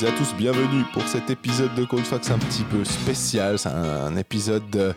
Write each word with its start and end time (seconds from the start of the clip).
toutes 0.00 0.08
et 0.08 0.12
à 0.12 0.16
tous, 0.16 0.34
bienvenue 0.34 0.84
pour 0.94 1.02
cet 1.02 1.28
épisode 1.28 1.74
de 1.74 1.84
Codefax 1.84 2.30
un 2.30 2.38
petit 2.38 2.62
peu 2.64 2.84
spécial. 2.84 3.58
C'est 3.58 3.68
un, 3.68 4.16
épisode 4.16 4.74
euh, 4.76 4.92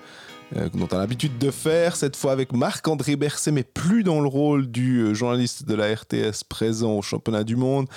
euh, 0.55 0.69
dont 0.69 0.87
on 0.91 0.95
a 0.95 0.99
l'habitude 0.99 1.37
de 1.37 1.51
faire, 1.51 1.97
cette 1.97 2.15
fois 2.15 2.31
avec 2.31 2.53
Marc-André 2.53 3.17
Berset, 3.17 3.51
mais 3.51 3.63
plus 3.63 4.03
dans 4.03 4.21
le 4.21 4.27
rôle 4.27 4.67
du 4.67 4.99
euh, 4.99 5.13
journaliste 5.13 5.65
de 5.65 5.75
la 5.75 5.93
RTS 5.93 6.45
présent 6.47 6.93
au 6.93 7.01
championnat 7.01 7.43
du 7.43 7.57
monde, 7.57 7.87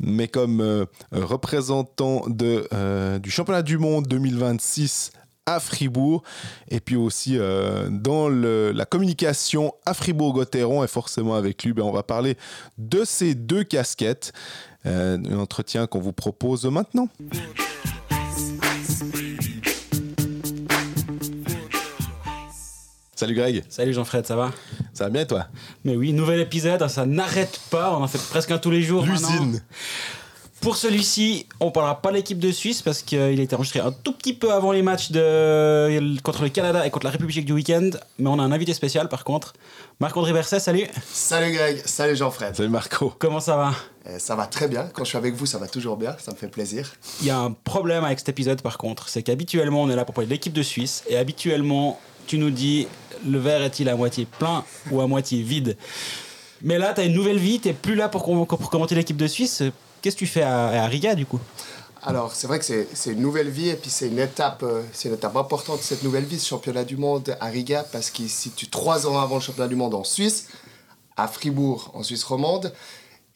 mais 0.00 0.28
comme 0.28 0.86
représentant 1.12 2.22
de, 2.26 3.18
du 3.18 3.30
championnat 3.30 3.62
du 3.62 3.76
monde 3.76 4.06
2026 4.06 5.10
à 5.44 5.60
Fribourg 5.60 6.22
et 6.68 6.80
puis 6.80 6.96
aussi 6.96 7.38
dans 7.88 8.28
la 8.28 8.84
communication 8.84 9.72
à 9.84 9.94
Fribourg-Gotteron 9.94 10.82
et 10.82 10.88
forcément 10.88 11.34
avec 11.34 11.62
lui 11.62 11.72
ben, 11.72 11.84
on 11.84 11.92
va 11.92 12.02
parler 12.02 12.36
de 12.78 13.04
ces 13.04 13.34
deux 13.34 13.62
casquettes 13.62 14.32
euh, 14.86 15.18
un 15.18 15.38
entretien 15.38 15.86
qu'on 15.86 16.00
vous 16.00 16.12
propose 16.12 16.64
maintenant. 16.66 17.08
Salut 23.14 23.34
Greg. 23.34 23.64
Salut 23.70 23.94
Jean-Fred, 23.94 24.26
ça 24.26 24.36
va? 24.36 24.52
Ça 24.92 25.04
va 25.04 25.10
bien 25.10 25.24
toi? 25.24 25.46
Mais 25.84 25.96
oui, 25.96 26.12
nouvel 26.12 26.40
épisode, 26.40 26.86
ça 26.88 27.06
n'arrête 27.06 27.60
pas, 27.70 27.96
on 27.96 28.02
en 28.02 28.08
fait 28.08 28.18
presque 28.18 28.50
un 28.50 28.58
tous 28.58 28.70
les 28.70 28.82
jours. 28.82 29.04
L'usine. 29.06 29.62
Pour 30.66 30.76
celui-ci, 30.76 31.46
on 31.60 31.70
parlera 31.70 32.02
pas 32.02 32.10
de 32.10 32.16
l'équipe 32.16 32.40
de 32.40 32.50
Suisse 32.50 32.82
parce 32.82 33.00
qu'il 33.00 33.20
a 33.20 33.30
été 33.30 33.54
enregistré 33.54 33.78
un 33.78 33.92
tout 33.92 34.10
petit 34.10 34.34
peu 34.34 34.52
avant 34.52 34.72
les 34.72 34.82
matchs 34.82 35.12
de... 35.12 36.20
contre 36.22 36.42
le 36.42 36.48
Canada 36.48 36.84
et 36.84 36.90
contre 36.90 37.04
la 37.06 37.12
République 37.12 37.44
du 37.44 37.52
week-end. 37.52 37.90
Mais 38.18 38.28
on 38.28 38.40
a 38.40 38.42
un 38.42 38.50
invité 38.50 38.74
spécial 38.74 39.08
par 39.08 39.22
contre. 39.22 39.52
Marc-André 40.00 40.32
Verset, 40.32 40.58
salut. 40.58 40.88
Salut 41.08 41.52
Greg, 41.52 41.82
salut 41.84 42.16
Jean-Fred. 42.16 42.56
Salut 42.56 42.68
Marco. 42.68 43.14
Comment 43.16 43.38
ça 43.38 43.56
va? 43.56 43.74
Eh, 44.12 44.18
Ça 44.18 44.34
va 44.34 44.46
très 44.48 44.66
bien. 44.66 44.90
Quand 44.92 45.04
je 45.04 45.10
suis 45.10 45.16
avec 45.16 45.36
vous, 45.36 45.46
ça 45.46 45.58
va 45.58 45.68
toujours 45.68 45.96
bien. 45.96 46.16
Ça 46.18 46.32
me 46.32 46.36
fait 46.36 46.48
plaisir. 46.48 46.92
Il 47.20 47.28
y 47.28 47.30
a 47.30 47.38
un 47.38 47.52
problème 47.52 48.02
avec 48.02 48.18
cet 48.18 48.30
épisode 48.30 48.60
par 48.60 48.76
contre. 48.76 49.08
C'est 49.08 49.22
qu'habituellement, 49.22 49.82
on 49.84 49.88
est 49.88 49.94
là 49.94 50.04
pour 50.04 50.16
parler 50.16 50.26
de 50.26 50.32
l'équipe 50.32 50.52
de 50.52 50.64
Suisse. 50.64 51.04
Et 51.08 51.16
habituellement, 51.16 52.00
tu 52.26 52.38
nous 52.38 52.50
dis 52.50 52.88
le 53.24 53.38
verre 53.38 53.62
est-il 53.62 53.88
à 53.88 53.94
moitié 53.94 54.26
plein 54.40 54.64
ou 54.90 55.00
à 55.00 55.06
moitié 55.06 55.42
vide? 55.42 55.76
Mais 56.60 56.76
là, 56.76 56.92
tu 56.92 57.02
as 57.02 57.04
une 57.04 57.12
nouvelle 57.14 57.38
vie, 57.38 57.60
tu 57.60 57.72
plus 57.72 57.94
là 57.94 58.08
pour, 58.08 58.24
pour 58.48 58.70
commenter 58.70 58.96
l'équipe 58.96 59.16
de 59.16 59.28
Suisse. 59.28 59.62
Qu'est-ce 60.06 60.14
que 60.14 60.20
tu 60.20 60.28
fais 60.28 60.42
à, 60.42 60.86
Riga 60.86 61.16
du 61.16 61.26
coup? 61.26 61.40
Alors, 62.04 62.32
c'est 62.32 62.46
vrai 62.46 62.60
que 62.60 62.64
c'est 62.64 63.10
une 63.10 63.20
nouvelle 63.20 63.48
vie 63.48 63.70
et 63.70 63.74
puis 63.74 63.90
c'est 63.90 64.06
une 64.06 64.20
étape, 64.20 64.62
euh, 64.62 64.82
c'est 64.92 65.24
importante 65.24 65.82
cette 65.82 66.04
nouvelle 66.04 66.22
vie, 66.22 66.38
ce 66.38 66.46
championnat 66.46 66.84
du 66.84 66.96
monde 66.96 67.36
à 67.40 67.46
Riga, 67.46 67.84
parce 67.90 68.10
qu'il 68.10 68.30
se 68.30 68.42
situe 68.42 68.68
trois 68.68 69.08
ans 69.08 69.18
avant 69.18 69.34
le 69.34 69.40
championnat 69.40 69.66
du 69.66 69.74
monde 69.74 69.94
en 69.94 70.04
Suisse, 70.04 70.46
à 71.16 71.26
Fribourg, 71.26 71.90
en 71.92 72.04
Suisse 72.04 72.22
romande. 72.22 72.72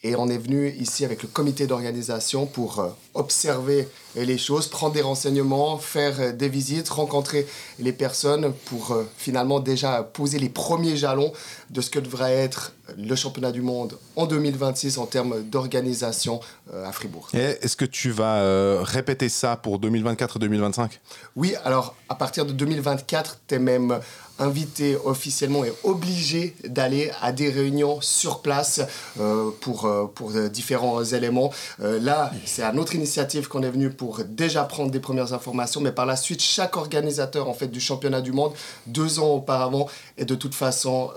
Et 0.03 0.15
on 0.15 0.27
est 0.29 0.37
venu 0.39 0.67
ici 0.79 1.05
avec 1.05 1.21
le 1.21 1.27
comité 1.27 1.67
d'organisation 1.67 2.47
pour 2.47 2.79
euh, 2.79 2.87
observer 3.13 3.87
les 4.15 4.39
choses, 4.39 4.67
prendre 4.67 4.93
des 4.93 5.03
renseignements, 5.03 5.77
faire 5.77 6.19
euh, 6.19 6.31
des 6.31 6.49
visites, 6.49 6.89
rencontrer 6.89 7.45
les 7.77 7.93
personnes 7.93 8.51
pour 8.65 8.93
euh, 8.93 9.07
finalement 9.15 9.59
déjà 9.59 10.01
poser 10.01 10.39
les 10.39 10.49
premiers 10.49 10.97
jalons 10.97 11.31
de 11.69 11.81
ce 11.81 11.91
que 11.91 11.99
devrait 11.99 12.33
être 12.33 12.73
le 12.97 13.15
championnat 13.15 13.51
du 13.51 13.61
monde 13.61 13.95
en 14.15 14.25
2026 14.25 14.97
en 14.97 15.05
termes 15.05 15.43
d'organisation 15.43 16.41
à 16.73 16.91
Fribourg. 16.91 17.29
Est-ce 17.33 17.77
que 17.77 17.85
tu 17.85 18.11
vas 18.11 18.83
répéter 18.83 19.29
ça 19.29 19.55
pour 19.55 19.79
2024-2025 19.79 20.89
Oui, 21.37 21.53
alors 21.63 21.95
à 22.09 22.15
partir 22.15 22.45
de 22.45 22.51
2024, 22.51 23.39
tu 23.47 23.55
es 23.55 23.59
même 23.59 23.97
invité 24.41 24.97
officiellement 25.05 25.63
et 25.63 25.71
obligé 25.83 26.55
d'aller 26.67 27.11
à 27.21 27.31
des 27.31 27.49
réunions 27.49 28.01
sur 28.01 28.41
place 28.41 28.81
euh, 29.19 29.51
pour, 29.61 29.85
euh, 29.85 30.05
pour 30.13 30.31
différents 30.31 31.03
éléments. 31.03 31.51
Euh, 31.81 31.99
là, 31.99 32.31
c'est 32.45 32.63
à 32.63 32.73
notre 32.73 32.95
initiative 32.95 33.47
qu'on 33.47 33.61
est 33.61 33.69
venu 33.69 33.91
pour 33.91 34.21
déjà 34.23 34.63
prendre 34.63 34.91
des 34.91 34.99
premières 34.99 35.33
informations, 35.33 35.79
mais 35.79 35.91
par 35.91 36.05
la 36.05 36.15
suite, 36.15 36.41
chaque 36.41 36.75
organisateur 36.75 37.47
en 37.47 37.53
fait 37.53 37.67
du 37.67 37.79
championnat 37.79 38.21
du 38.21 38.31
monde, 38.31 38.53
deux 38.87 39.19
ans 39.19 39.35
auparavant, 39.35 39.87
est 40.17 40.25
de 40.25 40.35
toute 40.35 40.55
façon 40.55 41.11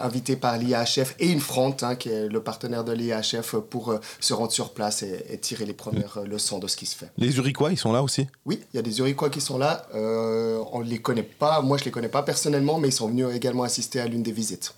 invité 0.00 0.36
par 0.36 0.58
l'IAHF 0.58 1.14
et 1.18 1.32
Infront, 1.32 1.76
hein, 1.82 1.96
qui 1.96 2.10
est 2.10 2.28
le 2.28 2.40
partenaire 2.40 2.84
de 2.84 2.92
l'IAHF, 2.92 3.56
pour 3.56 3.94
se 4.20 4.34
rendre 4.34 4.52
sur 4.52 4.70
place 4.70 5.02
et, 5.02 5.38
tirer 5.38 5.64
les 5.64 5.72
premières 5.72 6.20
leçons 6.24 6.58
de 6.58 6.66
ce 6.66 6.76
qui 6.76 6.86
se 6.86 6.96
fait. 6.96 7.10
Les 7.18 7.36
Uriquois, 7.36 7.72
ils 7.72 7.78
sont 7.78 7.92
là 7.92 8.02
aussi? 8.02 8.26
Oui, 8.44 8.60
il 8.72 8.76
y 8.76 8.78
a 8.78 8.82
des 8.82 8.98
Uriquois 8.98 9.30
qui 9.30 9.40
sont 9.40 9.58
là. 9.58 9.86
on 9.94 10.80
ne 10.80 10.84
les 10.84 10.98
connaît 10.98 11.22
pas, 11.22 11.60
moi 11.62 11.76
je 11.76 11.82
ne 11.82 11.86
les 11.86 11.90
connais 11.90 12.08
pas 12.08 12.22
personnellement 12.22 12.65
mais 12.78 12.88
ils 12.88 12.92
sont 12.92 13.08
venus 13.08 13.26
également 13.34 13.62
assister 13.62 14.00
à 14.00 14.06
l'une 14.06 14.22
des 14.22 14.32
visites. 14.32 14.74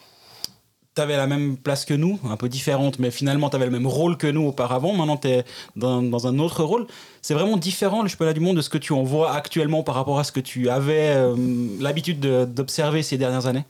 Tu 0.94 1.03
avais 1.03 1.16
la 1.16 1.26
même 1.26 1.56
place 1.56 1.84
que 1.84 1.94
nous, 1.94 2.19
un 2.25 2.37
peu 2.37 2.49
différente, 2.49 2.99
mais 2.99 3.10
finalement 3.10 3.50
tu 3.50 3.56
avais 3.56 3.66
le 3.66 3.71
même 3.71 3.87
rôle 3.87 4.16
que 4.16 4.26
nous 4.26 4.47
auparavant. 4.47 4.94
Maintenant 4.94 5.16
tu 5.16 5.28
es 5.28 5.44
dans, 5.76 6.27
un 6.27 6.38
autre 6.38 6.65
rôle. 6.65 6.87
C'est 7.22 7.34
vraiment 7.34 7.56
différent 7.56 8.03
le 8.03 8.09
championnat 8.09 8.32
du 8.32 8.41
monde 8.41 8.56
de 8.56 8.62
ce 8.62 8.69
que 8.69 8.78
tu 8.78 8.93
en 8.93 9.04
vois 9.04 9.32
actuellement 9.32 9.82
par 9.82 9.94
rapport 9.94 10.19
à 10.19 10.25
ce 10.25 10.32
que 10.32 10.41
tu 10.41 10.69
avais 10.69 11.10
euh, 11.10 11.37
l'habitude 11.81 12.21
d'observer 12.21 13.03
ces 13.03 13.16
dernières 13.16 13.47
années 13.47 13.65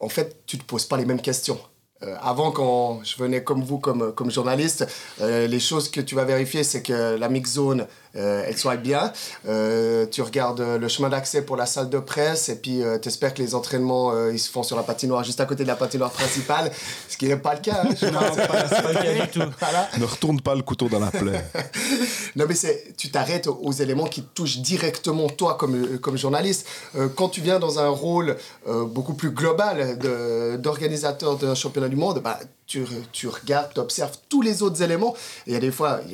En 0.00 0.08
fait, 0.08 0.42
tu 0.46 0.58
te 0.58 0.64
poses 0.64 0.86
pas 0.86 0.96
les 0.96 1.04
mêmes 1.04 1.22
questions. 1.22 1.58
Euh, 2.02 2.16
avant, 2.20 2.50
quand 2.50 3.00
je 3.04 3.16
venais 3.16 3.44
comme 3.44 3.62
vous, 3.62 3.78
comme, 3.78 4.12
comme 4.12 4.30
journaliste, 4.30 4.86
euh, 5.20 5.46
les 5.46 5.60
choses 5.60 5.90
que 5.90 6.00
tu 6.00 6.14
vas 6.14 6.24
vérifier, 6.24 6.64
c'est 6.64 6.82
que 6.82 7.16
la 7.16 7.28
mix 7.28 7.52
zone, 7.52 7.86
elle 8.14 8.56
soit 8.56 8.76
bien. 8.76 9.12
Euh, 9.48 10.06
tu 10.10 10.22
regardes 10.22 10.60
euh, 10.60 10.78
le 10.78 10.88
chemin 10.88 11.08
d'accès 11.08 11.42
pour 11.42 11.56
la 11.56 11.66
salle 11.66 11.90
de 11.90 11.98
presse 11.98 12.48
et 12.48 12.56
puis 12.56 12.80
tu 13.02 13.08
espères 13.08 13.34
que 13.34 13.42
les 13.42 13.54
entraînements 13.54 14.28
ils 14.28 14.38
se 14.38 14.50
font 14.50 14.62
sur 14.62 14.76
la 14.76 14.82
patinoire 14.82 15.24
juste 15.24 15.40
à 15.40 15.46
côté 15.46 15.62
de 15.64 15.68
la 15.68 15.76
patinoire 15.76 16.10
principale, 16.10 16.70
ce 17.08 17.16
qui 17.16 17.26
n'est 17.26 17.36
pas 17.36 17.54
le 17.54 17.60
cas. 17.60 17.82
Hein, 17.84 18.10
non, 18.12 18.20
pas, 18.20 18.46
pas, 18.46 18.92
le 18.92 19.02
cas 19.02 19.26
du 19.26 19.30
tout. 19.30 19.40
Ne 19.98 20.04
retourne 20.04 20.40
pas 20.40 20.54
le 20.54 20.62
couteau 20.62 20.88
dans 20.88 20.98
la 20.98 21.10
plaie. 21.10 21.44
non, 22.36 22.44
mais 22.48 22.54
tu 22.96 23.10
t'arrêtes 23.10 23.46
aux 23.46 23.72
éléments 23.72 24.06
qui 24.06 24.22
touchent 24.22 24.58
directement 24.58 25.28
toi 25.28 25.54
comme, 25.54 25.98
comme 25.98 26.16
journaliste. 26.16 26.66
quand 27.14 27.28
tu 27.28 27.40
viens 27.40 27.58
dans 27.58 27.78
un 27.78 27.88
rôle 27.88 28.36
beaucoup 28.66 29.14
plus 29.14 29.30
global 29.30 29.98
d'organisateur 30.58 31.36
d'un 31.36 31.54
championnat 31.54 31.88
du 31.88 31.96
monde, 31.96 32.20
bah, 32.22 32.38
tu, 32.66 32.84
tu 33.12 33.28
regardes, 33.28 33.72
tu 33.74 33.80
observes 33.80 34.16
tous 34.28 34.42
les 34.42 34.62
autres 34.62 34.82
éléments. 34.82 35.14
Et 35.46 35.50
il 35.50 35.52
y 35.54 35.56
a 35.56 35.60
des 35.60 35.70
fois, 35.70 36.00
il 36.06 36.12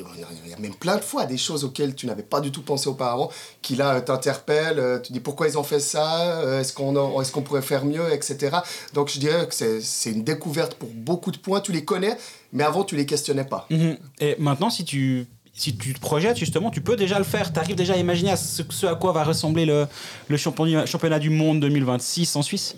y 0.49 0.53
a 0.53 0.57
même 0.59 0.75
plein 0.75 0.97
de 0.97 1.03
fois 1.03 1.25
des 1.25 1.37
choses 1.37 1.63
auxquelles 1.63 1.90
tu 1.95 2.05
n'avais 2.07 2.23
pas 2.23 2.41
du 2.41 2.51
tout 2.51 2.61
pensé 2.61 2.87
auparavant, 2.87 3.29
qui 3.61 3.75
là 3.75 4.01
t'interpellent, 4.01 4.79
euh, 4.79 4.99
tu 4.99 5.13
dis 5.13 5.19
pourquoi 5.19 5.47
ils 5.47 5.57
ont 5.57 5.63
fait 5.63 5.79
ça, 5.79 6.39
euh, 6.41 6.61
est-ce 6.61 6.73
qu'on 6.73 7.21
est 7.21 7.31
qu'on 7.31 7.41
pourrait 7.41 7.61
faire 7.61 7.85
mieux, 7.85 8.11
etc. 8.13 8.57
Donc 8.93 9.09
je 9.09 9.19
dirais 9.19 9.47
que 9.47 9.79
c'est 9.81 10.11
une 10.11 10.23
découverte 10.23 10.75
pour 10.75 10.89
beaucoup 10.89 11.31
de 11.31 11.37
points, 11.37 11.61
tu 11.61 11.71
les 11.71 11.85
connais, 11.85 12.17
mais 12.53 12.63
avant 12.63 12.83
tu 12.83 12.95
les 12.95 13.05
questionnais 13.05 13.45
pas. 13.45 13.67
Mhm. 13.69 13.97
Et 14.19 14.35
maintenant, 14.39 14.69
si 14.69 14.85
tu 14.85 15.27
si 15.53 15.77
tu 15.77 15.93
te 15.93 15.99
projettes 15.99 16.37
justement, 16.37 16.71
tu 16.71 16.81
peux 16.81 16.95
déjà 16.95 17.17
le 17.17 17.25
faire. 17.25 17.51
Tu 17.51 17.59
arrives 17.59 17.75
déjà 17.75 17.93
à 17.93 17.97
imaginer 17.97 18.31
à 18.31 18.37
ce, 18.37 18.63
ce, 18.69 18.85
à 18.85 18.95
quoi 18.95 19.11
va 19.11 19.23
ressembler 19.23 19.65
le, 19.65 19.85
le 20.29 20.37
championnat, 20.37 20.85
championnat 20.85 21.19
du 21.19 21.29
monde 21.29 21.59
2026 21.59 22.35
en 22.37 22.41
Suisse? 22.41 22.75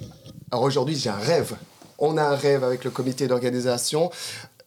Alors 0.51 0.63
aujourd'hui, 0.63 0.95
j'ai 0.95 1.09
un 1.09 1.17
rêve 1.17 1.55
on 2.03 2.17
a 2.17 2.23
un 2.23 2.35
rêve 2.35 2.63
avec 2.63 2.83
le 2.83 2.91
comité 2.91 3.27
d'organisation, 3.27 4.11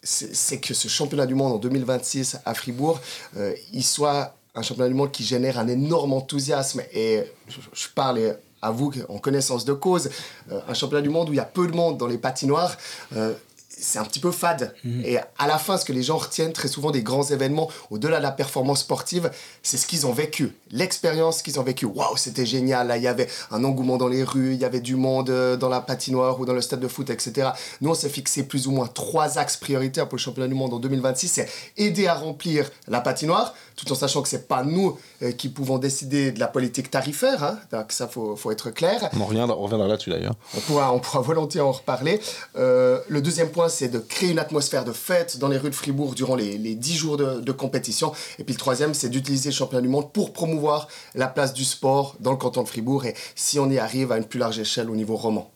c'est 0.02 0.60
que 0.60 0.72
ce 0.72 0.88
championnat 0.88 1.26
du 1.26 1.34
monde 1.34 1.52
en 1.52 1.58
2026 1.58 2.38
à 2.44 2.54
Fribourg, 2.54 3.00
euh, 3.36 3.54
il 3.72 3.84
soit 3.84 4.35
un 4.56 4.62
championnat 4.62 4.88
du 4.88 4.94
monde 4.94 5.12
qui 5.12 5.22
génère 5.22 5.58
un 5.58 5.68
énorme 5.68 6.14
enthousiasme. 6.14 6.82
Et 6.92 7.22
je, 7.48 7.88
parle 7.94 8.36
à 8.62 8.70
vous 8.70 8.92
en 9.08 9.18
connaissance 9.18 9.64
de 9.64 9.74
cause, 9.74 10.10
euh, 10.50 10.60
un 10.66 10.74
championnat 10.74 11.02
du 11.02 11.10
monde 11.10 11.28
où 11.28 11.32
il 11.32 11.36
y 11.36 11.40
a 11.40 11.44
peu 11.44 11.68
de 11.68 11.76
monde 11.76 11.98
dans 11.98 12.06
les 12.06 12.18
patinoires. 12.18 12.76
Euh, 13.14 13.34
c'est 13.78 13.98
un 13.98 14.04
petit 14.04 14.20
peu 14.20 14.30
fade. 14.30 14.74
Mhm. 14.84 15.02
Et 15.04 15.18
à 15.18 15.46
la 15.46 15.58
fin, 15.58 15.76
ce 15.76 15.84
que 15.84 15.92
les 15.92 16.02
gens 16.02 16.16
retiennent 16.16 16.52
très 16.52 16.68
souvent 16.68 16.90
des 16.90 17.02
grands 17.02 17.24
événements, 17.24 17.70
au-delà 17.90 18.18
de 18.18 18.22
la 18.22 18.32
performance 18.32 18.80
sportive, 18.80 19.30
c'est 19.62 19.76
ce 19.76 19.86
qu'ils 19.86 20.06
ont 20.06 20.12
vécu. 20.12 20.56
L'expérience 20.70 21.42
qu'ils 21.42 21.60
ont 21.60 21.62
vécue. 21.62 21.84
Waouh, 21.84 22.16
c'était 22.16 22.46
génial. 22.46 22.88
Là, 22.88 22.96
il 22.96 23.02
y 23.02 23.08
avait 23.08 23.28
un 23.50 23.64
engouement 23.64 23.98
dans 23.98 24.08
les 24.08 24.24
rues, 24.24 24.54
il 24.54 24.60
y 24.60 24.64
avait 24.64 24.80
du 24.80 24.96
monde 24.96 25.30
euh, 25.30 25.56
dans 25.56 25.68
la 25.68 25.80
patinoire 25.80 26.40
ou 26.40 26.46
dans 26.46 26.54
le 26.54 26.62
stade 26.62 26.80
de 26.80 26.88
foot, 26.88 27.10
etc. 27.10 27.50
Nous, 27.80 27.90
on 27.90 27.94
s'est 27.94 28.08
fixé 28.08 28.44
plus 28.44 28.66
ou 28.66 28.70
moins 28.70 28.86
trois 28.86 29.38
axes 29.38 29.56
prioritaires 29.56 30.08
pour 30.08 30.16
le 30.16 30.22
championnat 30.22 30.48
du 30.48 30.54
monde 30.54 30.72
en 30.72 30.78
2026. 30.78 31.28
C'est 31.28 31.48
aider 31.76 32.06
à 32.06 32.14
remplir 32.14 32.70
la 32.88 33.00
patinoire, 33.00 33.54
tout 33.76 33.90
en 33.92 33.94
sachant 33.94 34.22
que 34.22 34.28
c'est 34.28 34.48
pas 34.48 34.64
nous 34.64 34.98
euh, 35.22 35.32
qui 35.32 35.48
pouvons 35.48 35.78
décider 35.78 36.32
de 36.32 36.40
la 36.40 36.48
politique 36.48 36.90
tarifaire. 36.90 37.44
Hein. 37.44 37.58
Donc 37.72 37.92
ça, 37.92 38.08
faut, 38.08 38.36
faut 38.36 38.50
être 38.50 38.70
clair. 38.70 39.10
On 39.20 39.24
reviendra, 39.26 39.86
là-dessus 39.86 40.10
d'ailleurs. 40.10 40.34
On 40.56 40.60
pourra, 40.60 40.92
on 40.92 40.98
pourra 40.98 41.20
volontiers 41.26 41.60
en 41.60 41.72
reparler. 41.72 42.20
Euh, 42.56 43.00
le 43.08 43.20
deuxième 43.20 43.50
point, 43.50 43.65
c'est 43.68 43.88
de 43.88 43.98
créer 43.98 44.30
une 44.30 44.38
atmosphère 44.38 44.84
de 44.84 44.92
fête 44.92 45.38
dans 45.38 45.48
les 45.48 45.58
rues 45.58 45.70
de 45.70 45.74
Fribourg 45.74 46.14
durant 46.14 46.34
les, 46.34 46.58
les 46.58 46.74
10 46.74 46.96
jours 46.96 47.16
de, 47.16 47.52
compétition. 47.52 48.12
Et 48.38 48.44
puis 48.44 48.54
le 48.54 48.58
troisième, 48.58 48.94
c'est 48.94 49.08
d'utiliser 49.08 49.50
le 49.50 49.54
championnat 49.54 49.82
du 49.82 49.88
monde 49.88 50.12
pour 50.12 50.32
promouvoir 50.32 50.88
la 51.14 51.26
place 51.26 51.54
du 51.54 51.64
sport 51.64 52.16
dans 52.20 52.32
le 52.32 52.36
canton 52.36 52.62
de 52.62 52.68
Fribourg 52.68 53.06
et 53.06 53.14
si 53.34 53.58
on 53.58 53.70
y 53.70 53.78
arrive 53.78 54.12
à 54.12 54.18
une 54.18 54.24
plus 54.24 54.38
large 54.38 54.58
échelle 54.58 54.90
au 54.90 54.96
niveau 54.96 55.16
roman 55.16 55.50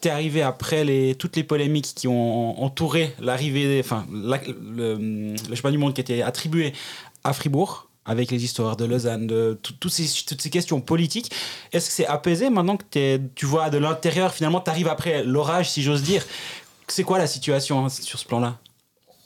t'es 0.00 0.08
arrivé 0.08 0.40
après 0.40 1.14
toutes 1.18 1.36
les 1.36 1.44
polémiques 1.44 1.92
qui 1.94 2.08
ont 2.08 2.58
entouré 2.62 3.14
l'arrivée, 3.20 3.82
enfin, 3.84 4.06
le, 4.10 5.36
le, 5.36 5.70
du 5.70 5.76
monde 5.76 5.92
qui 5.92 6.00
était 6.00 6.22
attribué 6.22 6.72
à 7.22 7.34
Fribourg 7.34 7.90
avec 8.06 8.30
les 8.30 8.42
histoires 8.42 8.76
de 8.76 8.84
Lausanne, 8.84 9.26
de 9.26 9.58
toutes 9.62 9.92
ces, 9.92 10.24
toutes 10.24 10.40
ces 10.40 10.50
questions 10.50 10.80
politiques. 10.80 11.30
Est-ce 11.72 11.86
que 11.86 11.92
c'est 11.92 12.06
apaisé 12.06 12.50
maintenant 12.50 12.76
que 12.76 13.20
tu 13.34 13.46
vois 13.46 13.70
de 13.70 13.78
l'intérieur, 13.78 14.32
finalement, 14.32 14.60
tu 14.60 14.70
arrives 14.70 14.88
après 14.88 15.22
l'orage, 15.22 15.70
si 15.70 15.82
j'ose 15.82 16.02
dire 16.02 16.24
C'est 16.90 17.04
quoi 17.04 17.18
la 17.18 17.26
situation 17.26 17.84
hein, 17.84 17.88
sur 17.88 18.18
ce 18.18 18.24
plan-là? 18.24 18.58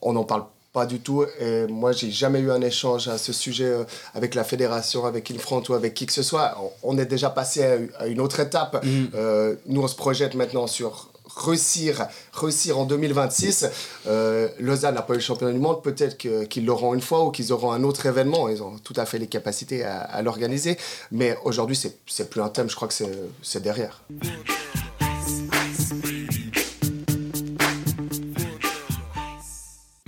On 0.03 0.13
n'en 0.13 0.25
parle 0.25 0.45
Pas 0.73 0.85
du 0.85 1.01
tout. 1.01 1.25
Et 1.41 1.67
moi, 1.67 1.93
j'ai 1.93 2.11
jamais 2.11 2.41
eu 2.41 2.51
un 2.51 2.61
échange 2.61 3.09
à 3.09 3.17
ce 3.17 3.33
sujet 3.33 3.65
euh, 3.65 3.85
avec 4.13 4.35
la 4.35 4.45
fédération, 4.45 5.07
avec 5.07 5.31
Infront 5.31 5.63
ou 5.69 5.73
avec 5.73 5.95
qui 5.95 6.05
que 6.05 6.13
ce 6.13 6.23
soit. 6.23 6.57
On, 6.83 6.99
est 6.99 7.07
déjà 7.07 7.31
passé 7.31 7.89
à, 7.99 8.07
une 8.07 8.21
autre 8.21 8.41
étape. 8.41 8.85
Mm. 8.85 9.05
Euh, 9.15 9.55
nous, 9.67 9.83
on 9.83 9.89
se 9.89 9.97
projette 9.97 10.35
maintenant 10.35 10.67
sur 10.67 11.09
réussir, 11.37 12.07
réussir 12.35 12.79
en 12.79 12.85
2026. 12.85 13.67
Euh, 14.07 14.49
Lausanne 14.59 14.95
n'a 14.97 15.03
pas 15.03 15.15
eu 15.15 15.17
le 15.17 15.23
championnat 15.23 15.55
du 15.55 15.59
monde. 15.59 15.83
Peut-être 15.83 16.19
qu'ils 16.19 16.67
l'auront 16.67 16.93
une 16.93 17.01
fois 17.01 17.25
ou 17.25 17.31
qu'ils 17.31 17.51
auront 17.53 17.73
un 17.73 17.83
autre 17.83 18.05
événement. 18.05 18.51
Ils 18.51 18.63
ont 18.63 18.77
tout 18.79 18.95
à 18.99 19.07
fait 19.07 19.19
les 19.19 19.27
capacités 19.27 19.85
à, 19.85 20.01
à 20.01 20.21
l'organiser. 20.21 20.77
Mais 21.13 21.39
aujourd'hui, 21.45 21.77
c'est 21.77 22.29
plus 22.29 22.43
un 22.43 22.51
thème. 22.51 22.69
Je 22.69 22.77
crois 22.77 22.89
que 22.89 22.95
c'est 23.43 23.63
derrière. 23.63 24.03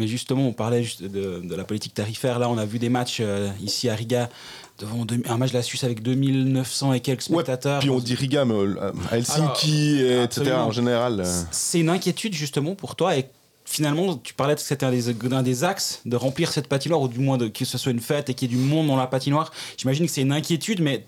Mais 0.07 0.11
justement, 0.11 0.47
on 0.47 0.53
parlait 0.53 0.85
juste 0.85 1.03
de, 1.03 1.41
de, 1.43 1.55
la 1.57 1.65
politique 1.65 1.93
tarifaire. 1.93 2.39
Là, 2.39 2.49
on 2.49 2.59
a 2.59 2.65
vu 2.65 2.79
des 2.79 2.89
matchs 2.89 3.19
euh, 3.21 3.51
ici 3.61 3.89
à 3.89 3.95
Riga, 3.97 4.31
devant 4.79 5.05
un 5.27 5.37
match 5.37 5.51
de 5.51 5.57
la 5.57 5.65
Suisse 5.65 5.83
avec 5.83 6.01
2900 6.01 6.93
et 6.93 7.01
quelques 7.01 7.23
spectateurs. 7.23 7.81
puis 7.81 7.91
on 7.91 7.99
dit 7.99 8.15
Riga, 8.15 8.45
mais 8.45 8.55
euh, 8.55 8.93
à 9.11 9.17
Helsinki, 9.17 10.01
etc. 10.01 10.53
en 10.53 10.71
général. 10.71 11.23
Euh. 11.25 11.43
C'est 11.51 11.81
une 11.81 11.89
inquiétude 11.89 12.35
justement 12.35 12.77
pour 12.77 12.95
toi 12.95 13.17
et 13.17 13.27
finalement, 13.65 14.17
tu 14.17 14.33
parlais 14.33 14.55
que 14.55 14.61
c'était 14.61 14.87
un 14.87 14.93
des, 14.93 15.09
un 15.33 15.43
des 15.43 15.65
axes 15.65 16.03
de 16.05 16.15
remplir 16.15 16.53
cette 16.53 16.69
patinoire, 16.69 17.01
ou 17.01 17.09
du 17.09 17.19
moins 17.19 17.37
de, 17.37 17.49
que 17.49 17.65
ce 17.65 17.79
soit 17.79 17.91
une 17.91 17.99
fête 17.99 18.31
et 18.31 18.35
qu'il 18.35 18.49
y 18.49 18.55
ait 18.55 18.57
du 18.57 18.63
monde 18.63 18.87
dans 18.87 18.97
la 18.97 19.09
patinoire. 19.09 19.51
J'imagine 19.77 20.07
que 20.07 20.13
c'est 20.13 20.23
une 20.23 20.31
inquiétude, 20.31 20.81
mais 20.83 21.05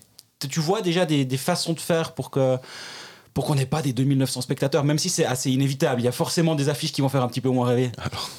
tu 0.49 0.59
vois 0.59 0.81
déjà 0.81 1.05
des, 1.05 1.23
des 1.23 1.37
façons 1.37 1.71
de 1.71 1.79
faire 1.79 2.13
pour 2.13 2.31
que 2.31 2.57
pour 3.33 3.45
qu'on 3.45 3.55
n'ait 3.55 3.65
pas 3.65 3.81
des 3.81 3.93
2900 3.93 4.41
spectateurs, 4.41 4.83
même 4.83 4.99
si 4.99 5.07
c'est 5.07 5.25
assez 5.25 5.49
inévitable. 5.49 6.01
Il 6.01 6.03
y 6.03 6.07
a 6.07 6.11
forcément 6.11 6.55
des 6.55 6.67
affiches 6.67 6.91
qui 6.91 7.01
vont 7.01 7.09
faire 7.09 7.23
un 7.23 7.27
petit 7.27 7.41
peu 7.41 7.49
moins 7.49 7.67
rêver. 7.67 7.91
Alors, 7.97 8.29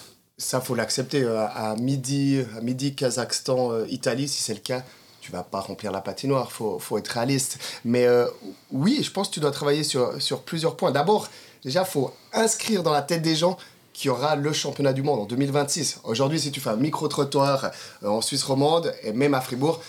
ça, 0.40 0.60
faut 0.60 0.74
l'accepter. 0.74 1.22
Euh, 1.22 1.46
à 1.46 1.76
midi, 1.76 2.42
à 2.56 2.60
midi 2.60 2.94
Kazakhstan, 2.94 3.72
euh, 3.72 3.86
Italie, 3.88 4.26
si 4.26 4.42
c'est 4.42 4.54
le 4.54 4.60
cas, 4.60 4.82
tu 5.20 5.30
vas 5.30 5.42
pas 5.42 5.60
remplir 5.60 5.92
la 5.92 6.00
patinoire. 6.00 6.50
Faut, 6.50 6.78
faut 6.78 6.96
être 6.98 7.08
réaliste. 7.08 7.58
Mais 7.84 8.06
euh, 8.06 8.26
oui, 8.72 9.00
je 9.02 9.10
pense 9.10 9.28
que 9.28 9.34
tu 9.34 9.40
dois 9.40 9.50
travailler 9.50 9.84
sur, 9.84 10.20
sur 10.20 10.42
plusieurs 10.42 10.76
points. 10.76 10.92
D'abord, 10.92 11.28
déjà, 11.62 11.84
faut 11.84 12.12
inscrire 12.32 12.82
dans 12.82 12.92
la 12.92 13.02
tête 13.02 13.22
des 13.22 13.36
gens 13.36 13.58
qu'il 13.92 14.08
y 14.08 14.10
aura 14.10 14.34
le 14.34 14.52
championnat 14.52 14.94
du 14.94 15.02
monde 15.02 15.20
en 15.20 15.26
2026. 15.26 16.00
Aujourd'hui, 16.04 16.40
si 16.40 16.50
tu 16.50 16.60
fais 16.60 16.70
un 16.70 16.76
micro-trottoir 16.76 17.70
en 18.02 18.22
Suisse 18.22 18.42
romande 18.44 18.94
et 19.02 19.12
même 19.12 19.34
à 19.34 19.42
Fribourg, 19.42 19.80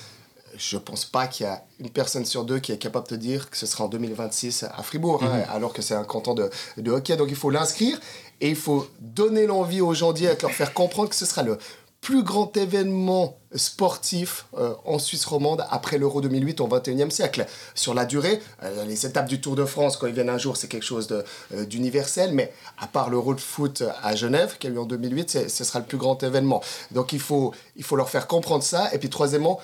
je 0.62 0.78
pense 0.78 1.06
pas 1.06 1.28
qu'il 1.28 1.46
y 1.46 1.50
a 1.50 1.64
une 1.80 1.90
personne 1.90 2.26
sur 2.26 2.46
deux 2.46 2.60
qui 2.60 2.72
est 2.72 2.78
capable 2.78 3.08
de 3.08 3.16
dire 3.16 3.50
que 3.50 3.58
ce 3.58 3.66
sera 3.66 3.86
en 3.86 3.88
2026 3.88 4.64
à 4.64 4.84
Fribourg, 4.84 5.24
hein, 5.24 5.38
mhm. 5.38 5.46
alors 5.50 5.74
que 5.74 5.82
c'est 5.82 5.96
un 5.96 6.04
canton 6.04 6.36
de, 6.36 6.50
de 6.78 6.92
hockey. 6.92 7.18
Donc 7.18 7.30
il 7.30 7.36
faut 7.36 7.50
l'inscrire 7.50 8.00
et 8.42 8.50
il 8.50 8.56
faut 8.56 8.88
donner 9.00 9.48
l'envie 9.48 9.82
aux 9.82 9.94
gens 9.94 10.14
d'y 10.14 10.26
être, 10.26 10.44
leur 10.44 10.52
faire 10.52 10.74
comprendre 10.74 11.10
que 11.10 11.16
ce 11.16 11.26
sera 11.26 11.42
le 11.42 11.58
plus 12.00 12.24
grand 12.24 12.58
événement 12.58 13.38
sportif 13.54 14.46
euh, 14.58 14.74
en 14.86 14.98
Suisse 14.98 15.24
romande 15.26 15.64
après 15.70 16.00
l'Euro 16.00 16.20
2008 16.22 16.60
au 16.62 16.68
21e 16.68 17.12
siècle. 17.12 17.46
Sur 17.76 17.94
la 17.94 18.06
durée, 18.06 18.42
euh, 18.64 18.86
les 18.86 19.06
étapes 19.06 19.28
du 19.28 19.40
Tour 19.40 19.56
de 19.56 19.66
France, 19.66 19.98
quand 19.98 20.08
ils 20.08 20.14
viennent 20.14 20.30
un 20.30 20.40
jour, 20.40 20.58
c'est 20.58 20.68
quelque 20.68 20.86
chose 20.86 21.08
euh, 21.54 21.66
d'universel, 21.66 22.34
mais 22.34 22.52
à 22.80 22.88
part 22.88 23.12
l'Euro 23.12 23.36
de 23.36 23.40
foot 23.40 23.84
à 24.02 24.16
Genève, 24.16 24.58
qui 24.60 24.66
a 24.66 24.72
eu 24.72 24.80
en 24.80 24.86
2008, 24.86 25.48
ce 25.48 25.64
sera 25.64 25.80
le 25.80 25.86
plus 25.86 25.98
grand 25.98 26.22
événement. 26.24 26.62
Donc 26.90 27.14
il 27.14 27.20
faut, 27.20 27.54
il 27.76 27.84
faut 27.84 27.96
leur 27.96 28.10
faire 28.10 28.26
comprendre 28.26 28.64
ça. 28.64 28.92
Et 28.94 28.98
puis 28.98 29.10
troisièmement, 29.10 29.60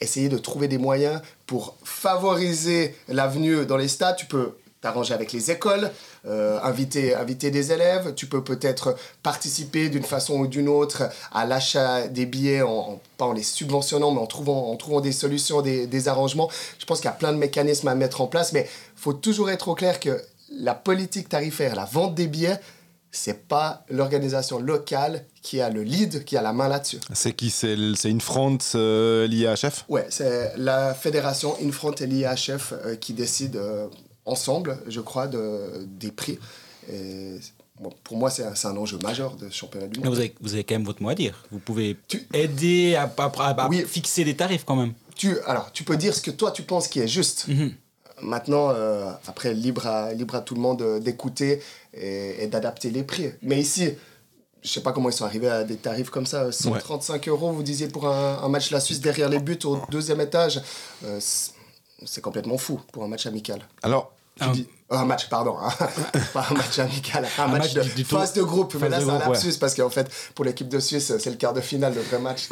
essayer 0.00 0.28
de 0.28 0.38
trouver 0.38 0.68
des 0.68 0.78
moyens 0.78 1.20
pour 1.46 1.76
favoriser 1.84 2.94
l'avenue 3.08 3.66
dans 3.66 3.76
les 3.76 3.88
stades. 3.88 4.16
Tu 4.16 4.26
peux 4.26 4.52
t'arranger 4.80 5.14
avec 5.14 5.32
les 5.32 5.50
écoles, 5.50 5.90
euh, 6.26 6.60
inviter, 6.62 7.14
inviter 7.14 7.50
des 7.50 7.72
élèves. 7.72 8.12
Tu 8.14 8.26
peux 8.26 8.44
peut-être 8.44 8.94
participer 9.22 9.88
d'une 9.88 10.02
façon 10.02 10.34
ou 10.34 10.46
d'une 10.46 10.68
autre 10.68 11.04
à 11.32 11.46
l'achat 11.46 12.06
des 12.06 12.26
billets, 12.26 12.60
en, 12.60 13.00
pas 13.16 13.24
en 13.24 13.32
les 13.32 13.42
subventionnant, 13.42 14.10
mais 14.10 14.20
en 14.20 14.26
trouvant, 14.26 14.70
en 14.70 14.76
trouvant 14.76 15.00
des 15.00 15.12
solutions, 15.12 15.62
des, 15.62 15.86
des 15.86 16.08
arrangements. 16.08 16.50
Je 16.78 16.84
pense 16.84 16.98
qu'il 16.98 17.06
y 17.06 17.12
a 17.12 17.16
plein 17.16 17.32
de 17.32 17.38
mécanismes 17.38 17.88
à 17.88 17.94
mettre 17.94 18.20
en 18.20 18.26
place, 18.26 18.52
mais 18.52 18.68
il 18.68 19.00
faut 19.00 19.14
toujours 19.14 19.50
être 19.50 19.68
au 19.68 19.74
clair 19.74 20.00
que 20.00 20.22
la 20.50 20.74
politique 20.74 21.30
tarifaire, 21.30 21.74
la 21.74 21.86
vente 21.86 22.14
des 22.14 22.26
billets, 22.26 22.60
c'est 23.14 23.46
pas 23.46 23.84
l'organisation 23.88 24.58
locale 24.58 25.24
qui 25.40 25.60
a 25.60 25.70
le 25.70 25.82
lead, 25.82 26.24
qui 26.24 26.36
a 26.36 26.42
la 26.42 26.52
main 26.52 26.68
là-dessus. 26.68 26.98
C'est 27.12 27.32
qui? 27.32 27.50
C'est 27.50 27.76
Infront, 28.06 28.58
euh, 28.74 29.26
l'IAHF 29.26 29.84
Ouais, 29.88 30.06
c'est 30.10 30.52
la 30.56 30.94
fédération 30.94 31.56
Infront 31.62 31.92
et 31.92 32.06
l'IAHF 32.06 32.72
euh, 32.72 32.96
qui 32.96 33.12
décident 33.12 33.58
euh, 33.58 33.86
ensemble, 34.24 34.78
je 34.88 35.00
crois, 35.00 35.28
de, 35.28 35.86
des 35.86 36.10
prix. 36.10 36.38
Et, 36.92 37.38
pour 38.02 38.16
moi, 38.16 38.30
c'est 38.30 38.44
un, 38.44 38.76
enjeu 38.76 38.98
majeur 39.02 39.36
de 39.36 39.48
championnat 39.50 39.88
du 39.88 40.00
monde. 40.00 40.08
Vous 40.08 40.18
avez, 40.18 40.34
vous 40.40 40.54
avez, 40.54 40.64
quand 40.64 40.74
même 40.74 40.84
votre 40.84 41.02
mot 41.02 41.08
à 41.08 41.14
dire. 41.14 41.44
Vous 41.50 41.58
pouvez 41.58 41.96
aider 42.32 42.94
à, 42.94 43.12
à, 43.16 43.70
fixer 43.86 44.24
des 44.24 44.36
tarifs 44.36 44.64
quand 44.64 44.76
même. 44.76 44.92
Tu, 45.16 45.38
alors, 45.46 45.70
tu 45.72 45.84
peux 45.84 45.96
dire 45.96 46.14
ce 46.14 46.20
que 46.20 46.30
toi, 46.30 46.50
tu 46.50 46.62
penses 46.62 46.88
qui 46.88 47.00
est 47.00 47.08
juste. 47.08 47.46
Mhm. 47.48 47.74
Maintenant, 48.22 48.70
euh, 48.70 49.10
après, 49.26 49.54
libre 49.54 49.86
à, 49.86 50.12
libre 50.12 50.34
à 50.34 50.40
tout 50.40 50.54
le 50.54 50.60
monde 50.60 50.82
euh, 50.82 51.00
d'écouter 51.00 51.62
et, 51.92 52.46
d'adapter 52.46 52.90
les 52.90 53.02
prix. 53.02 53.30
Mais 53.42 53.60
ici, 53.60 53.90
je 54.62 54.68
sais 54.68 54.82
pas 54.82 54.92
comment 54.92 55.08
ils 55.08 55.14
sont 55.14 55.24
arrivés 55.24 55.48
à 55.48 55.64
des 55.64 55.76
tarifs 55.76 56.10
comme 56.10 56.26
ça. 56.26 56.50
135 56.50 57.28
euros, 57.28 57.52
vous 57.52 57.62
disiez, 57.62 57.88
pour 57.88 58.08
un, 58.08 58.48
match 58.48 58.70
La 58.70 58.80
Suisse 58.80 59.00
derrière 59.00 59.28
les 59.28 59.40
buts 59.40 59.58
au 59.64 59.78
deuxième 59.90 60.20
étage. 60.20 60.62
Euh, 61.04 61.18
c'est 62.04 62.20
complètement 62.20 62.58
fou 62.58 62.80
pour 62.92 63.04
un 63.04 63.08
match 63.08 63.26
amical. 63.26 63.60
Alors, 63.82 64.12
tu 64.40 64.48
dis, 64.50 64.68
un 64.90 65.06
match, 65.06 65.28
pardon, 65.28 65.56
hein. 65.60 65.72
pas 66.34 66.46
un 66.50 66.54
match 66.54 66.78
amical, 66.78 67.26
un, 67.38 67.48
match, 67.48 67.72
de 67.72 67.82
phase 68.04 68.34
de 68.34 68.42
groupe. 68.42 68.76
mais 68.80 68.90
là, 68.90 69.00
c'est 69.00 69.08
un 69.08 69.18
lapsus 69.18 69.54
parce 69.58 69.74
qu'en 69.74 69.88
fait, 69.88 70.10
pour 70.34 70.44
l'équipe 70.44 70.68
de 70.68 70.78
Suisse, 70.78 71.12
c'est 71.18 71.30
le 71.30 71.36
quart 71.36 71.54
de 71.54 71.62
finale, 71.62 71.94
le 71.94 72.02
vrai 72.02 72.18
match. 72.18 72.48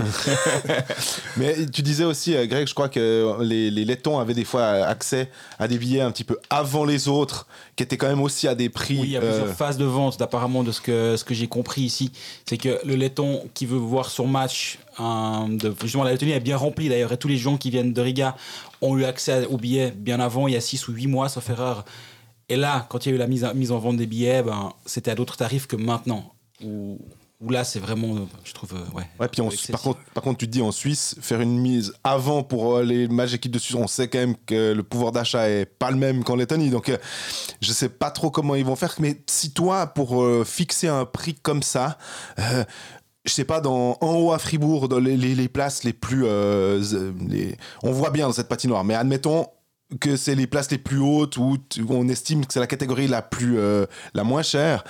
mais 1.37 1.67
tu 1.67 1.82
disais 1.82 2.05
aussi, 2.05 2.34
euh, 2.34 2.46
Greg, 2.46 2.67
je 2.67 2.75
crois 2.75 2.88
que 2.88 3.37
les, 3.43 3.70
les 3.70 3.84
Lettons 3.84 4.19
avaient 4.19 4.34
des 4.34 4.44
fois 4.44 4.64
accès 4.64 5.31
à 5.58 5.69
des 5.69 5.76
billets 5.76 6.00
un 6.00 6.11
petit 6.11 6.25
peu 6.25 6.38
avant 6.49 6.87
les 6.87 7.06
autres, 7.06 7.46
qui 7.76 7.82
étaient 7.82 7.99
quand 7.99 8.08
même 8.08 8.23
aussi 8.23 8.49
à 8.49 8.55
des 8.55 8.70
prix. 8.70 8.99
Oui, 8.99 9.08
il 9.08 9.12
y 9.12 9.17
a 9.17 9.20
plusieurs 9.20 9.49
euh, 9.49 9.52
phases 9.52 9.76
de 9.76 9.84
vente, 9.84 10.20
apparemment, 10.23 10.62
de 10.62 10.73
ce 10.73 10.81
que, 10.81 11.17
ce 11.19 11.25
que 11.25 11.34
j'ai 11.34 11.49
compris 11.49 11.82
ici. 11.82 12.12
C'est 12.49 12.56
que 12.56 12.81
le 12.84 12.94
Letton 12.94 13.44
qui 13.52 13.67
veut 13.67 13.79
voir 13.79 14.08
son 14.08 14.26
match, 14.26 14.79
de, 14.99 15.75
justement, 15.82 16.05
la 16.05 16.12
Lettonie 16.12 16.32
est 16.32 16.40
bien 16.40 16.56
remplie 16.56 16.88
d'ailleurs, 16.88 17.12
et 17.12 17.19
tous 17.19 17.29
les 17.29 17.37
gens 17.37 17.58
qui 17.58 17.69
viennent 17.69 17.93
de 17.93 18.00
Riga 18.00 18.37
ont 18.81 18.96
eu 18.96 19.05
accès 19.05 19.46
aux 19.46 19.58
billets 19.58 19.90
bien 19.90 20.19
avant, 20.19 20.49
il 20.49 20.55
y 20.55 20.56
a 20.56 20.61
6 20.61 20.88
ou 20.88 20.93
8 20.93 21.06
mois, 21.06 21.29
sauf 21.29 21.49
erreur. 21.50 21.84
Et 22.52 22.56
là, 22.56 22.84
quand 22.90 23.06
il 23.06 23.08
y 23.08 23.12
a 23.12 23.14
eu 23.14 23.19
la 23.19 23.28
mise, 23.28 23.50
mise 23.54 23.72
en 23.72 23.78
vente 23.78 23.96
des 23.96 24.06
billets, 24.06 24.43
ben, 24.43 24.74
c'était 24.84 25.10
à 25.10 25.15
d'autres 25.15 25.38
tarifs 25.38 25.67
que 25.67 25.74
maintenant. 25.74 26.34
Où, 26.62 26.98
là, 27.48 27.65
c'est 27.65 27.79
vraiment, 27.79 28.29
je 28.44 28.53
trouve, 28.53 28.74
euh, 28.74 28.94
ouais. 28.94 29.05
Ouais, 29.19 29.27
puis 29.29 29.41
par, 29.70 29.81
contre, 29.81 30.00
par 30.12 30.22
contre, 30.22 30.36
tu 30.36 30.46
te 30.46 30.50
dis 30.50 30.60
en 30.60 30.70
Suisse, 30.70 31.17
faire 31.22 31.41
une 31.41 31.58
mise 31.58 31.94
avant 32.05 32.43
pour 32.43 32.77
euh, 32.77 32.82
les 32.82 33.08
matchs 33.08 33.31
d'équipe 33.31 33.50
de 33.50 33.58
Suisse, 33.58 33.74
on 33.74 33.86
sait 33.86 34.08
quand 34.08 34.19
même 34.19 34.36
que 34.44 34.74
le 34.74 34.82
pouvoir 34.82 35.12
d'achat 35.12 35.48
est 35.48 35.65
pas 35.65 35.91
le 35.91 35.96
même 35.96 36.24
qu'en 36.24 36.36
Lettonie. 36.36 36.69
Donc, 36.69 36.91
euh, 36.91 36.98
je 37.62 37.72
sais 37.72 37.88
pas 37.88 38.10
trop 38.10 38.31
comment 38.31 38.55
ils 38.55 38.67
vont 38.67 38.77
faire. 38.77 38.94
Mais 38.98 39.17
si 39.27 39.55
toi, 39.55 39.86
pour 39.86 40.22
fixer 40.44 40.88
un 40.88 41.06
prix 41.06 41.34
comme 41.34 41.62
ça, 41.62 41.96
je 42.36 43.32
sais 43.32 43.46
pas, 43.46 43.62
dans, 43.62 43.96
en 44.03 44.15
haut 44.17 44.32
à 44.32 44.38
Fribourg, 44.38 44.91
dans 44.91 44.98
les, 44.98 45.17
les, 45.17 45.48
places 45.48 45.84
les 45.84 45.94
plus. 45.94 46.27
les, 47.31 47.56
on 47.82 47.93
voit 47.93 48.10
bien 48.10 48.27
dans 48.27 48.34
cette 48.34 48.48
patinoire, 48.48 48.84
mais 48.84 48.94
admettons, 48.94 49.46
que 50.01 50.17
c'est 50.17 50.34
les 50.34 50.46
places 50.46 50.70
les 50.70 50.79
plus 50.79 50.99
hautes 50.99 51.37
où 51.37 51.58
on 51.89 52.08
estime 52.08 52.46
que 52.46 52.53
c'est 52.53 52.61
la 52.61 52.67
catégorie 52.67 53.08
la 53.08 53.22
plus 53.22 53.58
euh, 53.58 53.87
la 54.15 54.25
moins 54.25 54.43
chère, 54.43 54.84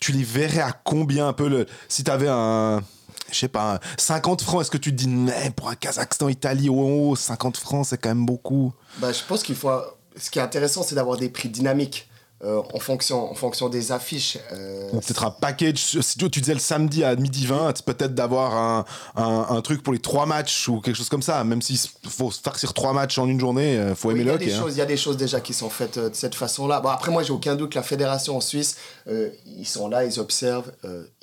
tu 0.00 0.12
les 0.12 0.22
verrais 0.24 0.60
à 0.60 0.72
combien 0.72 1.28
un 1.28 1.32
peu 1.32 1.48
le 1.48 1.66
si 1.88 2.04
tu 2.04 2.10
avais 2.10 2.28
un 2.28 2.82
je 3.30 3.38
sais 3.38 3.48
pas 3.48 3.80
50 3.98 4.42
francs, 4.42 4.60
est-ce 4.60 4.70
que 4.70 4.78
tu 4.78 4.92
te 4.92 4.96
dis 4.96 5.08
mais 5.08 5.50
pour 5.56 5.68
un 5.68 5.74
Kazakhstan 5.74 6.28
Italie 6.28 6.68
haut 6.68 7.16
50 7.16 7.56
francs 7.56 7.86
c'est 7.88 7.98
quand 7.98 8.10
même 8.10 8.26
beaucoup. 8.26 8.72
Bah 8.98 9.12
je 9.12 9.22
pense 9.26 9.42
qu'il 9.42 9.56
faut 9.56 9.70
ce 10.16 10.30
qui 10.30 10.38
est 10.38 10.42
intéressant 10.42 10.82
c'est 10.82 10.94
d'avoir 10.94 11.16
des 11.16 11.28
prix 11.28 11.48
dynamiques. 11.48 12.08
Euh, 12.44 12.60
en, 12.74 12.78
fonction, 12.80 13.30
en 13.30 13.34
fonction 13.34 13.70
des 13.70 13.92
affiches. 13.92 14.36
Euh, 14.52 14.90
peut-être 14.90 15.24
un 15.24 15.30
package. 15.30 15.98
Si 16.02 16.18
tu 16.18 16.28
disais 16.28 16.52
le 16.52 16.60
samedi 16.60 17.02
à 17.02 17.16
midi 17.16 17.46
20, 17.46 17.82
peut-être 17.82 18.14
d'avoir 18.14 18.54
un, 18.54 18.84
un, 19.16 19.60
truc 19.62 19.82
pour 19.82 19.94
les 19.94 20.00
trois 20.00 20.26
matchs 20.26 20.68
ou 20.68 20.82
quelque 20.82 20.96
chose 20.96 21.08
comme 21.08 21.22
ça. 21.22 21.42
Même 21.44 21.62
s'il 21.62 21.78
faut 22.06 22.30
farcir 22.30 22.74
trois 22.74 22.92
matchs 22.92 23.16
en 23.16 23.26
une 23.26 23.40
journée, 23.40 23.72
il 23.72 23.78
euh, 23.78 23.94
faut 23.94 24.10
aimer 24.10 24.24
le 24.24 24.32
hockey. 24.32 24.52
Hein. 24.52 24.66
Il 24.68 24.76
y 24.76 24.82
a 24.82 24.86
des 24.86 24.98
choses 24.98 25.16
déjà 25.16 25.40
qui 25.40 25.54
sont 25.54 25.70
faites 25.70 25.98
de 25.98 26.10
cette 26.12 26.34
façon-là. 26.34 26.80
Bon, 26.80 26.90
après, 26.90 27.10
moi, 27.10 27.22
j'ai 27.22 27.32
aucun 27.32 27.56
doute 27.56 27.70
que 27.70 27.78
la 27.78 27.82
fédération 27.82 28.36
en 28.36 28.42
Suisse, 28.42 28.76
ils 29.06 29.66
sont 29.66 29.88
là, 29.88 30.04
ils 30.04 30.20
observent, 30.20 30.70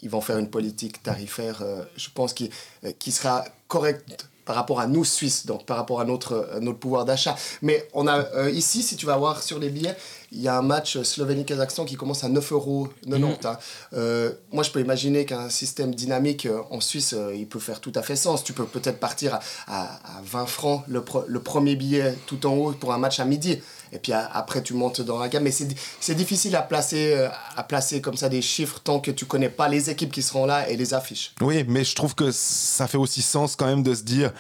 ils 0.02 0.10
vont 0.10 0.22
faire 0.22 0.40
une 0.40 0.50
politique 0.50 1.04
tarifaire, 1.04 1.62
je 1.96 2.10
pense, 2.12 2.34
qui, 2.34 2.50
qui 2.98 3.12
sera 3.12 3.46
correcte 3.68 4.26
par 4.46 4.56
rapport 4.56 4.80
à 4.80 4.88
nous 4.88 5.06
Suisses, 5.06 5.46
donc 5.46 5.66
par 5.66 5.78
rapport 5.78 6.02
à 6.02 6.06
notre, 6.06 6.58
notre 6.60 6.80
pouvoir 6.80 7.06
d'achat. 7.06 7.36
Mais 7.62 7.88
on 7.94 8.08
a 8.08 8.50
ici, 8.50 8.82
si 8.82 8.98
tu 8.98 9.06
vas 9.06 9.16
voir 9.16 9.42
sur 9.42 9.60
les 9.60 9.70
billets, 9.70 9.96
il 10.34 10.42
y 10.42 10.48
a 10.48 10.58
un 10.58 10.62
match 10.62 10.98
Slovénie-Kazakhstan 10.98 11.86
qui 11.86 11.96
commence 11.96 12.24
à 12.24 12.30
9,90 12.30 12.54
euros. 12.54 12.90
Mm. 13.06 13.24
Hein. 13.24 13.58
Euh, 13.94 14.32
moi, 14.52 14.64
je 14.64 14.72
peux 14.72 14.80
imaginer 14.80 15.26
qu'un 15.26 15.50
système 15.50 15.94
dynamique 15.94 16.46
euh, 16.46 16.62
en 16.72 16.82
Suisse, 16.82 17.14
euh, 17.14 17.36
il 17.36 17.48
peut 17.48 17.60
faire 17.60 17.80
tout 17.80 17.92
à 17.96 18.02
fait 18.02 18.16
sens. 18.16 18.44
Tu 18.44 18.54
peux 18.54 18.66
peut-être 18.66 19.00
partir 19.00 19.40
à, 19.68 20.00
20 20.26 20.46
francs 20.46 20.84
le, 20.88 21.04
le, 21.28 21.40
premier 21.40 21.76
billet 21.76 22.16
tout 22.26 22.46
en 22.46 22.54
haut 22.54 22.72
pour 22.72 22.94
un 22.94 22.98
match 22.98 23.20
à 23.20 23.26
midi. 23.26 23.60
et 23.94 24.00
puis 24.00 24.12
après 24.12 24.64
tu 24.64 24.74
montes 24.74 25.02
dans 25.02 25.20
la 25.20 25.30
gamme. 25.30 25.44
Mais 25.44 25.52
c'est 25.52 26.16
difficile 26.16 26.56
à 26.56 26.62
placer, 26.62 27.14
euh, 27.14 27.30
à 27.56 27.64
placer 27.64 28.02
comme 28.02 28.18
ça 28.18 28.28
des 28.28 28.42
chiffres 28.42 28.80
tant 28.84 29.00
que 29.00 29.12
tu 29.12 29.26
connais 29.26 29.50
pas 29.50 29.70
les 29.70 29.90
équipes 29.90 30.12
qui 30.12 30.22
seront 30.22 30.46
là 30.46 30.68
et 30.70 30.76
les 30.76 30.94
affiches. 30.94 31.34
Oui, 31.42 31.64
mais 31.68 31.84
je 31.84 31.96
trouve 31.96 32.16
que 32.16 32.32
ça 32.32 32.88
fait 32.88 32.98
aussi 32.98 33.22
sens 33.22 33.56
quand 33.56 33.68
même 33.68 33.84
de 33.84 33.94
se 33.94 34.04
dire, 34.04 34.34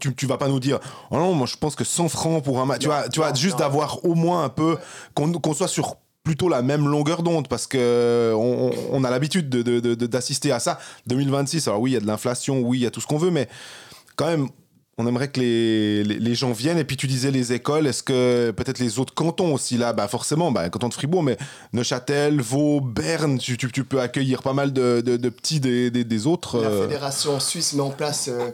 tu, 0.00 0.14
tu 0.14 0.26
vas 0.26 0.38
pas 0.38 0.48
nous 0.48 0.60
dire, 0.60 0.78
oh 1.10 1.16
non, 1.16 1.34
moi 1.34 1.46
je 1.46 1.56
pense 1.56 1.74
que 1.74 1.84
100 1.84 2.08
francs 2.08 2.42
pour 2.42 2.60
un 2.60 2.66
match, 2.66 2.80
tu 2.80 2.86
vois, 2.86 3.08
tu 3.08 3.20
vois 3.20 3.32
juste 3.34 3.58
d'avoir 3.58 4.04
au 4.04 4.14
moins 4.14 4.44
un 4.44 4.48
peu, 4.48 4.76
qu'on 5.14 5.54
soit 5.54 5.68
sur 5.68 5.96
plutôt 6.26 6.48
la 6.48 6.60
même 6.60 6.88
longueur 6.88 7.22
d'onde 7.22 7.46
parce 7.46 7.68
que 7.68 8.34
on, 8.34 9.04
a 9.04 9.10
l'habitude 9.10 9.48
d'assister 9.48 10.50
à 10.50 10.58
ça. 10.58 10.78
2026, 11.06 11.68
alors 11.68 11.80
oui, 11.80 11.92
il 11.92 11.94
y 11.94 11.96
a 11.96 12.00
de 12.00 12.06
l'inflation, 12.06 12.60
oui, 12.60 12.78
il 12.78 12.82
y 12.82 12.86
a 12.86 12.90
tout 12.90 13.00
ce 13.00 13.06
qu'on 13.06 13.16
veut, 13.16 13.30
mais 13.30 13.48
quand 14.16 14.26
même, 14.26 14.48
on 14.98 15.06
aimerait 15.06 15.28
que 15.28 15.40
les, 15.40 16.02
les, 16.02 16.34
gens 16.34 16.52
viennent. 16.52 16.78
Et 16.78 16.84
puis 16.84 16.96
tu 16.96 17.06
disais 17.06 17.30
les 17.30 17.52
écoles, 17.52 17.86
est-ce 17.86 18.02
que 18.02 18.50
peut-être 18.50 18.78
les 18.78 18.98
autres 18.98 19.14
cantons 19.14 19.54
aussi 19.54 19.76
là? 19.76 19.92
Bah 19.92 20.08
forcément, 20.08 20.50
bah, 20.50 20.68
canton 20.70 20.88
de 20.88 20.94
Fribourg, 20.94 21.22
mais 21.22 21.36
Neuchâtel, 21.72 22.40
Vaud, 22.40 22.80
Berne, 22.80 23.38
tu, 23.38 23.56
tu, 23.56 23.84
peux 23.84 24.00
accueillir 24.00 24.42
pas 24.42 24.54
mal 24.54 24.72
de, 24.72 25.02
de, 25.02 25.28
petits 25.28 25.60
des, 25.60 25.90
des, 25.90 26.26
autres. 26.26 26.60
La 26.60 26.68
euh, 26.68 26.82
fédération 26.82 27.38
suisse 27.40 27.74
met 27.74 27.82
en 27.82 27.90
place 27.90 28.28
euh, 28.28 28.50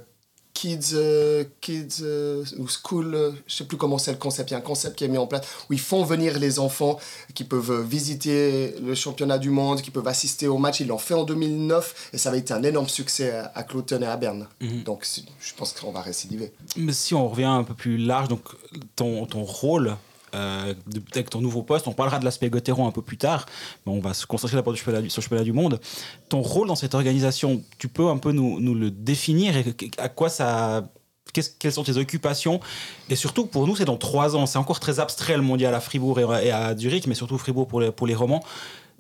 Kids, 0.63 0.93
euh, 0.95 1.43
kids 1.61 2.03
euh, 2.03 2.45
ou 2.57 2.69
School, 2.69 3.17
euh, 3.17 3.33
je 3.49 3.55
sais 3.57 3.65
plus 3.65 3.77
comment 3.77 3.99
c'est 3.99 4.13
le 4.13 4.17
concept. 4.19 4.51
Il 4.51 4.53
y 4.53 4.55
a 4.55 4.59
un 4.59 4.63
concept 4.63 4.95
qui 4.95 5.03
est 5.03 5.09
mis 5.09 5.19
en 5.19 5.27
place 5.27 5.45
où 5.69 5.73
ils 5.73 5.81
font 5.81 6.05
venir 6.05 6.39
les 6.39 6.61
enfants 6.61 7.01
qui 7.35 7.43
peuvent 7.43 7.83
visiter 7.83 8.77
le 8.81 8.95
championnat 8.95 9.39
du 9.39 9.51
monde, 9.51 9.83
qui 9.83 9.91
peuvent 9.91 10.07
assister 10.07 10.47
au 10.47 10.59
match. 10.59 10.79
Ils 10.79 10.87
l'ont 10.87 10.99
fait 10.99 11.15
en 11.15 11.25
2009 11.25 12.11
et 12.13 12.17
ça 12.17 12.29
avait 12.29 12.39
été 12.39 12.55
un 12.55 12.63
énorme 12.63 12.89
succès 12.89 13.33
à, 13.33 13.47
à 13.57 13.63
et 13.65 14.05
à 14.05 14.17
Berne. 14.17 14.47
Mhm. 14.61 14.85
Donc 14.85 15.05
je 15.41 15.55
pense 15.57 15.73
qu'on 15.73 15.91
va 15.91 16.01
récidiver. 16.01 16.53
Mais 16.77 16.93
si 16.93 17.13
on 17.13 17.29
revient 17.29 17.43
un 17.47 17.65
peu 17.65 17.75
plus 17.75 17.97
large, 17.97 18.29
donc 18.29 18.45
ton, 18.95 19.27
ton 19.27 19.43
rôle 19.43 19.97
euh, 20.35 20.75
avec 21.13 21.31
ton 21.31 21.41
nouveau 21.41 21.63
poste. 21.63 21.89
On 21.89 21.93
parlera 21.93 22.19
de 22.19 22.25
l'aspect 22.25 22.51
Gauthieron 22.51 22.87
un 22.87 22.91
peu 22.91 23.03
plus 23.03 23.19
tard, 23.19 23.47
mais 23.85 23.93
on 23.93 24.01
va 24.01 24.15
se 24.15 24.27
concentrer 24.27 24.57
d'abord 24.57 24.77
sur 24.77 24.91
le 24.91 25.09
championnat 25.09 25.45
du 25.45 25.53
monde. 25.53 25.81
Ton 26.29 26.41
rôle 26.41 26.69
dans 26.69 26.77
cette 26.77 26.95
organisation, 26.95 27.63
tu 27.79 27.89
peux 27.89 28.09
un 28.09 28.19
peu 28.19 28.33
nous, 28.33 28.59
le 28.75 28.91
définir 28.91 29.57
et 29.57 29.65
à 29.99 30.09
quoi 30.09 30.29
ça 30.29 30.85
quelles 31.59 31.73
sont 31.73 31.85
tes 31.85 31.97
occupations? 31.97 32.61
Et 33.09 33.17
surtout, 33.17 33.47
pour 33.47 33.67
nous, 33.67 33.75
c'est 33.77 33.87
dans 33.87 33.97
trois 33.97 34.37
ans. 34.37 34.45
C'est 34.45 34.59
encore 34.59 34.81
très 34.81 35.01
abstrait 35.01 35.37
le 35.37 35.43
mondial 35.43 35.75
à 35.75 35.81
Fribourg 35.81 36.21
et 36.21 36.51
à 36.51 36.77
Zurich, 36.77 37.07
mais 37.07 37.15
surtout 37.15 37.39
Fribourg 37.39 37.67
pour 37.67 38.07
les, 38.07 38.15
romans. 38.15 38.45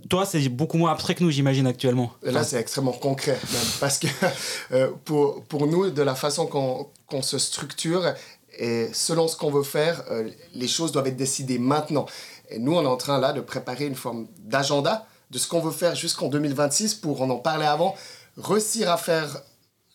Toi, 0.08 0.24
c'est 0.24 0.48
beaucoup 0.48 0.78
moins 0.78 0.92
abstrait 0.92 1.14
que 1.14 1.22
nous, 1.22 1.30
j'imagine, 1.30 1.66
actuellement. 1.66 2.12
Là, 2.22 2.42
c'est 2.42 2.58
extrêmement 2.58 2.92
concret, 2.92 3.38
parce 3.80 3.98
que 3.98 4.06
euh, 4.72 4.90
pour 5.04 5.66
nous, 5.66 5.90
de 5.90 6.02
la 6.02 6.14
façon 6.14 6.46
qu'on 6.46 7.22
se 7.22 7.38
structure, 7.38 8.14
et 8.62 8.90
selon 8.92 9.26
ce 9.26 9.36
qu'on 9.36 9.50
veut 9.50 9.64
faire, 9.64 10.04
euh, 10.12 10.30
les 10.54 10.68
choses 10.68 10.92
doivent 10.92 11.08
être 11.08 11.16
décidées 11.16 11.58
maintenant. 11.58 12.06
Et 12.48 12.60
nous, 12.60 12.76
on 12.76 12.82
est 12.84 12.86
en 12.86 12.96
train 12.96 13.18
là 13.18 13.32
de 13.32 13.40
préparer 13.40 13.86
une 13.86 13.96
forme 13.96 14.28
d'agenda 14.38 15.04
de 15.32 15.38
ce 15.38 15.48
qu'on 15.48 15.58
veut 15.58 15.72
faire 15.72 15.96
jusqu'en 15.96 16.28
2026 16.28 16.94
pour, 16.94 17.20
on 17.22 17.30
en 17.30 17.38
parlait 17.38 17.66
avant, 17.66 17.96
réussir 18.36 18.88
à 18.88 18.96
faire 18.98 19.42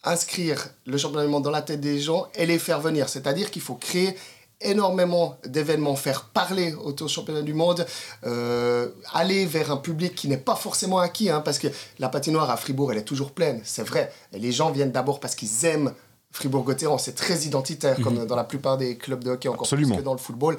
inscrire 0.03 0.67
le 0.85 0.97
championnat 0.97 1.25
du 1.25 1.31
monde 1.31 1.43
dans 1.43 1.51
la 1.51 1.61
tête 1.61 1.79
des 1.79 1.97
gens 2.01 2.27
et 2.35 2.45
les 2.45 2.59
faire 2.59 2.81
venir. 2.81 3.07
C'est-à-dire 3.07 3.51
qu'il 3.51 3.61
faut 3.61 3.75
créer 3.75 4.17
énormément 4.59 5.37
d'événements, 5.45 5.95
faire 5.95 6.25
parler 6.25 6.73
autour 6.73 7.07
du 7.07 7.13
championnat 7.13 7.43
du 7.43 7.53
monde, 7.53 7.85
euh, 8.25 8.89
aller 9.13 9.45
vers 9.45 9.71
un 9.71 9.77
public 9.77 10.13
qui 10.13 10.27
n'est 10.27 10.35
pas 10.35 10.55
forcément 10.55 10.99
acquis, 10.99 11.29
hein, 11.29 11.39
parce 11.39 11.57
que 11.57 11.69
la 11.99 12.09
patinoire 12.09 12.49
à 12.49 12.57
Fribourg, 12.57 12.91
elle 12.91 12.97
est 12.97 13.03
toujours 13.03 13.31
pleine, 13.31 13.61
c'est 13.63 13.83
vrai. 13.83 14.11
Et 14.33 14.39
les 14.39 14.51
gens 14.51 14.71
viennent 14.71 14.91
d'abord 14.91 15.21
parce 15.21 15.35
qu'ils 15.35 15.65
aiment 15.65 15.93
Fribourg-Gotteron, 16.37 16.99
c'est 16.99 17.15
très 17.15 17.39
identitaire, 17.39 17.99
comme 18.01 18.19
mhm. 18.19 18.27
dans 18.27 18.35
la 18.35 18.43
plupart 18.43 18.77
des 18.77 18.95
clubs 18.95 19.23
de 19.23 19.31
hockey, 19.31 19.49
encore 19.49 19.67
plus 19.67 19.89
que 19.89 20.01
dans 20.01 20.13
le 20.13 20.19
football. 20.19 20.55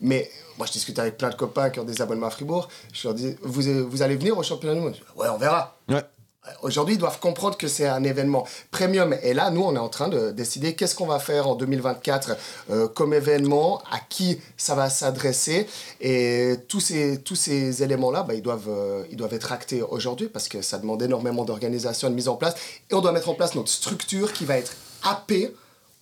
Mais 0.00 0.30
moi, 0.58 0.66
je 0.66 0.72
discute 0.72 0.98
avec 0.98 1.16
plein 1.16 1.30
de 1.30 1.34
copains 1.34 1.70
qui 1.70 1.80
ont 1.80 1.84
des 1.84 2.02
abonnements 2.02 2.26
à 2.26 2.30
Fribourg. 2.30 2.68
Je 2.92 3.08
leur 3.08 3.14
dis, 3.14 3.34
vous, 3.42 3.88
vous 3.88 4.02
allez 4.02 4.16
venir 4.16 4.36
au 4.36 4.42
championnat 4.42 4.74
du 4.74 4.80
monde? 4.80 4.96
Ouais, 5.16 5.28
on 5.28 5.38
verra. 5.38 5.76
Aujourd'hui, 6.62 6.96
ils 6.96 6.98
doivent 6.98 7.20
comprendre 7.20 7.56
que 7.56 7.68
c'est 7.68 7.86
un 7.86 8.02
événement 8.02 8.44
premium. 8.72 9.14
Et 9.22 9.32
là, 9.32 9.50
nous, 9.50 9.62
on 9.62 9.76
est 9.76 9.78
en 9.78 9.88
train 9.88 10.08
de 10.08 10.32
décider 10.32 10.74
qu'est-ce 10.74 10.96
qu'on 10.96 11.06
va 11.06 11.20
faire 11.20 11.48
en 11.48 11.54
2024 11.54 12.36
euh, 12.70 12.88
comme 12.88 13.14
événement, 13.14 13.80
à 13.92 14.00
qui 14.00 14.38
ça 14.56 14.74
va 14.74 14.90
s'adresser. 14.90 15.68
Et 16.00 16.56
tous 16.68 16.80
ces, 16.80 17.22
tous 17.22 17.36
ces 17.36 17.82
éléments-là, 17.84 18.24
bah, 18.24 18.34
ils, 18.34 18.42
doivent, 18.42 18.68
euh, 18.68 19.04
ils 19.10 19.16
doivent 19.16 19.34
être 19.34 19.52
actés 19.52 19.82
aujourd'hui 19.82 20.28
parce 20.28 20.48
que 20.48 20.62
ça 20.62 20.78
demande 20.78 21.00
énormément 21.02 21.44
d'organisation 21.44 22.08
et 22.08 22.10
de 22.10 22.16
mise 22.16 22.28
en 22.28 22.36
place. 22.36 22.54
Et 22.90 22.94
on 22.94 23.00
doit 23.00 23.12
mettre 23.12 23.30
en 23.30 23.34
place 23.34 23.54
notre 23.54 23.70
structure 23.70 24.32
qui 24.32 24.44
va 24.44 24.58
être 24.58 24.74
happé 25.02 25.54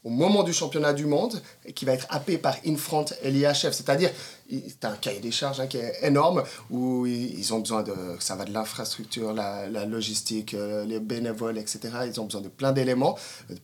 au 0.04 0.10
moment 0.10 0.42
du 0.42 0.52
championnat 0.52 0.92
du 0.92 1.06
monde 1.06 1.40
qui 1.74 1.84
va 1.84 1.92
être 1.92 2.06
happé 2.08 2.38
par 2.38 2.56
Infront 2.66 3.04
et 3.22 3.30
l'IHF. 3.30 3.72
C'est-à-dire, 3.72 4.10
c'est 4.50 4.84
un 4.84 4.96
cahier 4.96 5.20
des 5.20 5.30
charges 5.30 5.60
hein, 5.60 5.66
qui 5.66 5.76
est 5.76 5.98
énorme 6.02 6.42
où 6.70 7.06
ils 7.06 7.54
ont 7.54 7.60
besoin 7.60 7.82
de, 7.82 7.94
ça 8.18 8.34
va 8.34 8.44
de 8.44 8.52
l'infrastructure, 8.52 9.32
la, 9.32 9.66
logistique, 9.86 10.54
euh, 10.54 10.84
les 10.84 11.00
bénévoles, 11.00 11.58
etc. 11.58 11.80
Ils 12.06 12.20
ont 12.20 12.24
besoin 12.24 12.40
de 12.40 12.48
plein 12.48 12.72
d'éléments, 12.72 13.16